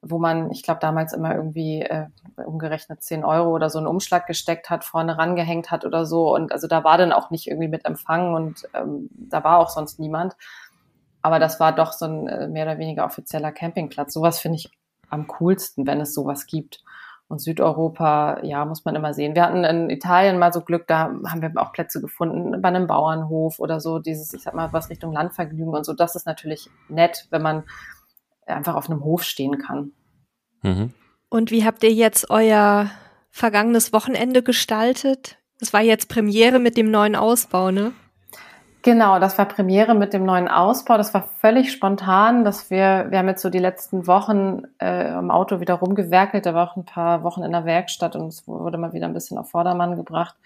wo 0.00 0.18
man, 0.18 0.50
ich 0.50 0.62
glaube, 0.62 0.80
damals 0.80 1.12
immer 1.12 1.34
irgendwie 1.34 1.82
äh, 1.82 2.06
umgerechnet 2.36 3.02
10 3.02 3.22
Euro 3.22 3.50
oder 3.50 3.68
so 3.68 3.78
einen 3.78 3.86
Umschlag 3.86 4.26
gesteckt 4.26 4.70
hat, 4.70 4.82
vorne 4.82 5.18
rangehängt 5.18 5.70
hat 5.70 5.84
oder 5.84 6.06
so. 6.06 6.34
Und 6.34 6.50
also 6.52 6.66
da 6.66 6.82
war 6.82 6.96
dann 6.96 7.12
auch 7.12 7.30
nicht 7.30 7.48
irgendwie 7.48 7.68
mit 7.68 7.84
Empfang 7.84 8.34
und 8.34 8.66
ähm, 8.72 9.10
da 9.10 9.44
war 9.44 9.58
auch 9.58 9.68
sonst 9.68 9.98
niemand. 9.98 10.36
Aber 11.20 11.38
das 11.38 11.60
war 11.60 11.74
doch 11.74 11.92
so 11.92 12.06
ein 12.06 12.28
äh, 12.28 12.48
mehr 12.48 12.64
oder 12.64 12.78
weniger 12.78 13.04
offizieller 13.04 13.52
Campingplatz. 13.52 14.14
Sowas 14.14 14.38
finde 14.38 14.56
ich 14.56 14.70
am 15.10 15.26
coolsten, 15.26 15.86
wenn 15.86 16.00
es 16.00 16.14
sowas 16.14 16.46
gibt. 16.46 16.82
Und 17.28 17.40
Südeuropa, 17.40 18.40
ja, 18.44 18.64
muss 18.64 18.84
man 18.84 18.94
immer 18.94 19.12
sehen. 19.12 19.34
Wir 19.34 19.42
hatten 19.42 19.64
in 19.64 19.90
Italien 19.90 20.38
mal 20.38 20.52
so 20.52 20.60
Glück, 20.60 20.86
da 20.86 21.10
haben 21.26 21.42
wir 21.42 21.50
auch 21.56 21.72
Plätze 21.72 22.00
gefunden 22.00 22.62
bei 22.62 22.68
einem 22.68 22.86
Bauernhof 22.86 23.58
oder 23.58 23.80
so, 23.80 23.98
dieses, 23.98 24.32
ich 24.32 24.42
sag 24.42 24.54
mal, 24.54 24.72
was 24.72 24.90
Richtung 24.90 25.12
Landvergnügen 25.12 25.74
und 25.74 25.84
so. 25.84 25.92
Das 25.92 26.14
ist 26.14 26.26
natürlich 26.26 26.70
nett, 26.88 27.26
wenn 27.30 27.42
man 27.42 27.64
einfach 28.46 28.76
auf 28.76 28.88
einem 28.88 29.02
Hof 29.02 29.24
stehen 29.24 29.58
kann. 29.58 29.90
Mhm. 30.62 30.92
Und 31.28 31.50
wie 31.50 31.64
habt 31.64 31.82
ihr 31.82 31.92
jetzt 31.92 32.30
euer 32.30 32.90
vergangenes 33.30 33.92
Wochenende 33.92 34.44
gestaltet? 34.44 35.38
Das 35.58 35.72
war 35.72 35.82
jetzt 35.82 36.08
Premiere 36.08 36.60
mit 36.60 36.76
dem 36.76 36.90
neuen 36.90 37.16
Ausbau, 37.16 37.72
ne? 37.72 37.92
Genau, 38.86 39.18
das 39.18 39.36
war 39.36 39.46
Premiere 39.46 39.96
mit 39.96 40.12
dem 40.12 40.24
neuen 40.24 40.46
Ausbau. 40.46 40.96
Das 40.96 41.12
war 41.12 41.24
völlig 41.40 41.72
spontan, 41.72 42.44
dass 42.44 42.70
wir, 42.70 43.06
wir 43.10 43.18
haben 43.18 43.26
jetzt 43.26 43.42
so 43.42 43.50
die 43.50 43.58
letzten 43.58 44.06
Wochen 44.06 44.62
äh, 44.80 45.08
im 45.18 45.32
Auto 45.32 45.58
wieder 45.58 45.74
rumgewerkelt. 45.74 46.46
Da 46.46 46.54
war 46.54 46.70
auch 46.70 46.76
ein 46.76 46.84
paar 46.84 47.24
Wochen 47.24 47.42
in 47.42 47.50
der 47.50 47.64
Werkstatt 47.64 48.14
und 48.14 48.28
es 48.28 48.46
wurde 48.46 48.78
mal 48.78 48.92
wieder 48.92 49.06
ein 49.06 49.12
bisschen 49.12 49.38
auf 49.38 49.50
Vordermann 49.50 49.96
gebracht. 49.96 50.36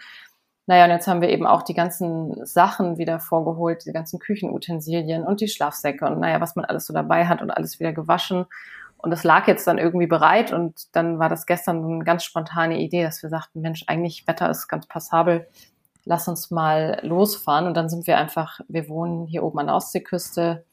Naja, 0.65 0.85
und 0.85 0.91
jetzt 0.91 1.07
haben 1.07 1.21
wir 1.21 1.29
eben 1.29 1.47
auch 1.47 1.61
die 1.61 1.75
ganzen 1.75 2.47
Sachen 2.47 2.97
wieder 2.97 3.21
vorgeholt, 3.21 3.85
die 3.85 3.93
ganzen 3.93 4.19
Küchenutensilien 4.19 5.23
und 5.27 5.43
die 5.43 5.49
Schlafsäcke 5.49 6.07
und 6.07 6.19
naja, 6.19 6.41
was 6.41 6.57
man 6.57 6.65
alles 6.65 6.87
so 6.87 6.95
dabei 6.95 7.27
hat 7.27 7.43
und 7.43 7.51
alles 7.51 7.79
wieder 7.79 7.93
gewaschen. 7.93 8.47
Und 8.97 9.11
das 9.11 9.23
lag 9.23 9.49
jetzt 9.49 9.67
dann 9.67 9.77
irgendwie 9.77 10.07
bereit 10.07 10.51
und 10.51 10.97
dann 10.97 11.19
war 11.19 11.29
das 11.29 11.45
gestern 11.45 11.85
eine 11.85 12.05
ganz 12.05 12.25
spontane 12.25 12.81
Idee, 12.81 13.03
dass 13.03 13.23
wir 13.23 13.29
sagten, 13.29 13.61
Mensch, 13.61 13.85
eigentlich 13.87 14.27
Wetter 14.27 14.49
ist 14.49 14.67
ganz 14.67 14.87
passabel, 14.87 15.47
lass 16.05 16.29
uns 16.29 16.51
mal 16.51 17.01
losfahren. 17.03 17.67
Und 17.67 17.75
dann 17.75 17.89
sind 17.89 18.07
wir 18.07 18.19
einfach, 18.19 18.61
wir 18.69 18.89
wohnen 18.89 19.27
hier 19.27 19.43
oben 19.43 19.59
an 19.59 19.67
der 19.67 19.77
Ostseeküste 19.77 20.65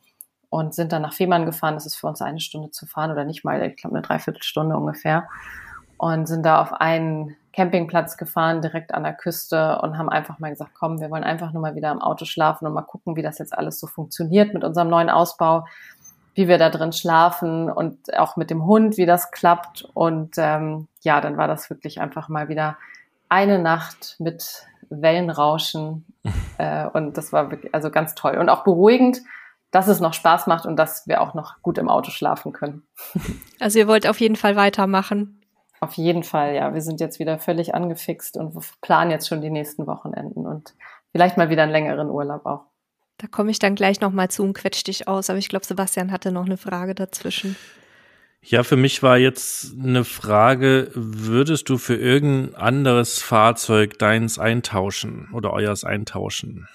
und 0.49 0.73
sind 0.73 0.91
dann 0.91 1.01
nach 1.01 1.13
Fehmarn 1.13 1.45
gefahren. 1.45 1.75
Das 1.75 1.85
ist 1.85 1.95
für 1.95 2.07
uns 2.07 2.21
eine 2.21 2.39
Stunde 2.39 2.71
zu 2.71 2.85
fahren 2.85 3.11
oder 3.11 3.25
nicht 3.25 3.43
mal, 3.43 3.61
ich 3.63 3.75
glaube 3.77 3.95
eine 3.95 4.05
Dreiviertelstunde 4.05 4.75
ungefähr. 4.75 5.27
Und 5.97 6.27
sind 6.27 6.45
da 6.45 6.61
auf 6.61 6.73
einen 6.73 7.35
Campingplatz 7.53 8.17
gefahren, 8.17 8.61
direkt 8.61 8.93
an 8.93 9.01
der 9.01 9.15
Küste 9.15 9.79
und 9.81 9.97
haben 9.97 10.09
einfach 10.09 10.37
mal 10.37 10.51
gesagt, 10.51 10.71
komm, 10.75 11.01
wir 11.01 11.09
wollen 11.09 11.23
einfach 11.23 11.53
nur 11.53 11.63
mal 11.63 11.73
wieder 11.73 11.91
im 11.91 12.01
Auto 12.01 12.25
schlafen 12.25 12.67
und 12.67 12.73
mal 12.73 12.83
gucken, 12.83 13.15
wie 13.15 13.23
das 13.23 13.39
jetzt 13.39 13.57
alles 13.57 13.79
so 13.79 13.87
funktioniert 13.87 14.53
mit 14.53 14.63
unserem 14.63 14.89
neuen 14.89 15.09
Ausbau, 15.09 15.65
wie 16.35 16.47
wir 16.47 16.59
da 16.59 16.69
drin 16.69 16.93
schlafen 16.93 17.71
und 17.71 18.15
auch 18.15 18.35
mit 18.37 18.51
dem 18.51 18.65
Hund, 18.67 18.97
wie 18.97 19.07
das 19.07 19.31
klappt. 19.31 19.89
Und 19.95 20.35
ähm, 20.37 20.87
ja, 21.01 21.19
dann 21.19 21.35
war 21.35 21.47
das 21.47 21.71
wirklich 21.71 21.99
einfach 21.99 22.29
mal 22.29 22.47
wieder 22.47 22.77
eine 23.29 23.59
Nacht 23.59 24.15
mit 24.19 24.65
Wellenrauschen 24.89 26.05
äh, 26.57 26.87
und 26.87 27.17
das 27.17 27.33
war 27.33 27.51
wirklich 27.51 27.73
also 27.73 27.89
ganz 27.89 28.15
toll 28.15 28.37
und 28.37 28.49
auch 28.49 28.63
beruhigend, 28.63 29.19
dass 29.71 29.87
es 29.87 29.99
noch 29.99 30.13
Spaß 30.13 30.47
macht 30.47 30.65
und 30.65 30.77
dass 30.77 31.07
wir 31.07 31.21
auch 31.21 31.33
noch 31.33 31.61
gut 31.61 31.77
im 31.77 31.89
Auto 31.89 32.11
schlafen 32.11 32.53
können. 32.53 32.83
Also 33.59 33.79
ihr 33.79 33.87
wollt 33.87 34.07
auf 34.07 34.19
jeden 34.19 34.35
Fall 34.35 34.55
weitermachen. 34.55 35.41
Auf 35.79 35.93
jeden 35.93 36.23
Fall, 36.23 36.53
ja. 36.55 36.73
Wir 36.75 36.81
sind 36.81 36.99
jetzt 36.99 37.17
wieder 37.17 37.39
völlig 37.39 37.73
angefixt 37.73 38.37
und 38.37 38.55
planen 38.81 39.09
jetzt 39.09 39.27
schon 39.27 39.41
die 39.41 39.49
nächsten 39.49 39.87
Wochenenden 39.87 40.45
und 40.45 40.75
vielleicht 41.11 41.37
mal 41.37 41.49
wieder 41.49 41.63
einen 41.63 41.71
längeren 41.71 42.09
Urlaub 42.09 42.45
auch. 42.45 42.65
Da 43.17 43.27
komme 43.27 43.49
ich 43.49 43.57
dann 43.57 43.73
gleich 43.73 43.99
nochmal 43.99 44.29
zu 44.29 44.43
und 44.43 44.53
quetsch 44.53 44.85
dich 44.85 45.07
aus. 45.07 45.29
Aber 45.29 45.39
ich 45.39 45.49
glaube, 45.49 45.65
Sebastian 45.65 46.11
hatte 46.11 46.31
noch 46.31 46.45
eine 46.45 46.57
Frage 46.57 46.93
dazwischen. 46.93 47.55
Ja, 48.49 48.63
für 48.63 48.77
mich 48.77 49.03
war 49.03 49.17
jetzt 49.17 49.73
eine 49.77 50.05
Frage, 50.05 50.89
würdest 50.93 51.67
du 51.67 51.77
für 51.77 51.95
irgendein 51.95 52.55
anderes 52.55 53.21
Fahrzeug 53.21 53.99
deins 53.99 54.39
eintauschen 54.39 55.27
oder 55.33 55.51
euers 55.51 55.83
eintauschen? 55.83 56.65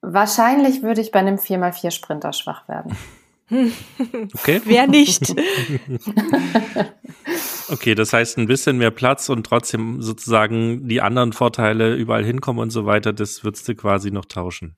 Wahrscheinlich 0.00 0.82
würde 0.82 1.02
ich 1.02 1.10
bei 1.10 1.18
einem 1.18 1.36
4x4 1.36 1.90
Sprinter 1.90 2.32
schwach 2.32 2.68
werden. 2.68 2.96
Okay. 4.34 4.60
Wer 4.66 4.86
nicht? 4.86 5.34
okay, 7.70 7.94
das 7.94 8.12
heißt 8.12 8.36
ein 8.36 8.46
bisschen 8.46 8.76
mehr 8.76 8.90
Platz 8.90 9.30
und 9.30 9.46
trotzdem 9.46 10.02
sozusagen 10.02 10.86
die 10.86 11.00
anderen 11.00 11.32
Vorteile 11.32 11.94
überall 11.94 12.26
hinkommen 12.26 12.60
und 12.60 12.68
so 12.68 12.84
weiter, 12.84 13.14
das 13.14 13.44
würdest 13.44 13.66
du 13.66 13.74
quasi 13.74 14.10
noch 14.10 14.26
tauschen. 14.26 14.76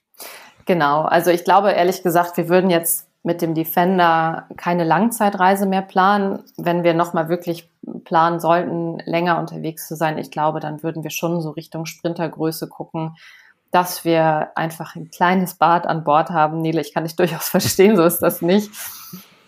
Genau, 0.67 1.03
also 1.03 1.33
ich 1.33 1.43
glaube 1.43 1.73
ehrlich 1.73 2.05
gesagt, 2.05 2.37
wir 2.37 2.49
würden 2.49 2.71
jetzt 2.71 3.10
mit 3.23 3.43
dem 3.43 3.55
Defender 3.55 4.47
keine 4.57 4.85
Langzeitreise 4.85 5.67
mehr 5.67 5.83
planen. 5.83 6.43
Wenn 6.57 6.85
wir 6.85 6.95
nochmal 6.95 7.29
wirklich 7.29 7.71
planen 8.05 8.41
sollten, 8.41 8.99
länger 9.05 9.39
unterwegs 9.39 9.87
zu 9.87 9.97
sein, 9.97 10.19
ich 10.19 10.31
glaube, 10.31 10.61
dann 10.61 10.83
würden 10.83 11.03
wir 11.03 11.11
schon 11.11 11.41
so 11.41 11.51
Richtung 11.51 11.87
Sprintergröße 11.87 12.69
gucken 12.69 13.15
dass 13.71 14.05
wir 14.05 14.51
einfach 14.57 14.97
ein 14.97 15.11
kleines 15.11 15.55
Bad 15.55 15.87
an 15.87 16.05
Bord 16.05 16.31
haben. 16.31 16.61
Nele, 16.61 16.81
ich 16.81 16.93
kann 16.93 17.05
dich 17.05 17.17
durchaus 17.17 17.49
verstehen, 17.49 17.97
so 17.97 18.05
ist 18.05 18.21
das 18.21 18.43
nicht. 18.43 18.71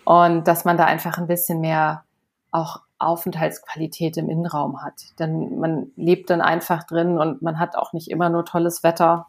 Und 0.05 0.47
dass 0.47 0.65
man 0.65 0.77
da 0.77 0.85
einfach 0.85 1.17
ein 1.17 1.27
bisschen 1.27 1.61
mehr 1.61 2.03
auch 2.51 2.81
Aufenthaltsqualität 2.99 4.17
im 4.17 4.29
Innenraum 4.29 4.81
hat. 4.81 4.93
Denn 5.19 5.59
man 5.59 5.91
lebt 5.95 6.29
dann 6.29 6.41
einfach 6.41 6.83
drin 6.83 7.17
und 7.17 7.41
man 7.41 7.59
hat 7.59 7.75
auch 7.75 7.93
nicht 7.93 8.09
immer 8.09 8.29
nur 8.29 8.45
tolles 8.45 8.83
Wetter. 8.83 9.27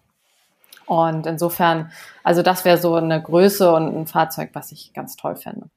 Und 0.87 1.27
insofern, 1.27 1.90
also 2.23 2.42
das 2.42 2.64
wäre 2.64 2.79
so 2.79 2.94
eine 2.94 3.23
Größe 3.23 3.73
und 3.73 3.97
ein 3.97 4.07
Fahrzeug, 4.07 4.51
was 4.53 4.73
ich 4.73 4.92
ganz 4.92 5.16
toll 5.16 5.37
fände. 5.37 5.68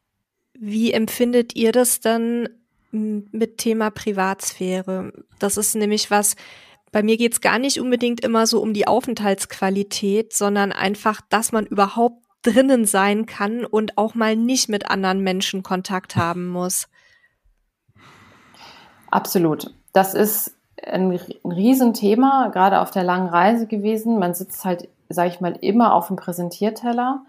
Wie 0.53 0.91
empfindet 0.91 1.55
ihr 1.55 1.71
das 1.71 1.99
dann 1.99 2.49
mit 2.91 3.57
Thema 3.57 3.89
Privatsphäre? 3.91 5.13
Das 5.39 5.57
ist 5.57 5.75
nämlich 5.75 6.09
was, 6.09 6.35
bei 6.91 7.03
mir 7.03 7.17
geht's 7.17 7.41
gar 7.41 7.59
nicht 7.59 7.79
unbedingt 7.79 8.23
immer 8.23 8.47
so 8.47 8.61
um 8.61 8.73
die 8.73 8.87
Aufenthaltsqualität, 8.87 10.33
sondern 10.33 10.71
einfach, 10.71 11.21
dass 11.29 11.51
man 11.51 11.65
überhaupt 11.65 12.23
drinnen 12.41 12.85
sein 12.85 13.25
kann 13.25 13.65
und 13.65 13.97
auch 13.97 14.15
mal 14.15 14.35
nicht 14.35 14.69
mit 14.69 14.89
anderen 14.89 15.21
Menschen 15.21 15.63
Kontakt 15.63 16.15
haben 16.15 16.47
muss. 16.47 16.87
Absolut. 19.11 19.73
Das 19.93 20.13
ist 20.13 20.55
ein, 20.83 21.11
ein 21.11 21.51
Riesenthema, 21.51 22.49
gerade 22.53 22.79
auf 22.79 22.91
der 22.91 23.03
langen 23.03 23.27
Reise 23.27 23.67
gewesen. 23.67 24.19
Man 24.19 24.33
sitzt 24.33 24.63
halt, 24.65 24.87
sage 25.09 25.29
ich 25.29 25.41
mal, 25.41 25.57
immer 25.61 25.93
auf 25.93 26.07
dem 26.07 26.15
Präsentierteller 26.15 27.21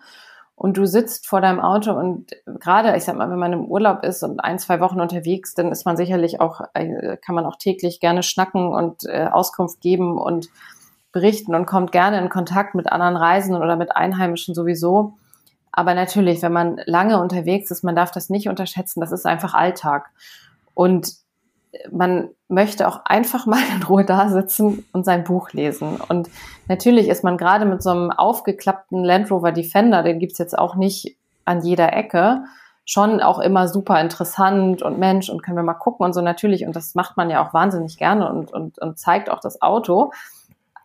und 0.59 0.77
du 0.77 0.87
sitzt 0.87 1.29
vor 1.29 1.41
deinem 1.41 1.61
Auto 1.61 1.93
und 1.93 2.33
gerade, 2.47 2.97
ich 2.97 3.05
sag 3.05 3.17
mal, 3.17 3.31
wenn 3.31 3.39
man 3.39 3.53
im 3.53 3.67
Urlaub 3.67 4.03
ist 4.03 4.25
und 4.25 4.41
ein, 4.41 4.59
zwei 4.59 4.81
Wochen 4.81 5.01
unterwegs, 5.01 5.55
dann 5.55 5.71
ist 5.71 5.87
man 5.87 5.97
sicherlich 5.97 6.41
auch, 6.41 6.63
äh, 6.75 7.17
kann 7.17 7.37
man 7.37 7.47
auch 7.47 7.57
täglich 7.57 8.01
gerne 8.01 8.25
schnacken 8.25 8.69
und 8.69 9.05
äh, 9.05 9.29
Auskunft 9.31 9.81
geben 9.81 10.19
und 10.19 10.49
berichten 11.13 11.55
und 11.55 11.67
kommt 11.67 11.93
gerne 11.93 12.19
in 12.19 12.29
Kontakt 12.29 12.75
mit 12.75 12.91
anderen 12.91 13.17
Reisenden 13.17 13.63
oder 13.63 13.77
mit 13.77 13.95
Einheimischen 13.95 14.53
sowieso. 14.53 15.15
Aber 15.71 15.95
natürlich, 15.95 16.43
wenn 16.43 16.53
man 16.53 16.81
lange 16.87 17.21
unterwegs 17.21 17.71
ist, 17.71 17.85
man 17.85 17.95
darf 17.95 18.11
das 18.11 18.29
nicht 18.29 18.49
unterschätzen, 18.49 19.01
das 19.01 19.13
ist 19.13 19.27
einfach 19.27 19.55
Alltag. 19.55 20.11
Und 20.75 21.13
man 21.93 22.31
möchte 22.49 22.89
auch 22.89 23.01
einfach 23.05 23.47
mal 23.47 23.61
in 23.77 23.83
Ruhe 23.83 24.05
da 24.05 24.29
sitzen 24.29 24.85
und 24.93 25.05
sein 25.05 25.25
Buch 25.25 25.53
lesen. 25.53 26.01
Und 26.09 26.29
natürlich 26.67 27.09
ist 27.09 27.25
man 27.25 27.37
gerade 27.37 27.67
mit 27.67 27.83
so 27.83 27.91
einem 27.91 28.11
aufgeklappten 28.11 29.05
Land 29.05 29.31
Rover 29.31 29.53
Defender, 29.53 30.03
den 30.03 30.19
gibt's 30.19 30.39
jetzt 30.39 30.59
auch 30.59 30.75
nicht 30.75 31.17
an 31.45 31.63
jeder 31.63 31.93
Ecke, 31.93 32.45
schon 32.85 33.21
auch 33.21 33.39
immer 33.39 33.69
super 33.69 34.01
interessant 34.01 34.83
und 34.83 34.99
Mensch 34.99 35.29
und 35.29 35.43
können 35.43 35.59
wir 35.59 35.63
mal 35.63 35.75
gucken 35.75 36.07
und 36.07 36.15
so 36.15 36.23
natürlich. 36.23 36.65
Und 36.65 36.75
das 36.75 36.95
macht 36.95 37.19
man 37.19 37.29
ja 37.29 37.47
auch 37.47 37.53
wahnsinnig 37.53 37.99
gerne 37.99 38.31
und, 38.31 38.51
und, 38.51 38.79
und 38.79 38.99
zeigt 38.99 39.31
auch 39.31 39.41
das 39.41 39.61
Auto. 39.61 40.11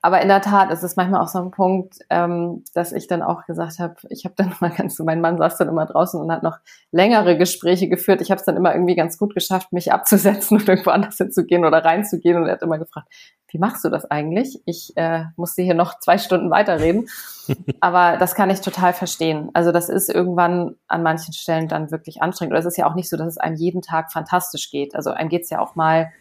Aber 0.06 0.22
in 0.22 0.28
der 0.28 0.42
Tat 0.42 0.70
ist 0.70 0.84
es 0.84 0.98
manchmal 0.98 1.22
auch 1.22 1.30
so 1.30 1.40
ein 1.40 1.50
Punkt, 1.50 2.00
ähm, 2.10 2.66
dass 2.74 2.92
ich 2.92 3.08
dann 3.08 3.22
auch 3.22 3.46
gesagt 3.46 3.80
habe, 3.80 3.96
ich 4.10 4.26
habe 4.26 4.36
dann 4.36 4.54
mal 4.60 4.70
ganz 4.70 4.98
so, 4.98 5.06
mein 5.06 5.22
Mann 5.22 5.38
saß 5.38 5.58
dann 5.58 5.70
immer 5.70 5.86
draußen 5.86 6.20
und 6.20 6.30
hat 6.30 6.44
noch 6.44 6.58
längere 6.92 7.38
Gespräche 7.38 7.88
geführt. 7.88 8.20
Ich 8.20 8.30
habe 8.30 8.38
es 8.38 8.46
dann 8.46 8.58
immer 8.58 8.74
irgendwie 8.74 8.96
ganz 8.96 9.18
gut 9.18 9.34
geschafft, 9.34 9.72
mich 9.72 9.94
abzusetzen 9.94 10.58
und 10.60 10.68
irgendwo 10.68 10.90
anders 10.90 11.16
hinzugehen 11.16 11.64
oder 11.64 11.86
reinzugehen. 11.86 12.36
Und 12.36 12.48
er 12.48 12.56
hat 12.56 12.62
immer 12.62 12.80
gefragt, 12.80 13.08
wie 13.48 13.58
machst 13.60 13.86
du 13.86 13.90
das 13.90 14.04
eigentlich? 14.04 14.62
Ich 14.66 14.92
äh, 14.98 15.24
musste 15.38 15.62
hier 15.62 15.74
noch 15.74 15.98
zwei 16.00 16.18
Stunden 16.18 16.52
weiterreden. 16.52 17.08
Aber 17.80 18.18
das 18.18 18.36
kann 18.36 18.50
ich 18.50 18.60
total 18.60 18.92
verstehen. 18.92 19.52
Also 19.54 19.72
das 19.72 19.88
ist 19.88 20.10
irgendwann 20.10 20.76
an 20.90 21.04
manchen 21.04 21.34
Stellen 21.34 21.70
dann 21.70 21.92
wirklich 21.92 22.22
anstrengend. 22.22 22.52
Oder 22.52 22.60
es 22.60 22.66
ist 22.66 22.78
ja 22.78 22.90
auch 22.90 22.96
nicht 22.96 23.10
so, 23.10 23.16
dass 23.16 23.28
es 23.28 23.38
einem 23.38 23.56
jeden 23.56 23.82
Tag 23.82 24.12
fantastisch 24.12 24.70
geht. 24.70 24.96
Also 24.96 25.12
einem 25.12 25.30
geht's 25.30 25.50
ja 25.50 25.60
auch 25.60 25.76
mal 25.76 26.12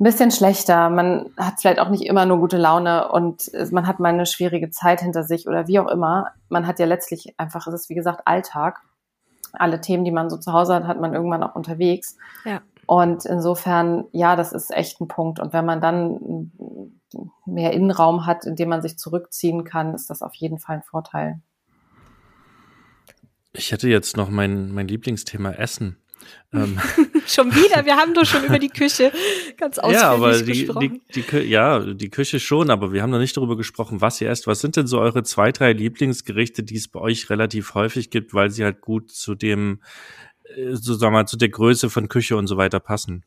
ein 0.00 0.04
bisschen 0.04 0.30
schlechter. 0.30 0.90
Man 0.90 1.30
hat 1.36 1.60
vielleicht 1.60 1.80
auch 1.80 1.88
nicht 1.88 2.04
immer 2.04 2.24
nur 2.24 2.38
gute 2.38 2.56
Laune 2.56 3.10
und 3.10 3.50
man 3.72 3.86
hat 3.86 3.98
mal 3.98 4.10
eine 4.10 4.26
schwierige 4.26 4.70
Zeit 4.70 5.00
hinter 5.00 5.24
sich 5.24 5.48
oder 5.48 5.66
wie 5.66 5.80
auch 5.80 5.88
immer. 5.88 6.28
Man 6.48 6.66
hat 6.66 6.78
ja 6.78 6.86
letztlich 6.86 7.34
einfach, 7.36 7.66
es 7.66 7.74
ist 7.74 7.88
wie 7.88 7.94
gesagt 7.94 8.22
Alltag. 8.24 8.80
Alle 9.52 9.80
Themen, 9.80 10.04
die 10.04 10.12
man 10.12 10.30
so 10.30 10.36
zu 10.36 10.52
Hause 10.52 10.74
hat, 10.74 10.84
hat 10.84 11.00
man 11.00 11.14
irgendwann 11.14 11.42
auch 11.42 11.56
unterwegs. 11.56 12.16
Ja. 12.44 12.60
Und 12.86 13.24
insofern, 13.24 14.04
ja, 14.12 14.36
das 14.36 14.52
ist 14.52 14.70
echt 14.70 15.00
ein 15.00 15.08
Punkt. 15.08 15.40
Und 15.40 15.52
wenn 15.52 15.66
man 15.66 15.80
dann 15.80 16.52
mehr 17.44 17.72
Innenraum 17.72 18.24
hat, 18.24 18.46
in 18.46 18.56
dem 18.56 18.68
man 18.68 18.82
sich 18.82 18.98
zurückziehen 18.98 19.64
kann, 19.64 19.94
ist 19.94 20.10
das 20.10 20.22
auf 20.22 20.34
jeden 20.34 20.58
Fall 20.58 20.76
ein 20.76 20.82
Vorteil. 20.82 21.40
Ich 23.52 23.72
hätte 23.72 23.88
jetzt 23.88 24.16
noch 24.16 24.30
mein, 24.30 24.72
mein 24.72 24.86
Lieblingsthema 24.86 25.50
Essen. 25.52 25.98
Ähm. 26.52 26.78
schon 27.34 27.54
wieder, 27.54 27.84
wir 27.84 27.96
haben 27.96 28.14
doch 28.14 28.24
schon 28.24 28.44
über 28.44 28.58
die 28.58 28.68
Küche 28.68 29.12
ganz 29.56 29.78
ausführlich 29.78 30.00
ja, 30.00 30.10
aber 30.10 30.42
die, 30.42 30.64
gesprochen. 30.64 31.00
Die, 31.14 31.22
die, 31.22 31.38
ja, 31.48 31.80
die 31.80 32.10
Küche 32.10 32.40
schon, 32.40 32.70
aber 32.70 32.92
wir 32.92 33.02
haben 33.02 33.10
noch 33.10 33.18
nicht 33.18 33.36
darüber 33.36 33.56
gesprochen, 33.56 34.00
was 34.00 34.20
ihr 34.20 34.30
esst. 34.30 34.46
Was 34.46 34.60
sind 34.60 34.76
denn 34.76 34.86
so 34.86 35.00
eure 35.00 35.22
zwei, 35.22 35.52
drei 35.52 35.72
Lieblingsgerichte, 35.72 36.62
die 36.62 36.76
es 36.76 36.88
bei 36.88 37.00
euch 37.00 37.30
relativ 37.30 37.74
häufig 37.74 38.10
gibt, 38.10 38.34
weil 38.34 38.50
sie 38.50 38.64
halt 38.64 38.80
gut 38.80 39.10
zu 39.10 39.34
dem, 39.34 39.80
äh, 40.56 40.74
so 40.74 40.94
sagen 40.94 41.12
wir 41.12 41.20
mal, 41.20 41.26
zu 41.26 41.36
der 41.36 41.50
Größe 41.50 41.90
von 41.90 42.08
Küche 42.08 42.36
und 42.36 42.46
so 42.46 42.56
weiter 42.56 42.80
passen? 42.80 43.24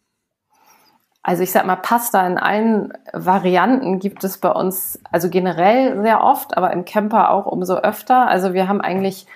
Also 1.24 1.44
ich 1.44 1.52
sag 1.52 1.68
mal, 1.68 1.76
Pasta 1.76 2.26
in 2.26 2.40
allen 2.40 2.94
Varianten 3.14 4.00
gibt 4.00 4.24
es 4.24 4.40
bei 4.40 4.50
uns, 4.50 5.00
also 5.12 5.30
generell 5.30 6.02
sehr 6.02 6.24
oft, 6.24 6.58
aber 6.58 6.74
im 6.74 6.84
Camper 6.84 7.30
auch 7.30 7.46
umso 7.46 7.76
öfter. 7.76 8.28
Also 8.28 8.54
wir 8.54 8.68
haben 8.68 8.82
eigentlich 8.82 9.28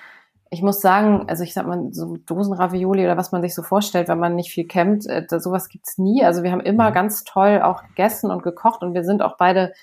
ich 0.52 0.62
muss 0.62 0.80
sagen, 0.80 1.26
also 1.28 1.44
ich 1.44 1.54
sag 1.54 1.66
mal, 1.68 1.90
so 1.92 2.18
Dosenravioli 2.18 3.04
oder 3.04 3.18
was 3.18 3.32
man 3.32 3.42
sich 3.42 3.56
so 3.56 3.64
vorstellt, 3.64 4.08
wenn 4.08 4.20
man 4.20 4.36
nicht 4.36 4.52
viel 4.52 4.68
campt, 4.68 5.08
äh, 5.08 5.26
sowas 5.40 5.70
gibt's 5.70 5.98
nie. 5.98 6.24
Also 6.24 6.44
wir 6.44 6.52
haben 6.52 6.62
immer 6.62 6.90
mhm. 6.90 6.94
ganz 6.94 7.24
toll 7.24 7.62
auch 7.62 7.84
gegessen 7.84 8.32
und 8.32 8.44
gekocht 8.44 8.82
und 8.84 8.94
wir 8.94 9.04
sind 9.04 9.22
auch 9.22 9.38
beide, 9.38 9.74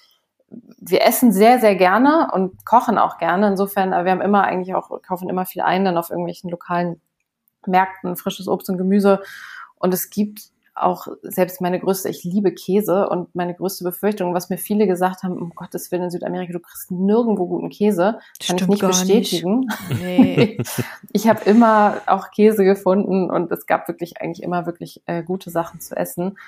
wir 0.49 1.03
essen 1.03 1.33
sehr, 1.33 1.59
sehr 1.59 1.75
gerne 1.77 2.31
und 2.33 2.65
kochen 2.65 2.99
auch 2.99 3.19
gerne. 3.19 3.49
Insofern, 3.49 3.91
wir 3.91 4.11
haben 4.11 4.21
immer 4.21 4.45
eigentlich 4.45 4.75
auch, 4.75 5.03
kaufen 5.03 5.29
immer 5.29 5.47
viel 5.47 5.63
ein, 5.63 5.85
dann 5.85 5.99
auf 5.99 6.11
irgendwelchen 6.11 6.51
lokalen 6.51 7.01
Märkten, 7.67 8.17
frisches 8.17 8.49
Obst 8.49 8.71
und 8.71 8.79
Gemüse. 8.79 9.21
Und 9.77 9.93
es 9.93 10.11
gibt 10.11 10.52
auch 10.75 11.07
selbst 11.23 11.61
meine 11.61 11.79
größte, 11.79 12.09
ich 12.09 12.25
liebe 12.25 12.53
Käse 12.53 13.09
und 13.09 13.35
meine 13.35 13.55
größte 13.55 13.85
Befürchtung, 13.85 14.35
was 14.35 14.49
mir 14.49 14.57
viele 14.57 14.87
gesagt 14.87 15.23
haben, 15.23 15.37
um 15.37 15.51
Gottes 15.51 15.93
Willen 15.93 16.05
in 16.05 16.11
Südamerika, 16.11 16.53
du 16.53 16.61
kriegst 16.61 16.91
nirgendwo 16.91 17.47
guten 17.47 17.69
Käse, 17.69 18.19
kann 18.41 18.59
Stimmt 18.59 18.63
ich 18.63 18.69
nicht 18.69 18.87
bestätigen. 18.87 19.61
Nicht. 19.89 20.03
Nee. 20.03 20.59
ich 21.13 21.29
habe 21.29 21.45
immer 21.45 22.01
auch 22.07 22.31
Käse 22.31 22.65
gefunden 22.65 23.31
und 23.31 23.53
es 23.53 23.67
gab 23.67 23.87
wirklich 23.89 24.21
eigentlich 24.21 24.43
immer 24.43 24.65
wirklich 24.65 25.03
äh, 25.07 25.23
gute 25.23 25.51
Sachen 25.51 25.81
zu 25.81 25.97
essen. 25.97 26.39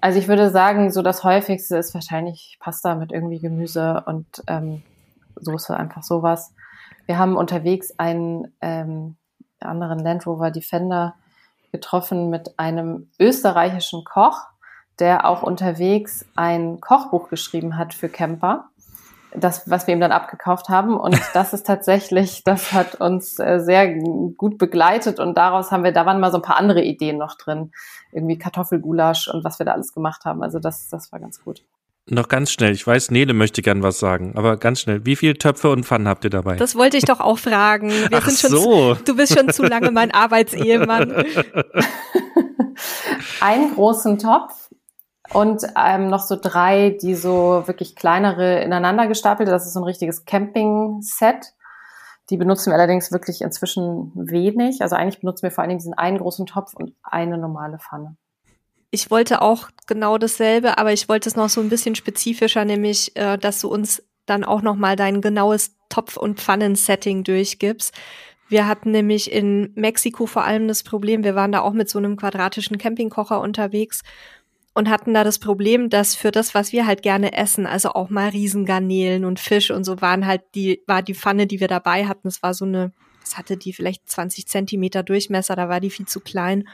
Also 0.00 0.18
ich 0.18 0.28
würde 0.28 0.50
sagen, 0.50 0.90
so 0.90 1.02
das 1.02 1.22
häufigste 1.24 1.76
ist 1.76 1.94
wahrscheinlich 1.94 2.56
Pasta 2.58 2.94
mit 2.94 3.12
irgendwie 3.12 3.38
Gemüse 3.38 4.02
und 4.06 4.26
ähm, 4.46 4.82
Soße, 5.36 5.76
einfach 5.76 6.02
sowas. 6.02 6.52
Wir 7.06 7.18
haben 7.18 7.36
unterwegs 7.36 7.92
einen 7.98 8.52
ähm, 8.60 9.16
anderen 9.60 9.98
Land 10.00 10.26
Rover 10.26 10.50
Defender 10.50 11.14
getroffen 11.72 12.30
mit 12.30 12.58
einem 12.58 13.10
österreichischen 13.18 14.04
Koch, 14.04 14.46
der 14.98 15.26
auch 15.26 15.42
unterwegs 15.42 16.26
ein 16.36 16.80
Kochbuch 16.80 17.28
geschrieben 17.28 17.76
hat 17.76 17.94
für 17.94 18.08
Camper. 18.08 18.66
Das, 19.32 19.70
was 19.70 19.86
wir 19.86 19.94
ihm 19.94 20.00
dann 20.00 20.10
abgekauft 20.10 20.68
haben. 20.68 20.98
Und 20.98 21.20
das 21.34 21.52
ist 21.52 21.66
tatsächlich, 21.66 22.42
das 22.44 22.72
hat 22.72 22.96
uns 22.96 23.38
äh, 23.38 23.60
sehr 23.60 23.94
gut 23.94 24.58
begleitet. 24.58 25.20
Und 25.20 25.38
daraus 25.38 25.70
haben 25.70 25.84
wir, 25.84 25.92
da 25.92 26.04
waren 26.04 26.20
mal 26.20 26.32
so 26.32 26.38
ein 26.38 26.42
paar 26.42 26.56
andere 26.56 26.82
Ideen 26.82 27.16
noch 27.16 27.36
drin. 27.36 27.70
Irgendwie 28.12 28.38
Kartoffelgulasch 28.38 29.28
und 29.28 29.44
was 29.44 29.58
wir 29.60 29.66
da 29.66 29.72
alles 29.72 29.92
gemacht 29.92 30.24
haben. 30.24 30.42
Also 30.42 30.58
das, 30.58 30.88
das 30.88 31.12
war 31.12 31.20
ganz 31.20 31.42
gut. 31.44 31.62
Noch 32.10 32.26
ganz 32.26 32.50
schnell, 32.50 32.72
ich 32.72 32.84
weiß, 32.84 33.12
Nele 33.12 33.34
möchte 33.34 33.62
gern 33.62 33.84
was 33.84 34.00
sagen, 34.00 34.32
aber 34.34 34.56
ganz 34.56 34.80
schnell, 34.80 35.06
wie 35.06 35.14
viele 35.14 35.34
Töpfe 35.34 35.70
und 35.70 35.84
Pfannen 35.86 36.08
habt 36.08 36.24
ihr 36.24 36.30
dabei? 36.30 36.56
Das 36.56 36.74
wollte 36.74 36.96
ich 36.96 37.04
doch 37.04 37.20
auch 37.20 37.38
fragen. 37.38 37.90
Wir 37.90 38.18
Ach 38.18 38.28
so. 38.28 38.94
Zu, 38.94 39.04
du 39.04 39.16
bist 39.16 39.38
schon 39.38 39.48
zu 39.50 39.62
lange 39.62 39.92
mein 39.92 40.10
Arbeitsehemann. 40.10 41.12
Einen 43.40 43.74
großen 43.74 44.18
Topf 44.18 44.70
und 45.32 45.62
ähm, 45.76 46.08
noch 46.08 46.22
so 46.22 46.36
drei, 46.40 46.98
die 47.00 47.14
so 47.14 47.62
wirklich 47.66 47.94
kleinere 47.94 48.60
ineinander 48.60 49.06
gestapelt. 49.06 49.48
Das 49.48 49.66
ist 49.66 49.74
so 49.74 49.80
ein 49.80 49.84
richtiges 49.84 50.24
Camping-Set. 50.24 51.54
Die 52.30 52.36
benutzen 52.36 52.70
wir 52.70 52.74
allerdings 52.74 53.12
wirklich 53.12 53.40
inzwischen 53.42 54.10
wenig. 54.14 54.82
Also 54.82 54.96
eigentlich 54.96 55.20
benutzen 55.20 55.44
wir 55.44 55.52
vor 55.52 55.62
allen 55.62 55.68
Dingen 55.68 55.78
diesen 55.78 55.94
einen 55.94 56.18
großen 56.18 56.46
Topf 56.46 56.74
und 56.74 56.92
eine 57.02 57.38
normale 57.38 57.78
Pfanne 57.78 58.16
ich 58.90 59.10
wollte 59.10 59.42
auch 59.42 59.68
genau 59.86 60.18
dasselbe, 60.18 60.78
aber 60.78 60.92
ich 60.92 61.08
wollte 61.08 61.28
es 61.28 61.36
noch 61.36 61.48
so 61.48 61.60
ein 61.60 61.68
bisschen 61.68 61.94
spezifischer, 61.94 62.64
nämlich, 62.64 63.16
äh, 63.16 63.38
dass 63.38 63.60
du 63.60 63.68
uns 63.68 64.02
dann 64.26 64.44
auch 64.44 64.62
noch 64.62 64.76
mal 64.76 64.96
dein 64.96 65.20
genaues 65.20 65.76
Topf- 65.88 66.16
und 66.16 66.40
Pfannen-Setting 66.40 67.24
durchgibst. 67.24 67.94
Wir 68.48 68.66
hatten 68.66 68.90
nämlich 68.90 69.30
in 69.30 69.72
Mexiko 69.74 70.26
vor 70.26 70.44
allem 70.44 70.66
das 70.66 70.82
Problem, 70.82 71.22
wir 71.24 71.34
waren 71.34 71.52
da 71.52 71.60
auch 71.60 71.72
mit 71.72 71.88
so 71.88 71.98
einem 71.98 72.16
quadratischen 72.16 72.78
Campingkocher 72.78 73.40
unterwegs 73.40 74.02
und 74.74 74.88
hatten 74.88 75.14
da 75.14 75.24
das 75.24 75.38
Problem, 75.38 75.88
dass 75.88 76.14
für 76.14 76.30
das, 76.30 76.54
was 76.54 76.72
wir 76.72 76.86
halt 76.86 77.02
gerne 77.02 77.32
essen, 77.32 77.66
also 77.66 77.90
auch 77.90 78.10
mal 78.10 78.30
Riesengarnelen 78.30 79.24
und 79.24 79.38
Fisch 79.38 79.70
und 79.70 79.84
so 79.84 80.00
waren 80.00 80.26
halt 80.26 80.42
die, 80.54 80.82
war 80.86 81.02
die 81.02 81.14
Pfanne, 81.14 81.46
die 81.46 81.60
wir 81.60 81.68
dabei 81.68 82.06
hatten, 82.06 82.28
es 82.28 82.42
war 82.42 82.54
so 82.54 82.64
eine, 82.64 82.92
das 83.20 83.36
hatte 83.38 83.56
die 83.56 83.72
vielleicht 83.72 84.08
20 84.08 84.48
Zentimeter 84.48 85.02
Durchmesser, 85.04 85.54
da 85.54 85.68
war 85.68 85.80
die 85.80 85.90
viel 85.90 86.06
zu 86.06 86.20
klein. 86.20 86.68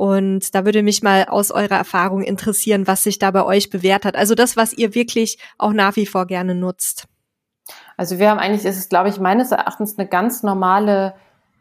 Und 0.00 0.54
da 0.54 0.64
würde 0.64 0.82
mich 0.82 1.02
mal 1.02 1.26
aus 1.26 1.50
eurer 1.50 1.76
Erfahrung 1.76 2.22
interessieren, 2.22 2.86
was 2.86 3.04
sich 3.04 3.18
da 3.18 3.30
bei 3.32 3.44
euch 3.44 3.68
bewährt 3.68 4.06
hat. 4.06 4.16
Also 4.16 4.34
das, 4.34 4.56
was 4.56 4.72
ihr 4.72 4.94
wirklich 4.94 5.36
auch 5.58 5.74
nach 5.74 5.94
wie 5.96 6.06
vor 6.06 6.26
gerne 6.26 6.54
nutzt. 6.54 7.06
Also 7.98 8.18
wir 8.18 8.30
haben 8.30 8.38
eigentlich, 8.38 8.64
ist 8.64 8.78
es 8.78 8.88
glaube 8.88 9.10
ich 9.10 9.20
meines 9.20 9.52
Erachtens 9.52 9.98
eine 9.98 10.08
ganz 10.08 10.42
normale 10.42 11.12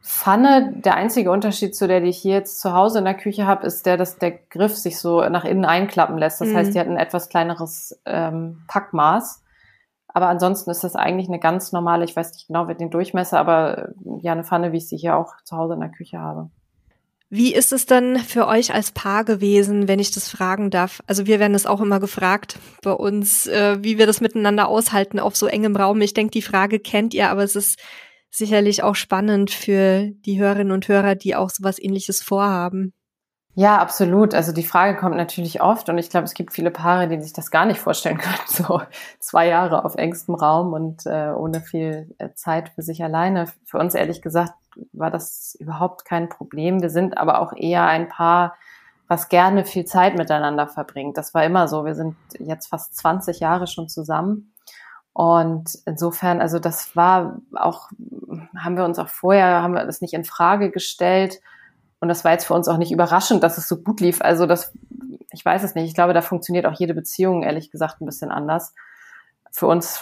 Pfanne. 0.02 0.72
Der 0.74 0.96
einzige 0.96 1.32
Unterschied 1.32 1.76
zu 1.76 1.86
der, 1.86 2.00
die 2.00 2.08
ich 2.08 2.20
hier 2.20 2.36
jetzt 2.36 2.62
zu 2.62 2.72
Hause 2.72 3.00
in 3.00 3.04
der 3.04 3.16
Küche 3.16 3.46
habe, 3.46 3.68
ist 3.68 3.86
der, 3.86 3.98
dass 3.98 4.20
der 4.20 4.32
Griff 4.32 4.78
sich 4.78 5.00
so 5.00 5.20
nach 5.28 5.44
innen 5.44 5.66
einklappen 5.66 6.18
lässt. 6.18 6.40
Das 6.40 6.48
mhm. 6.48 6.56
heißt, 6.56 6.74
die 6.74 6.80
hat 6.80 6.88
ein 6.88 6.96
etwas 6.96 7.28
kleineres 7.28 8.00
ähm, 8.06 8.62
Packmaß. 8.70 9.44
Aber 10.08 10.30
ansonsten 10.30 10.70
ist 10.70 10.86
das 10.86 10.96
eigentlich 10.96 11.28
eine 11.28 11.40
ganz 11.40 11.74
normale, 11.74 12.06
ich 12.06 12.16
weiß 12.16 12.32
nicht 12.32 12.48
genau 12.48 12.64
den 12.64 12.90
Durchmesser, 12.90 13.38
aber 13.38 13.90
ja, 14.22 14.32
eine 14.32 14.46
Pfanne, 14.46 14.72
wie 14.72 14.78
ich 14.78 14.88
sie 14.88 14.96
hier 14.96 15.18
auch 15.18 15.34
zu 15.44 15.58
Hause 15.58 15.74
in 15.74 15.82
der 15.82 15.90
Küche 15.92 16.20
habe. 16.20 16.50
Wie 17.32 17.54
ist 17.54 17.72
es 17.72 17.86
denn 17.86 18.18
für 18.18 18.48
euch 18.48 18.74
als 18.74 18.92
Paar 18.92 19.24
gewesen, 19.24 19.88
wenn 19.88 20.00
ich 20.00 20.10
das 20.10 20.30
fragen 20.30 20.72
darf? 20.72 21.02
Also 21.06 21.28
wir 21.28 21.40
werden 21.40 21.54
es 21.54 21.68
auch 21.68 21.80
immer 21.80 22.00
gefragt 22.00 22.58
bei 22.82 22.92
uns, 22.92 23.46
äh, 23.46 23.78
wie 23.82 24.00
wir 24.00 24.08
das 24.08 24.20
miteinander 24.20 24.68
aushalten 24.68 25.20
auf 25.20 25.36
so 25.36 25.46
engem 25.46 25.76
Raum. 25.76 26.02
Ich 26.02 26.16
denke, 26.16 26.32
die 26.32 26.42
Frage 26.42 26.80
kennt 26.80 27.14
ihr, 27.14 27.30
aber 27.30 27.44
es 27.44 27.56
ist 27.56 27.80
sicherlich 28.32 28.82
auch 28.82 28.96
spannend 28.96 29.52
für 29.52 30.10
die 30.26 30.40
Hörerinnen 30.40 30.74
und 30.74 30.88
Hörer, 30.88 31.14
die 31.14 31.36
auch 31.36 31.52
sowas 31.52 31.78
ähnliches 31.80 32.24
vorhaben. 32.24 32.94
Ja, 33.56 33.80
absolut. 33.80 34.34
Also 34.34 34.54
die 34.54 34.64
Frage 34.64 34.98
kommt 34.98 35.18
natürlich 35.18 35.62
oft 35.62 35.90
und 35.90 35.98
ich 35.98 36.10
glaube, 36.10 36.26
es 36.26 36.34
gibt 36.34 36.54
viele 36.54 36.72
Paare, 36.72 37.08
die 37.08 37.20
sich 37.20 37.34
das 37.34 37.52
gar 37.52 37.66
nicht 37.66 37.80
vorstellen 37.80 38.18
können. 38.20 38.38
So 38.46 38.82
zwei 39.20 39.48
Jahre 39.48 39.84
auf 39.86 39.96
engstem 39.96 40.36
Raum 40.36 40.74
und 40.74 41.06
äh, 41.06 41.32
ohne 41.32 41.62
viel 41.62 42.16
äh, 42.20 42.30
Zeit 42.36 42.70
für 42.70 42.84
sich 42.84 43.04
alleine. 43.04 43.48
Für 43.66 43.80
uns 43.80 43.96
ehrlich 43.96 44.22
gesagt 44.22 44.54
war 44.94 45.12
das 45.12 45.56
überhaupt 45.60 46.06
kein 46.06 46.30
Problem. 46.30 46.82
Wir 46.82 46.90
sind 46.90 47.18
aber 47.18 47.42
auch 47.42 47.54
eher 47.54 47.86
ein 47.86 48.08
Paar, 48.08 48.56
was 49.08 49.28
gerne 49.28 49.66
viel 49.66 49.86
Zeit 49.86 50.16
miteinander 50.16 50.68
verbringt. 50.68 51.18
Das 51.18 51.34
war 51.34 51.44
immer 51.44 51.68
so. 51.68 51.84
Wir 51.84 51.96
sind 51.96 52.16
jetzt 52.40 52.68
fast 52.68 52.96
20 52.96 53.40
Jahre 53.40 53.68
schon 53.68 53.90
zusammen. 53.90 54.54
Und 55.12 55.80
insofern, 55.86 56.40
also 56.40 56.60
das 56.60 56.96
war 56.96 57.42
auch, 57.56 57.90
haben 58.56 58.78
wir 58.78 58.86
uns 58.86 59.00
auch 59.00 59.10
vorher, 59.10 59.62
haben 59.64 59.74
wir 59.74 59.84
das 59.86 60.02
nicht 60.02 60.14
in 60.14 60.24
Frage 60.24 60.70
gestellt 60.70 61.42
und 62.00 62.08
das 62.08 62.24
war 62.24 62.32
jetzt 62.32 62.46
für 62.46 62.54
uns 62.54 62.68
auch 62.68 62.78
nicht 62.78 62.92
überraschend, 62.92 63.44
dass 63.44 63.58
es 63.58 63.68
so 63.68 63.78
gut 63.78 64.00
lief. 64.00 64.22
Also 64.22 64.46
das, 64.46 64.74
ich 65.32 65.44
weiß 65.44 65.64
es 65.64 65.76
nicht. 65.76 65.86
Ich 65.86 65.94
glaube, 65.94 66.14
da 66.14 66.22
funktioniert 66.22 66.66
auch 66.66 66.80
jede 66.80 66.94
Beziehung, 66.94 67.44
ehrlich 67.44 67.72
gesagt, 67.72 68.02
ein 68.02 68.06
bisschen 68.06 68.32
anders. 68.32 68.74
Für 69.52 69.68
uns 69.68 70.02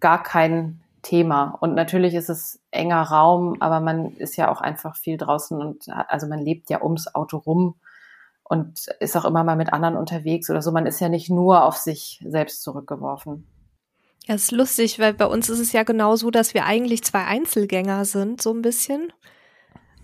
gar 0.00 0.22
kein 0.22 0.80
Thema. 1.02 1.56
Und 1.60 1.74
natürlich 1.74 2.14
ist 2.14 2.30
es 2.30 2.60
enger 2.70 3.02
Raum, 3.02 3.56
aber 3.60 3.80
man 3.80 4.16
ist 4.16 4.36
ja 4.36 4.50
auch 4.50 4.60
einfach 4.60 4.96
viel 4.96 5.18
draußen 5.18 5.60
und 5.60 5.86
also 5.88 6.26
man 6.26 6.40
lebt 6.40 6.70
ja 6.70 6.82
ums 6.82 7.14
Auto 7.14 7.36
rum 7.36 7.74
und 8.42 8.86
ist 9.00 9.16
auch 9.16 9.24
immer 9.24 9.44
mal 9.44 9.56
mit 9.56 9.72
anderen 9.72 9.96
unterwegs 9.96 10.48
oder 10.50 10.62
so. 10.62 10.72
Man 10.72 10.86
ist 10.86 11.00
ja 11.00 11.08
nicht 11.08 11.30
nur 11.30 11.64
auf 11.64 11.76
sich 11.76 12.24
selbst 12.26 12.62
zurückgeworfen. 12.62 13.46
Ja, 14.26 14.34
ist 14.34 14.52
lustig, 14.52 14.98
weil 14.98 15.12
bei 15.12 15.26
uns 15.26 15.50
ist 15.50 15.58
es 15.58 15.72
ja 15.72 15.82
genau 15.82 16.16
so, 16.16 16.30
dass 16.30 16.54
wir 16.54 16.64
eigentlich 16.64 17.04
zwei 17.04 17.24
Einzelgänger 17.24 18.06
sind, 18.06 18.40
so 18.40 18.52
ein 18.52 18.62
bisschen. 18.62 19.12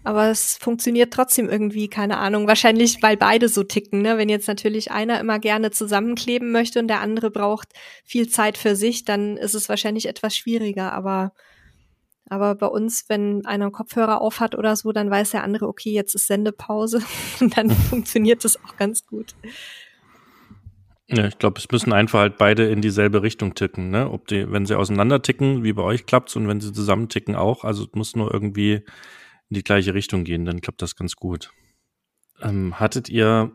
Aber 0.02 0.30
es 0.30 0.56
funktioniert 0.56 1.12
trotzdem 1.12 1.48
irgendwie, 1.48 1.88
keine 1.88 2.18
Ahnung. 2.18 2.46
Wahrscheinlich, 2.46 3.02
weil 3.02 3.16
beide 3.16 3.48
so 3.48 3.62
ticken, 3.62 4.00
ne? 4.00 4.16
Wenn 4.16 4.30
jetzt 4.30 4.48
natürlich 4.48 4.90
einer 4.90 5.20
immer 5.20 5.38
gerne 5.38 5.70
zusammenkleben 5.70 6.52
möchte 6.52 6.78
und 6.78 6.88
der 6.88 7.00
andere 7.00 7.30
braucht 7.30 7.68
viel 8.04 8.28
Zeit 8.28 8.56
für 8.56 8.76
sich, 8.76 9.04
dann 9.04 9.36
ist 9.36 9.54
es 9.54 9.68
wahrscheinlich 9.68 10.06
etwas 10.06 10.34
schwieriger. 10.34 10.92
Aber, 10.92 11.32
aber 12.30 12.54
bei 12.54 12.66
uns, 12.66 13.04
wenn 13.08 13.44
einer 13.44 13.64
einen 13.64 13.72
Kopfhörer 13.72 14.22
aufhat 14.22 14.54
oder 14.54 14.74
so, 14.74 14.92
dann 14.92 15.10
weiß 15.10 15.32
der 15.32 15.44
andere, 15.44 15.68
okay, 15.68 15.92
jetzt 15.92 16.14
ist 16.14 16.28
Sendepause 16.28 17.02
und 17.40 17.56
dann 17.58 17.70
funktioniert 17.90 18.44
das 18.44 18.56
auch 18.64 18.76
ganz 18.76 19.06
gut. 19.06 19.34
Ja, 21.08 21.26
ich 21.26 21.38
glaube, 21.38 21.58
es 21.58 21.70
müssen 21.70 21.92
einfach 21.92 22.20
halt 22.20 22.38
beide 22.38 22.70
in 22.70 22.80
dieselbe 22.80 23.22
Richtung 23.22 23.54
ticken, 23.54 23.90
ne? 23.90 24.08
Ob 24.10 24.28
die, 24.28 24.50
wenn 24.50 24.64
sie 24.64 24.78
auseinander 24.78 25.20
ticken, 25.20 25.62
wie 25.62 25.72
bei 25.74 25.82
euch 25.82 26.06
klappt's 26.06 26.36
und 26.36 26.48
wenn 26.48 26.60
sie 26.60 26.72
zusammen 26.72 27.08
ticken 27.08 27.34
auch. 27.34 27.64
Also 27.64 27.82
es 27.82 27.90
muss 27.94 28.16
nur 28.16 28.32
irgendwie 28.32 28.84
in 29.50 29.56
die 29.56 29.64
gleiche 29.64 29.94
Richtung 29.94 30.24
gehen, 30.24 30.44
dann 30.44 30.60
klappt 30.60 30.82
das 30.82 30.96
ganz 30.96 31.16
gut. 31.16 31.52
Ähm, 32.40 32.78
hattet 32.80 33.08
ihr 33.08 33.52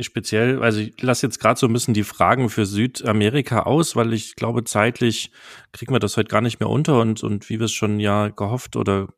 speziell, 0.00 0.62
also 0.62 0.80
ich 0.80 1.00
lasse 1.02 1.26
jetzt 1.26 1.38
gerade 1.40 1.58
so 1.58 1.66
ein 1.66 1.72
bisschen 1.72 1.94
die 1.94 2.04
Fragen 2.04 2.48
für 2.48 2.64
Südamerika 2.64 3.62
aus, 3.62 3.94
weil 3.96 4.12
ich 4.12 4.34
glaube, 4.34 4.64
zeitlich 4.64 5.30
kriegen 5.72 5.94
wir 5.94 5.98
das 5.98 6.16
heute 6.16 6.28
gar 6.28 6.40
nicht 6.40 6.58
mehr 6.58 6.70
unter 6.70 7.00
und, 7.00 7.22
und 7.22 7.48
wie 7.50 7.58
wir 7.58 7.66
es 7.66 7.72
schon 7.72 8.00
ja 8.00 8.28
gehofft 8.28 8.76
oder 8.76 9.08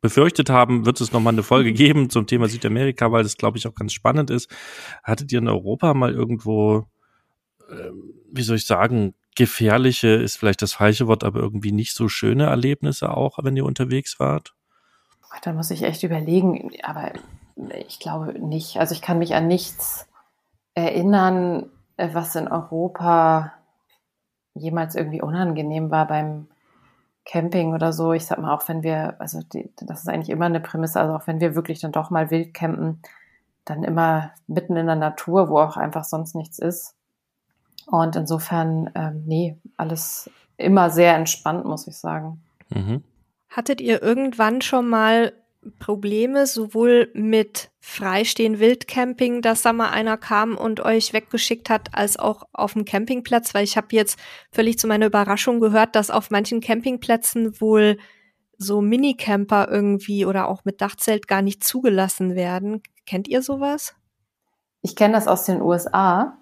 befürchtet 0.00 0.50
haben, 0.50 0.84
wird 0.84 1.00
es 1.00 1.12
nochmal 1.12 1.32
eine 1.32 1.42
Folge 1.42 1.70
mhm. 1.70 1.76
geben 1.76 2.10
zum 2.10 2.26
Thema 2.26 2.48
Südamerika, 2.48 3.10
weil 3.10 3.22
das, 3.22 3.36
glaube 3.36 3.56
ich, 3.56 3.66
auch 3.66 3.74
ganz 3.74 3.92
spannend 3.92 4.30
ist. 4.30 4.50
Hattet 5.02 5.32
ihr 5.32 5.38
in 5.38 5.48
Europa 5.48 5.94
mal 5.94 6.12
irgendwo, 6.12 6.88
äh, 7.70 7.90
wie 8.30 8.42
soll 8.42 8.56
ich 8.56 8.66
sagen, 8.66 9.14
gefährliche 9.36 10.08
ist 10.08 10.36
vielleicht 10.36 10.62
das 10.62 10.74
falsche 10.74 11.06
Wort, 11.06 11.24
aber 11.24 11.40
irgendwie 11.40 11.72
nicht 11.72 11.94
so 11.94 12.08
schöne 12.08 12.44
Erlebnisse 12.44 13.16
auch, 13.16 13.38
wenn 13.42 13.56
ihr 13.56 13.64
unterwegs 13.64 14.20
wart? 14.20 14.54
Da 15.42 15.52
muss 15.52 15.70
ich 15.70 15.82
echt 15.82 16.02
überlegen, 16.02 16.70
aber 16.82 17.12
ich 17.86 18.00
glaube 18.00 18.38
nicht. 18.38 18.78
Also 18.78 18.94
ich 18.94 19.02
kann 19.02 19.18
mich 19.18 19.34
an 19.34 19.46
nichts 19.46 20.08
erinnern, 20.74 21.70
äh, 21.96 22.10
was 22.12 22.34
in 22.34 22.48
Europa 22.48 23.52
jemals 24.54 24.94
irgendwie 24.94 25.22
unangenehm 25.22 25.90
war 25.90 26.06
beim 26.06 26.48
Camping 27.24 27.72
oder 27.72 27.92
so, 27.92 28.12
ich 28.12 28.26
sag 28.26 28.38
mal, 28.38 28.54
auch 28.54 28.68
wenn 28.68 28.82
wir, 28.82 29.16
also 29.18 29.40
die, 29.40 29.70
das 29.80 30.00
ist 30.00 30.08
eigentlich 30.08 30.30
immer 30.30 30.44
eine 30.44 30.60
Prämisse, 30.60 31.00
also 31.00 31.14
auch 31.14 31.26
wenn 31.26 31.40
wir 31.40 31.54
wirklich 31.54 31.80
dann 31.80 31.92
doch 31.92 32.10
mal 32.10 32.30
wild 32.30 32.52
campen, 32.52 33.00
dann 33.64 33.82
immer 33.82 34.32
mitten 34.46 34.76
in 34.76 34.86
der 34.86 34.96
Natur, 34.96 35.48
wo 35.48 35.58
auch 35.58 35.76
einfach 35.76 36.04
sonst 36.04 36.34
nichts 36.34 36.58
ist. 36.58 36.94
Und 37.86 38.16
insofern, 38.16 38.90
ähm, 38.94 39.24
nee, 39.26 39.56
alles 39.76 40.30
immer 40.56 40.90
sehr 40.90 41.16
entspannt, 41.16 41.64
muss 41.64 41.86
ich 41.86 41.96
sagen. 41.96 42.42
Mhm. 42.68 43.02
Hattet 43.54 43.80
ihr 43.80 44.02
irgendwann 44.02 44.62
schon 44.62 44.88
mal 44.88 45.32
Probleme, 45.78 46.46
sowohl 46.48 47.08
mit 47.14 47.70
Freistehen 47.78 48.58
Wildcamping, 48.58 49.42
dass 49.42 49.62
da 49.62 49.72
mal 49.72 49.90
einer 49.90 50.16
kam 50.16 50.56
und 50.56 50.80
euch 50.80 51.12
weggeschickt 51.12 51.70
hat, 51.70 51.90
als 51.92 52.18
auch 52.18 52.42
auf 52.52 52.72
dem 52.72 52.84
Campingplatz, 52.84 53.54
weil 53.54 53.62
ich 53.62 53.76
habe 53.76 53.86
jetzt 53.92 54.18
völlig 54.50 54.76
zu 54.78 54.88
meiner 54.88 55.06
Überraschung 55.06 55.60
gehört, 55.60 55.94
dass 55.94 56.10
auf 56.10 56.30
manchen 56.30 56.60
Campingplätzen 56.60 57.60
wohl 57.60 57.98
so 58.58 58.80
Minicamper 58.80 59.68
irgendwie 59.70 60.26
oder 60.26 60.48
auch 60.48 60.64
mit 60.64 60.80
Dachzelt 60.80 61.28
gar 61.28 61.40
nicht 61.40 61.62
zugelassen 61.62 62.34
werden. 62.34 62.82
Kennt 63.06 63.28
ihr 63.28 63.40
sowas? 63.40 63.94
Ich 64.82 64.96
kenne 64.96 65.14
das 65.14 65.28
aus 65.28 65.44
den 65.44 65.62
USA. 65.62 66.38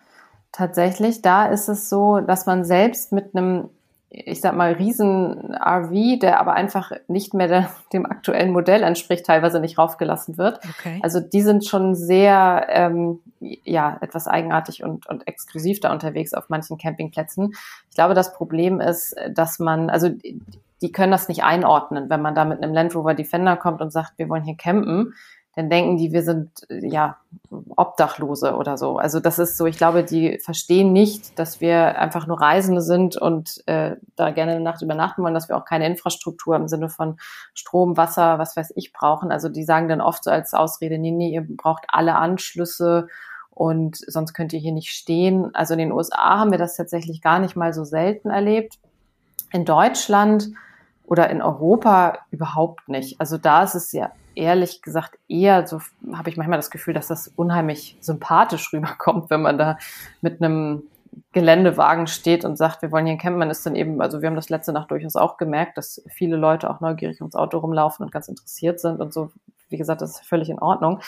Tatsächlich, 0.50 1.20
da 1.20 1.46
ist 1.46 1.68
es 1.68 1.90
so, 1.90 2.20
dass 2.20 2.46
man 2.46 2.64
selbst 2.64 3.12
mit 3.12 3.34
einem 3.34 3.68
ich 4.14 4.42
sag 4.42 4.54
mal, 4.54 4.72
riesen 4.72 5.54
RV, 5.54 6.18
der 6.20 6.38
aber 6.38 6.52
einfach 6.52 6.92
nicht 7.08 7.32
mehr 7.32 7.48
der, 7.48 7.70
dem 7.94 8.04
aktuellen 8.04 8.52
Modell 8.52 8.82
entspricht, 8.82 9.24
teilweise 9.24 9.58
nicht 9.58 9.78
raufgelassen 9.78 10.36
wird. 10.36 10.60
Okay. 10.78 11.00
Also 11.02 11.18
die 11.20 11.40
sind 11.40 11.64
schon 11.64 11.94
sehr, 11.94 12.66
ähm, 12.68 13.20
ja, 13.40 13.96
etwas 14.02 14.28
eigenartig 14.28 14.84
und, 14.84 15.06
und 15.06 15.26
exklusiv 15.26 15.80
da 15.80 15.90
unterwegs 15.92 16.34
auf 16.34 16.50
manchen 16.50 16.76
Campingplätzen. 16.76 17.54
Ich 17.88 17.94
glaube, 17.94 18.12
das 18.12 18.34
Problem 18.34 18.80
ist, 18.80 19.16
dass 19.30 19.58
man, 19.58 19.88
also 19.88 20.10
die 20.82 20.92
können 20.92 21.12
das 21.12 21.28
nicht 21.28 21.42
einordnen, 21.42 22.10
wenn 22.10 22.20
man 22.20 22.34
da 22.34 22.44
mit 22.44 22.62
einem 22.62 22.74
Land 22.74 22.94
Rover 22.94 23.14
Defender 23.14 23.56
kommt 23.56 23.80
und 23.80 23.92
sagt, 23.92 24.18
wir 24.18 24.28
wollen 24.28 24.44
hier 24.44 24.56
campen 24.56 25.14
dann 25.54 25.68
denken 25.68 25.98
die, 25.98 26.12
wir 26.12 26.22
sind 26.22 26.66
ja 26.70 27.18
Obdachlose 27.50 28.56
oder 28.56 28.78
so. 28.78 28.96
Also 28.96 29.20
das 29.20 29.38
ist 29.38 29.58
so, 29.58 29.66
ich 29.66 29.76
glaube, 29.76 30.02
die 30.02 30.38
verstehen 30.38 30.92
nicht, 30.92 31.38
dass 31.38 31.60
wir 31.60 31.98
einfach 31.98 32.26
nur 32.26 32.40
Reisende 32.40 32.80
sind 32.80 33.16
und 33.16 33.62
äh, 33.66 33.96
da 34.16 34.30
gerne 34.30 34.52
eine 34.52 34.60
Nacht 34.60 34.80
übernachten 34.80 35.22
wollen, 35.22 35.34
dass 35.34 35.50
wir 35.50 35.56
auch 35.58 35.66
keine 35.66 35.86
Infrastruktur 35.86 36.56
im 36.56 36.68
Sinne 36.68 36.88
von 36.88 37.18
Strom, 37.52 37.98
Wasser, 37.98 38.38
was 38.38 38.56
weiß 38.56 38.72
ich 38.76 38.94
brauchen. 38.94 39.30
Also 39.30 39.50
die 39.50 39.64
sagen 39.64 39.88
dann 39.88 40.00
oft 40.00 40.24
so 40.24 40.30
als 40.30 40.54
Ausrede, 40.54 40.98
nee, 40.98 41.10
nee, 41.10 41.30
ihr 41.30 41.46
braucht 41.46 41.84
alle 41.88 42.14
Anschlüsse 42.14 43.08
und 43.50 43.98
sonst 43.98 44.32
könnt 44.32 44.54
ihr 44.54 44.58
hier 44.58 44.72
nicht 44.72 44.90
stehen. 44.90 45.54
Also 45.54 45.74
in 45.74 45.80
den 45.80 45.92
USA 45.92 46.38
haben 46.38 46.50
wir 46.50 46.58
das 46.58 46.76
tatsächlich 46.76 47.20
gar 47.20 47.38
nicht 47.38 47.56
mal 47.56 47.74
so 47.74 47.84
selten 47.84 48.30
erlebt. 48.30 48.78
In 49.52 49.66
Deutschland 49.66 50.48
oder 51.06 51.30
in 51.30 51.42
Europa 51.42 52.18
überhaupt 52.30 52.88
nicht. 52.88 53.20
Also 53.20 53.38
da 53.38 53.62
ist 53.62 53.74
es 53.74 53.92
ja 53.92 54.12
ehrlich 54.34 54.82
gesagt 54.82 55.18
eher 55.28 55.66
so, 55.66 55.80
habe 56.12 56.30
ich 56.30 56.36
manchmal 56.36 56.58
das 56.58 56.70
Gefühl, 56.70 56.94
dass 56.94 57.08
das 57.08 57.28
unheimlich 57.28 57.96
sympathisch 58.00 58.72
rüberkommt, 58.72 59.30
wenn 59.30 59.42
man 59.42 59.58
da 59.58 59.78
mit 60.20 60.42
einem 60.42 60.84
Geländewagen 61.32 62.06
steht 62.06 62.44
und 62.44 62.56
sagt, 62.56 62.80
wir 62.82 62.90
wollen 62.90 63.06
hier 63.06 63.18
campen, 63.18 63.38
man 63.38 63.50
ist 63.50 63.66
dann 63.66 63.76
eben, 63.76 64.00
also 64.00 64.22
wir 64.22 64.28
haben 64.28 64.36
das 64.36 64.48
letzte 64.48 64.72
Nacht 64.72 64.90
durchaus 64.90 65.16
auch 65.16 65.36
gemerkt, 65.36 65.76
dass 65.76 66.02
viele 66.08 66.36
Leute 66.36 66.70
auch 66.70 66.80
neugierig 66.80 67.20
ums 67.20 67.34
Auto 67.34 67.58
rumlaufen 67.58 68.04
und 68.04 68.12
ganz 68.12 68.28
interessiert 68.28 68.80
sind 68.80 69.00
und 69.00 69.12
so, 69.12 69.30
wie 69.68 69.76
gesagt, 69.76 70.00
das 70.00 70.12
ist 70.12 70.26
völlig 70.26 70.48
in 70.48 70.58
Ordnung. 70.58 71.00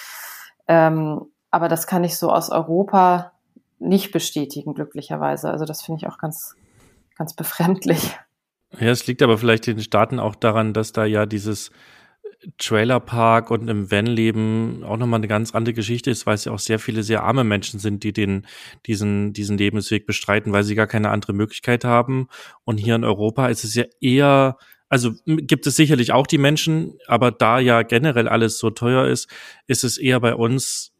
Ähm, 0.68 1.26
aber 1.50 1.68
das 1.68 1.86
kann 1.86 2.04
ich 2.04 2.18
so 2.18 2.30
aus 2.30 2.50
Europa 2.50 3.32
nicht 3.78 4.12
bestätigen, 4.12 4.74
glücklicherweise. 4.74 5.50
Also 5.50 5.64
das 5.64 5.82
finde 5.82 6.00
ich 6.00 6.08
auch 6.08 6.18
ganz, 6.18 6.56
ganz 7.16 7.34
befremdlich. 7.34 8.18
Ja, 8.80 8.90
es 8.90 9.06
liegt 9.06 9.22
aber 9.22 9.38
vielleicht 9.38 9.66
den 9.66 9.80
Staaten 9.80 10.18
auch 10.18 10.34
daran, 10.34 10.72
dass 10.72 10.92
da 10.92 11.04
ja 11.04 11.26
dieses 11.26 11.70
Trailerpark 12.58 13.50
und 13.50 13.68
im 13.68 13.90
Van-Leben 13.90 14.82
auch 14.84 14.96
nochmal 14.96 15.20
eine 15.20 15.28
ganz 15.28 15.54
andere 15.54 15.74
Geschichte 15.74 16.10
ist, 16.10 16.26
weil 16.26 16.34
es 16.34 16.44
ja 16.44 16.52
auch 16.52 16.58
sehr 16.58 16.78
viele 16.78 17.02
sehr 17.02 17.22
arme 17.22 17.44
Menschen 17.44 17.80
sind, 17.80 18.02
die 18.04 18.12
den, 18.12 18.46
diesen, 18.86 19.32
diesen 19.32 19.56
Lebensweg 19.56 20.06
bestreiten, 20.06 20.52
weil 20.52 20.64
sie 20.64 20.74
gar 20.74 20.86
keine 20.86 21.10
andere 21.10 21.32
Möglichkeit 21.32 21.84
haben. 21.84 22.28
Und 22.64 22.78
hier 22.78 22.96
in 22.96 23.04
Europa 23.04 23.48
ist 23.48 23.64
es 23.64 23.74
ja 23.74 23.84
eher, 24.00 24.58
also 24.88 25.12
gibt 25.26 25.66
es 25.66 25.76
sicherlich 25.76 26.12
auch 26.12 26.26
die 26.26 26.38
Menschen, 26.38 26.98
aber 27.06 27.30
da 27.30 27.58
ja 27.58 27.82
generell 27.82 28.28
alles 28.28 28.58
so 28.58 28.70
teuer 28.70 29.06
ist, 29.06 29.28
ist 29.66 29.84
es 29.84 29.96
eher 29.96 30.20
bei 30.20 30.34
uns 30.34 30.93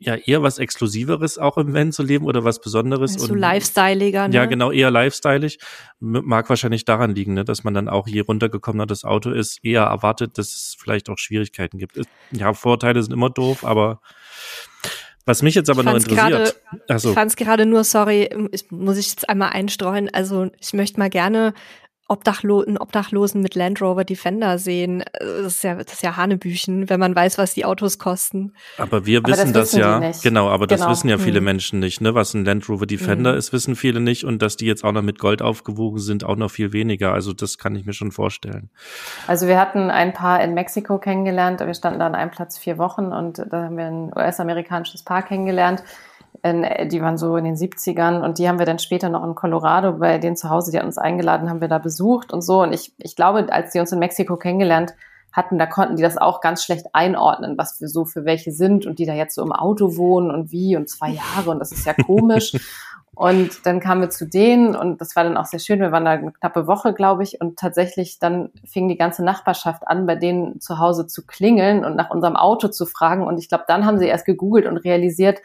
ja 0.00 0.16
eher 0.16 0.42
was 0.42 0.58
Exklusiveres 0.58 1.38
auch 1.38 1.58
im 1.58 1.74
Van 1.74 1.92
zu 1.92 2.02
leben 2.02 2.24
oder 2.24 2.42
was 2.42 2.60
Besonderes. 2.60 3.14
So 3.14 3.34
lifestyleiger, 3.34 4.28
ne? 4.28 4.34
Ja, 4.34 4.46
genau, 4.46 4.72
eher 4.72 4.90
lifestyleig. 4.90 5.58
Mag 6.00 6.48
wahrscheinlich 6.48 6.86
daran 6.86 7.14
liegen, 7.14 7.34
ne, 7.34 7.44
dass 7.44 7.62
man 7.64 7.74
dann 7.74 7.88
auch 7.88 8.08
je 8.08 8.20
runtergekommener 8.20 8.86
das 8.86 9.04
Auto 9.04 9.30
ist, 9.30 9.62
eher 9.62 9.82
erwartet, 9.82 10.38
dass 10.38 10.48
es 10.48 10.76
vielleicht 10.78 11.10
auch 11.10 11.18
Schwierigkeiten 11.18 11.78
gibt. 11.78 12.00
Ja, 12.32 12.54
Vorteile 12.54 13.02
sind 13.02 13.12
immer 13.12 13.30
doof, 13.30 13.64
aber 13.64 14.00
was 15.26 15.42
mich 15.42 15.54
jetzt 15.54 15.68
aber 15.68 15.82
noch 15.82 15.94
interessiert. 15.94 16.56
Grade, 16.88 16.98
so. 16.98 17.10
Ich 17.10 17.14
fand 17.14 17.30
es 17.30 17.36
gerade 17.36 17.66
nur, 17.66 17.84
sorry, 17.84 18.30
muss 18.70 18.96
ich 18.96 19.10
jetzt 19.10 19.28
einmal 19.28 19.50
einstreuen. 19.50 20.08
Also 20.12 20.50
ich 20.58 20.72
möchte 20.72 20.98
mal 20.98 21.10
gerne 21.10 21.52
Obdachlo 22.10 22.62
einen 22.62 22.76
Obdachlosen 22.76 23.40
mit 23.40 23.54
Land 23.54 23.80
Rover 23.80 24.04
Defender 24.04 24.58
sehen. 24.58 25.04
Das 25.20 25.54
ist 25.54 25.64
ja, 25.64 25.76
das 25.76 25.92
ist 25.92 26.02
ja 26.02 26.16
Hanebüchen, 26.16 26.90
wenn 26.90 26.98
man 26.98 27.14
weiß, 27.14 27.38
was 27.38 27.54
die 27.54 27.64
Autos 27.64 27.98
kosten. 27.98 28.52
Aber 28.78 29.06
wir 29.06 29.24
wissen 29.24 29.52
das, 29.52 29.70
das 29.70 29.80
wissen 29.80 29.80
ja, 29.80 30.12
genau, 30.22 30.48
aber 30.48 30.66
genau. 30.66 30.80
das 30.80 30.90
wissen 30.90 31.08
ja 31.08 31.18
viele 31.18 31.38
hm. 31.38 31.44
Menschen 31.44 31.78
nicht, 31.78 32.00
ne? 32.00 32.14
Was 32.14 32.34
ein 32.34 32.44
Land 32.44 32.68
Rover 32.68 32.86
Defender 32.86 33.32
hm. 33.32 33.38
ist, 33.38 33.52
wissen 33.52 33.76
viele 33.76 34.00
nicht 34.00 34.24
und 34.24 34.42
dass 34.42 34.56
die 34.56 34.66
jetzt 34.66 34.82
auch 34.84 34.90
noch 34.90 35.02
mit 35.02 35.20
Gold 35.20 35.40
aufgewogen 35.40 36.00
sind, 36.00 36.24
auch 36.24 36.36
noch 36.36 36.50
viel 36.50 36.72
weniger. 36.72 37.12
Also 37.12 37.32
das 37.32 37.58
kann 37.58 37.76
ich 37.76 37.86
mir 37.86 37.92
schon 37.92 38.10
vorstellen. 38.10 38.70
Also 39.28 39.46
wir 39.46 39.58
hatten 39.58 39.90
ein 39.90 40.12
Paar 40.12 40.42
in 40.42 40.52
Mexiko 40.52 40.98
kennengelernt, 40.98 41.60
wir 41.60 41.74
standen 41.74 42.00
da 42.00 42.06
an 42.06 42.16
einem 42.16 42.32
Platz 42.32 42.58
vier 42.58 42.76
Wochen 42.76 43.12
und 43.12 43.38
da 43.38 43.64
haben 43.64 43.76
wir 43.76 43.86
ein 43.86 44.12
US-amerikanisches 44.12 45.04
Paar 45.04 45.22
kennengelernt 45.22 45.84
in, 46.42 46.66
die 46.88 47.02
waren 47.02 47.18
so 47.18 47.36
in 47.36 47.44
den 47.44 47.56
70ern 47.56 48.22
und 48.22 48.38
die 48.38 48.48
haben 48.48 48.58
wir 48.58 48.66
dann 48.66 48.78
später 48.78 49.08
noch 49.08 49.24
in 49.24 49.34
Colorado 49.34 49.92
bei 49.98 50.18
denen 50.18 50.36
zu 50.36 50.48
Hause, 50.48 50.70
die 50.70 50.78
hatten 50.78 50.86
uns 50.86 50.98
eingeladen, 50.98 51.50
haben 51.50 51.60
wir 51.60 51.68
da 51.68 51.78
besucht 51.78 52.32
und 52.32 52.42
so. 52.42 52.62
Und 52.62 52.72
ich, 52.72 52.92
ich 52.98 53.16
glaube, 53.16 53.52
als 53.52 53.72
die 53.72 53.80
uns 53.80 53.92
in 53.92 53.98
Mexiko 53.98 54.36
kennengelernt 54.36 54.94
hatten, 55.32 55.58
da 55.58 55.66
konnten 55.66 55.96
die 55.96 56.02
das 56.02 56.16
auch 56.16 56.40
ganz 56.40 56.64
schlecht 56.64 56.86
einordnen, 56.92 57.56
was 57.58 57.80
wir 57.80 57.88
so 57.88 58.04
für 58.04 58.24
welche 58.24 58.52
sind 58.52 58.86
und 58.86 58.98
die 58.98 59.06
da 59.06 59.14
jetzt 59.14 59.34
so 59.34 59.42
im 59.42 59.52
Auto 59.52 59.96
wohnen 59.96 60.30
und 60.30 60.50
wie 60.50 60.76
und 60.76 60.88
zwei 60.88 61.10
Jahre 61.10 61.50
und 61.50 61.58
das 61.58 61.72
ist 61.72 61.86
ja 61.86 61.92
komisch. 61.92 62.52
und 63.14 63.66
dann 63.66 63.80
kamen 63.80 64.00
wir 64.00 64.10
zu 64.10 64.26
denen 64.26 64.74
und 64.74 65.00
das 65.00 65.14
war 65.14 65.24
dann 65.24 65.36
auch 65.36 65.44
sehr 65.44 65.58
schön. 65.58 65.80
Wir 65.80 65.92
waren 65.92 66.04
da 66.04 66.12
eine 66.12 66.32
knappe 66.32 66.66
Woche, 66.66 66.94
glaube 66.94 67.22
ich, 67.22 67.40
und 67.40 67.58
tatsächlich 67.58 68.18
dann 68.18 68.50
fing 68.64 68.88
die 68.88 68.96
ganze 68.96 69.22
Nachbarschaft 69.24 69.86
an, 69.86 70.06
bei 70.06 70.16
denen 70.16 70.60
zu 70.60 70.78
Hause 70.78 71.06
zu 71.06 71.26
klingeln 71.26 71.84
und 71.84 71.96
nach 71.96 72.10
unserem 72.10 72.36
Auto 72.36 72.68
zu 72.68 72.86
fragen. 72.86 73.26
Und 73.26 73.38
ich 73.38 73.48
glaube, 73.48 73.64
dann 73.68 73.84
haben 73.84 73.98
sie 73.98 74.06
erst 74.06 74.24
gegoogelt 74.24 74.66
und 74.66 74.78
realisiert, 74.78 75.40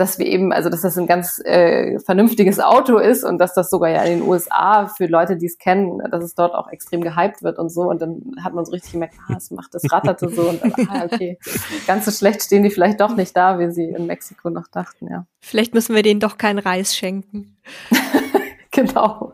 dass 0.00 0.18
wir 0.18 0.26
eben, 0.26 0.52
also 0.52 0.70
dass 0.70 0.80
das 0.80 0.96
ein 0.96 1.06
ganz 1.06 1.40
äh, 1.44 1.98
vernünftiges 2.00 2.58
Auto 2.58 2.96
ist 2.96 3.22
und 3.22 3.38
dass 3.38 3.54
das 3.54 3.68
sogar 3.68 3.90
ja 3.90 4.02
in 4.02 4.20
den 4.20 4.28
USA 4.28 4.86
für 4.86 5.06
Leute, 5.06 5.36
die 5.36 5.46
es 5.46 5.58
kennen, 5.58 6.02
dass 6.10 6.24
es 6.24 6.34
dort 6.34 6.54
auch 6.54 6.68
extrem 6.68 7.02
gehypt 7.02 7.42
wird 7.42 7.58
und 7.58 7.68
so. 7.68 7.82
Und 7.82 8.00
dann 8.00 8.34
hat 8.42 8.54
man 8.54 8.64
so 8.64 8.72
richtig 8.72 8.92
gemerkt, 8.92 9.16
ah, 9.28 9.34
es 9.36 9.50
macht 9.50 9.74
das 9.74 9.92
ratterte 9.92 10.30
so 10.30 10.48
und 10.48 10.62
dann, 10.62 10.72
ah, 10.88 11.04
okay, 11.04 11.38
ganz 11.86 12.06
so 12.06 12.10
schlecht 12.10 12.42
stehen 12.42 12.62
die 12.62 12.70
vielleicht 12.70 13.00
doch 13.00 13.14
nicht 13.14 13.36
da, 13.36 13.58
wie 13.58 13.70
sie 13.70 13.90
in 13.90 14.06
Mexiko 14.06 14.48
noch 14.48 14.68
dachten, 14.68 15.08
ja. 15.08 15.26
Vielleicht 15.40 15.74
müssen 15.74 15.94
wir 15.94 16.02
denen 16.02 16.20
doch 16.20 16.38
keinen 16.38 16.58
Reis 16.58 16.96
schenken. 16.96 17.56
genau. 18.70 19.32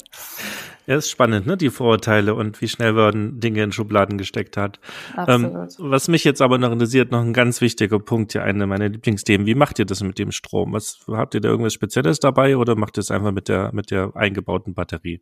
Ja, 0.87 0.97
ist 0.97 1.11
spannend, 1.11 1.47
ne? 1.47 1.57
Die 1.57 1.71
Vorurteile 1.71 2.35
und 2.35 2.61
wie 2.61 2.69
schnell 2.69 2.93
man 2.93 3.41
Dinge 3.41 3.63
in 3.65 3.73
Schubladen 3.73 4.19
gesteckt 4.19 4.57
hat. 4.57 4.79
Ähm, 5.27 5.67
was 5.79 6.07
mich 6.07 6.23
jetzt 6.23 6.41
aber 6.41 6.59
noch 6.59 6.71
interessiert, 6.71 7.11
noch 7.11 7.23
ein 7.23 7.33
ganz 7.33 7.61
wichtiger 7.61 7.99
Punkt, 7.99 8.35
ja, 8.35 8.43
eine 8.43 8.69
meiner 8.69 8.89
Lieblingsthemen. 8.89 9.49
Wie 9.49 9.57
macht 9.57 9.81
ihr 9.81 9.85
das 9.85 10.03
mit 10.05 10.19
dem 10.19 10.31
Strom? 10.31 10.73
Was 10.73 11.01
habt 11.09 11.35
ihr 11.35 11.41
da 11.41 11.49
irgendwas 11.49 11.75
Spezielles 11.75 12.21
dabei 12.21 12.57
oder 12.57 12.77
macht 12.77 12.99
ihr 12.99 13.01
es 13.01 13.11
einfach 13.11 13.33
mit 13.33 13.49
der, 13.49 13.71
mit 13.73 13.91
der 13.91 14.13
eingebauten 14.15 14.75
Batterie? 14.75 15.21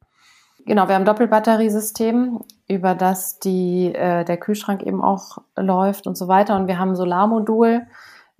Genau, 0.67 0.87
wir 0.87 0.95
haben 0.95 1.03
ein 1.03 1.07
Doppelbatteriesystem, 1.07 2.41
über 2.69 2.95
das 2.95 3.39
die, 3.39 3.95
äh, 3.95 4.25
der 4.25 4.37
Kühlschrank 4.37 4.83
eben 4.83 5.03
auch 5.03 5.39
läuft 5.57 6.07
und 6.07 6.17
so 6.17 6.29
weiter. 6.29 6.57
Und 6.57 6.69
wir 6.69 6.79
haben 6.79 6.91
ein 6.91 6.97
Solarmodul, 6.97 7.87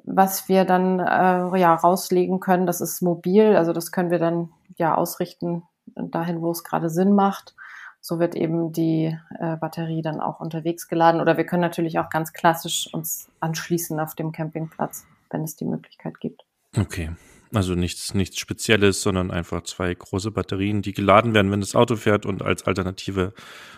was 0.05 0.49
wir 0.49 0.67
dann 0.67 1.01
äh, 1.01 1.59
ja 1.59 1.75
rauslegen 1.75 2.41
können. 2.41 2.67
Das 2.67 2.83
ist 2.83 3.01
mobil, 3.01 3.57
also 3.57 3.73
das 3.73 3.93
können 3.93 4.11
wir 4.11 4.19
dann 4.19 4.51
ja 4.77 4.95
ausrichten 4.95 5.63
dahin, 5.95 6.41
wo 6.41 6.51
es 6.51 6.65
gerade 6.65 6.91
Sinn 6.91 7.15
macht. 7.15 7.55
So 8.01 8.19
wird 8.19 8.35
eben 8.35 8.73
die 8.73 9.17
äh, 9.39 9.57
Batterie 9.57 10.03
dann 10.03 10.21
auch 10.21 10.41
unterwegs 10.41 10.89
geladen. 10.89 11.21
Oder 11.21 11.37
wir 11.37 11.47
können 11.47 11.63
natürlich 11.63 11.99
auch 11.99 12.11
ganz 12.11 12.33
klassisch 12.33 12.89
uns 12.93 13.31
anschließen 13.41 13.99
auf 13.99 14.15
dem 14.15 14.33
Campingplatz, 14.33 15.07
wenn 15.31 15.43
es 15.43 15.57
die 15.57 15.65
Möglichkeit 15.65 16.21
gibt. 16.21 16.45
Okay. 16.77 17.11
Also 17.55 17.75
nichts, 17.75 18.15
nichts 18.15 18.39
Spezielles, 18.39 19.01
sondern 19.01 19.31
einfach 19.31 19.63
zwei 19.63 19.95
große 19.95 20.33
Batterien, 20.33 20.83
die 20.83 20.93
geladen 20.93 21.35
werden, 21.35 21.51
wenn 21.53 21.61
das 21.61 21.77
Auto 21.77 21.97
fährt 21.97 22.27
und 22.27 22.43
als 22.43 22.65
Alternative 22.65 23.33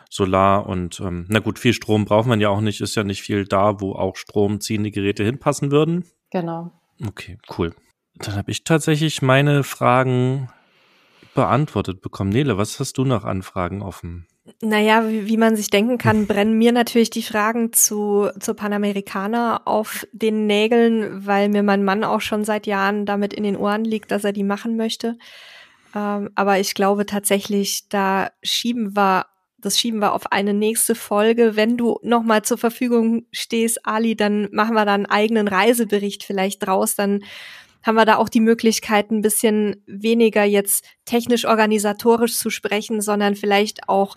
Solar 0.08 0.66
und 0.66 1.00
ähm, 1.00 1.26
na 1.28 1.40
gut, 1.40 1.58
viel 1.58 1.72
Strom 1.72 2.04
braucht 2.04 2.26
man 2.26 2.40
ja 2.40 2.48
auch 2.48 2.60
nicht, 2.60 2.80
ist 2.80 2.94
ja 2.94 3.04
nicht 3.04 3.22
viel 3.22 3.44
da, 3.44 3.80
wo 3.80 3.92
auch 3.92 4.16
stromziehende 4.16 4.90
Geräte 4.90 5.24
hinpassen 5.24 5.70
würden. 5.70 6.04
Genau. 6.30 6.70
Okay, 7.04 7.38
cool. 7.58 7.74
Dann 8.14 8.36
habe 8.36 8.50
ich 8.50 8.64
tatsächlich 8.64 9.20
meine 9.20 9.62
Fragen 9.62 10.48
beantwortet 11.36 12.00
bekommen. 12.00 12.30
Nele, 12.30 12.58
was 12.58 12.80
hast 12.80 12.98
du 12.98 13.04
noch 13.04 13.24
an 13.24 13.42
Fragen 13.42 13.82
offen? 13.82 14.26
Naja, 14.62 15.08
wie, 15.08 15.26
wie 15.26 15.36
man 15.36 15.54
sich 15.54 15.70
denken 15.70 15.98
kann, 15.98 16.26
brennen 16.26 16.58
mir 16.58 16.72
natürlich 16.72 17.10
die 17.10 17.22
Fragen 17.22 17.72
zu, 17.72 18.30
zu 18.40 18.54
Panamericana 18.54 19.60
auf 19.64 20.06
den 20.12 20.46
Nägeln, 20.46 21.24
weil 21.26 21.48
mir 21.48 21.62
mein 21.62 21.84
Mann 21.84 22.02
auch 22.02 22.20
schon 22.20 22.44
seit 22.44 22.66
Jahren 22.66 23.06
damit 23.06 23.32
in 23.32 23.44
den 23.44 23.56
Ohren 23.56 23.84
liegt, 23.84 24.10
dass 24.10 24.24
er 24.24 24.32
die 24.32 24.42
machen 24.42 24.76
möchte. 24.76 25.16
Ähm, 25.94 26.30
aber 26.34 26.58
ich 26.58 26.74
glaube 26.74 27.06
tatsächlich, 27.06 27.88
da 27.88 28.30
schieben 28.42 28.96
wir, 28.96 29.26
das 29.58 29.78
schieben 29.78 30.00
wir 30.00 30.14
auf 30.14 30.32
eine 30.32 30.54
nächste 30.54 30.94
Folge. 30.94 31.56
Wenn 31.56 31.76
du 31.76 31.98
nochmal 32.02 32.42
zur 32.42 32.58
Verfügung 32.58 33.26
stehst, 33.32 33.86
Ali, 33.86 34.16
dann 34.16 34.48
machen 34.52 34.74
wir 34.74 34.84
da 34.84 34.94
einen 34.94 35.06
eigenen 35.06 35.48
Reisebericht 35.48 36.24
vielleicht 36.24 36.66
draus. 36.66 36.94
Dann 36.94 37.22
haben 37.86 37.94
wir 37.94 38.04
da 38.04 38.16
auch 38.16 38.28
die 38.28 38.40
Möglichkeit, 38.40 39.10
ein 39.10 39.22
bisschen 39.22 39.82
weniger 39.86 40.42
jetzt 40.44 40.84
technisch-organisatorisch 41.04 42.36
zu 42.36 42.50
sprechen, 42.50 43.00
sondern 43.00 43.36
vielleicht 43.36 43.88
auch 43.88 44.16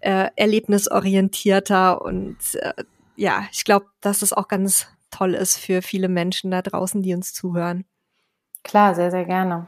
äh, 0.00 0.28
erlebnisorientierter. 0.36 2.00
Und 2.00 2.38
äh, 2.54 2.84
ja, 3.16 3.46
ich 3.50 3.64
glaube, 3.64 3.86
dass 4.00 4.22
es 4.22 4.32
auch 4.32 4.46
ganz 4.46 4.86
toll 5.10 5.34
ist 5.34 5.56
für 5.56 5.82
viele 5.82 6.08
Menschen 6.08 6.50
da 6.52 6.62
draußen, 6.62 7.02
die 7.02 7.14
uns 7.14 7.34
zuhören. 7.34 7.84
Klar, 8.62 8.94
sehr, 8.94 9.10
sehr 9.10 9.24
gerne. 9.24 9.66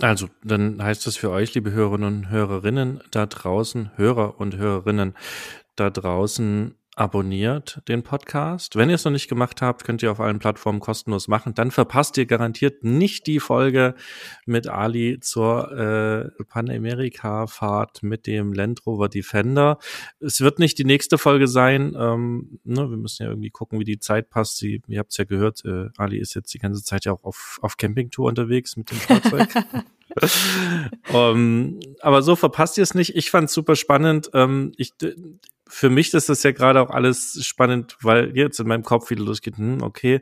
Also, 0.00 0.28
dann 0.44 0.82
heißt 0.82 1.06
das 1.06 1.16
für 1.16 1.30
euch, 1.30 1.54
liebe 1.54 1.72
Hörerinnen 1.72 2.18
und 2.18 2.30
Hörerinnen 2.30 3.02
da 3.10 3.26
draußen, 3.26 3.90
Hörer 3.96 4.38
und 4.38 4.56
Hörerinnen 4.56 5.14
da 5.74 5.90
draußen, 5.90 6.77
abonniert 6.98 7.80
den 7.86 8.02
Podcast. 8.02 8.74
Wenn 8.74 8.88
ihr 8.88 8.96
es 8.96 9.04
noch 9.04 9.12
nicht 9.12 9.28
gemacht 9.28 9.62
habt, 9.62 9.84
könnt 9.84 10.02
ihr 10.02 10.10
auf 10.10 10.18
allen 10.18 10.40
Plattformen 10.40 10.80
kostenlos 10.80 11.28
machen. 11.28 11.54
Dann 11.54 11.70
verpasst 11.70 12.16
ihr 12.18 12.26
garantiert 12.26 12.82
nicht 12.82 13.28
die 13.28 13.38
Folge 13.38 13.94
mit 14.46 14.66
Ali 14.66 15.20
zur 15.20 15.70
äh, 15.70 16.44
Panamerika-Fahrt 16.44 18.02
mit 18.02 18.26
dem 18.26 18.52
Land 18.52 18.84
Rover 18.84 19.08
Defender. 19.08 19.78
Es 20.18 20.40
wird 20.40 20.58
nicht 20.58 20.76
die 20.78 20.84
nächste 20.84 21.18
Folge 21.18 21.46
sein. 21.46 21.94
Ähm, 21.96 22.58
ne, 22.64 22.90
wir 22.90 22.96
müssen 22.96 23.22
ja 23.22 23.28
irgendwie 23.28 23.50
gucken, 23.50 23.78
wie 23.78 23.84
die 23.84 24.00
Zeit 24.00 24.28
passt. 24.28 24.56
Sie, 24.56 24.82
ihr 24.88 24.98
habt 24.98 25.12
es 25.12 25.18
ja 25.18 25.24
gehört, 25.24 25.64
äh, 25.64 25.90
Ali 25.96 26.18
ist 26.18 26.34
jetzt 26.34 26.52
die 26.52 26.58
ganze 26.58 26.82
Zeit 26.82 27.04
ja 27.04 27.12
auch 27.12 27.22
auf, 27.22 27.60
auf 27.62 27.76
Campingtour 27.76 28.26
unterwegs 28.28 28.76
mit 28.76 28.90
dem 28.90 28.98
Fahrzeug. 28.98 29.48
um, 31.12 31.78
aber 32.00 32.22
so 32.22 32.34
verpasst 32.34 32.76
ihr 32.76 32.82
es 32.82 32.94
nicht. 32.94 33.14
Ich 33.14 33.30
fand 33.30 33.48
es 33.48 33.54
super 33.54 33.76
spannend. 33.76 34.30
Ähm, 34.34 34.72
ich, 34.76 34.94
für 35.68 35.90
mich 35.90 36.12
ist 36.14 36.28
das 36.28 36.42
ja 36.42 36.52
gerade 36.52 36.80
auch 36.80 36.90
alles 36.90 37.44
spannend, 37.44 37.96
weil 38.02 38.36
jetzt 38.36 38.58
in 38.60 38.68
meinem 38.68 38.82
Kopf 38.82 39.10
wieder 39.10 39.24
losgeht, 39.24 39.56
hm, 39.56 39.82
okay, 39.82 40.20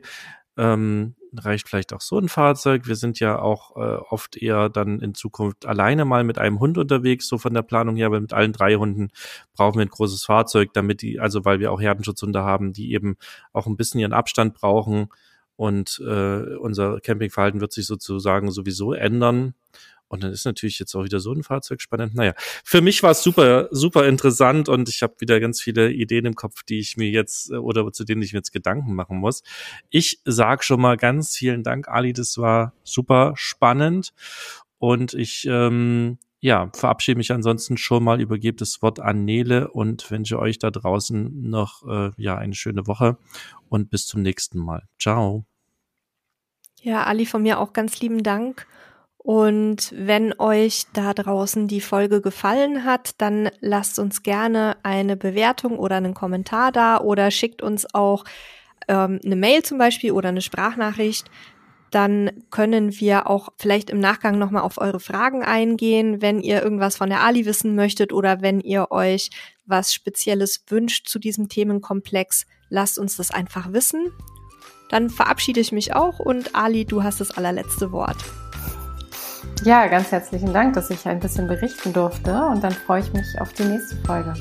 ähm, 0.57 1.15
reicht 1.35 1.69
vielleicht 1.69 1.93
auch 1.93 2.01
so 2.01 2.17
ein 2.17 2.29
Fahrzeug. 2.29 2.87
Wir 2.87 2.95
sind 2.95 3.19
ja 3.19 3.39
auch 3.39 3.75
äh, 3.75 3.97
oft 4.09 4.37
eher 4.37 4.69
dann 4.69 4.99
in 4.99 5.13
Zukunft 5.13 5.65
alleine 5.65 6.05
mal 6.05 6.23
mit 6.23 6.39
einem 6.39 6.59
Hund 6.59 6.77
unterwegs, 6.77 7.27
so 7.27 7.37
von 7.37 7.53
der 7.53 7.61
Planung 7.61 7.95
her, 7.95 8.07
aber 8.07 8.19
mit 8.19 8.33
allen 8.33 8.53
drei 8.53 8.75
Hunden 8.75 9.09
brauchen 9.55 9.77
wir 9.77 9.85
ein 9.85 9.89
großes 9.89 10.25
Fahrzeug, 10.25 10.73
damit 10.73 11.01
die, 11.01 11.19
also 11.19 11.45
weil 11.45 11.59
wir 11.59 11.71
auch 11.71 11.81
Herdenschutzhunde 11.81 12.43
haben, 12.43 12.73
die 12.73 12.93
eben 12.93 13.17
auch 13.53 13.67
ein 13.67 13.77
bisschen 13.77 13.99
ihren 13.99 14.13
Abstand 14.13 14.55
brauchen 14.55 15.09
und 15.55 16.01
äh, 16.07 16.55
unser 16.57 16.99
Campingverhalten 17.01 17.61
wird 17.61 17.73
sich 17.73 17.85
sozusagen 17.87 18.51
sowieso 18.51 18.93
ändern. 18.93 19.53
Und 20.07 20.23
dann 20.23 20.31
ist 20.31 20.45
natürlich 20.45 20.79
jetzt 20.79 20.95
auch 20.95 21.03
wieder 21.03 21.19
so 21.19 21.33
ein 21.33 21.43
Fahrzeug 21.43 21.81
spannend. 21.81 22.15
Naja, 22.15 22.33
für 22.63 22.81
mich 22.81 23.03
war 23.03 23.11
es 23.11 23.23
super, 23.23 23.67
super 23.71 24.07
interessant 24.07 24.69
und 24.69 24.87
ich 24.89 25.03
habe 25.03 25.15
wieder 25.19 25.39
ganz 25.39 25.61
viele 25.61 25.91
Ideen 25.91 26.25
im 26.25 26.35
Kopf, 26.35 26.63
die 26.63 26.79
ich 26.79 26.97
mir 26.97 27.09
jetzt 27.09 27.51
äh, 27.51 27.55
oder 27.55 27.91
zu 27.91 28.03
denen 28.05 28.21
ich 28.21 28.33
mir 28.33 28.39
jetzt 28.39 28.53
Gedanken 28.53 28.93
machen 28.95 29.17
muss. 29.17 29.43
Ich 29.89 30.21
sag 30.25 30.63
schon 30.63 30.81
mal 30.81 30.97
ganz 30.97 31.35
vielen 31.35 31.63
Dank, 31.63 31.87
Ali. 31.87 32.13
Das 32.13 32.37
war 32.37 32.73
super 32.83 33.33
spannend 33.35 34.13
und 34.77 35.13
ich 35.13 35.45
ähm, 35.49 36.17
ja, 36.39 36.69
verabschiede 36.73 37.17
mich 37.17 37.31
ansonsten 37.31 37.77
schon 37.77 38.03
mal, 38.03 38.21
übergebe 38.21 38.57
das 38.57 38.81
Wort 38.81 38.99
an 38.99 39.25
Nele 39.25 39.69
und 39.69 40.09
wünsche 40.11 40.39
euch 40.39 40.59
da 40.59 40.69
draußen 40.69 41.49
noch 41.49 41.87
äh, 41.87 42.11
ja 42.17 42.37
eine 42.37 42.53
schöne 42.53 42.87
Woche 42.87 43.17
und 43.69 43.89
bis 43.89 44.05
zum 44.05 44.21
nächsten 44.21 44.59
Mal. 44.59 44.87
Ciao. 44.99 45.45
Ja, 46.81 47.03
Ali, 47.03 47.25
von 47.25 47.41
mir 47.41 47.59
auch 47.59 47.73
ganz 47.73 47.99
lieben 47.99 48.23
Dank. 48.23 48.67
Und 49.27 49.93
wenn 49.93 50.39
euch 50.39 50.85
da 50.93 51.13
draußen 51.13 51.67
die 51.67 51.81
Folge 51.81 52.21
gefallen 52.21 52.85
hat, 52.85 53.15
dann 53.17 53.49
lasst 53.59 53.99
uns 53.99 54.23
gerne 54.23 54.77
eine 54.83 55.17
Bewertung 55.17 55.77
oder 55.77 55.97
einen 55.97 56.13
Kommentar 56.13 56.71
da 56.71 57.01
oder 57.01 57.29
schickt 57.29 57.61
uns 57.61 57.93
auch 57.93 58.23
ähm, 58.87 59.19
eine 59.25 59.35
Mail 59.35 59.63
zum 59.63 59.79
Beispiel 59.79 60.13
oder 60.13 60.29
eine 60.29 60.39
Sprachnachricht. 60.39 61.29
Dann 61.91 62.41
können 62.51 63.01
wir 63.01 63.29
auch 63.29 63.49
vielleicht 63.57 63.89
im 63.89 63.99
Nachgang 63.99 64.37
nochmal 64.39 64.61
auf 64.61 64.77
eure 64.77 65.01
Fragen 65.01 65.43
eingehen, 65.43 66.21
wenn 66.21 66.39
ihr 66.39 66.63
irgendwas 66.63 66.95
von 66.95 67.09
der 67.09 67.21
Ali 67.21 67.45
wissen 67.45 67.75
möchtet 67.75 68.13
oder 68.13 68.41
wenn 68.41 68.61
ihr 68.61 68.91
euch 68.91 69.29
was 69.65 69.93
Spezielles 69.93 70.63
wünscht 70.69 71.09
zu 71.09 71.19
diesem 71.19 71.49
Themenkomplex. 71.49 72.45
Lasst 72.69 72.97
uns 72.97 73.17
das 73.17 73.31
einfach 73.31 73.73
wissen. 73.73 74.09
Dann 74.89 75.09
verabschiede 75.09 75.59
ich 75.59 75.73
mich 75.73 75.93
auch 75.93 76.19
und 76.19 76.55
Ali, 76.55 76.85
du 76.85 77.03
hast 77.03 77.19
das 77.19 77.31
allerletzte 77.31 77.91
Wort. 77.91 78.23
Ja, 79.63 79.87
ganz 79.87 80.11
herzlichen 80.11 80.53
Dank, 80.53 80.75
dass 80.75 80.89
ich 80.89 81.07
ein 81.07 81.19
bisschen 81.19 81.47
berichten 81.47 81.91
durfte 81.91 82.31
und 82.45 82.63
dann 82.63 82.71
freue 82.71 83.01
ich 83.01 83.11
mich 83.13 83.39
auf 83.41 83.53
die 83.53 83.63
nächste 83.63 83.95
Folge. 84.05 84.33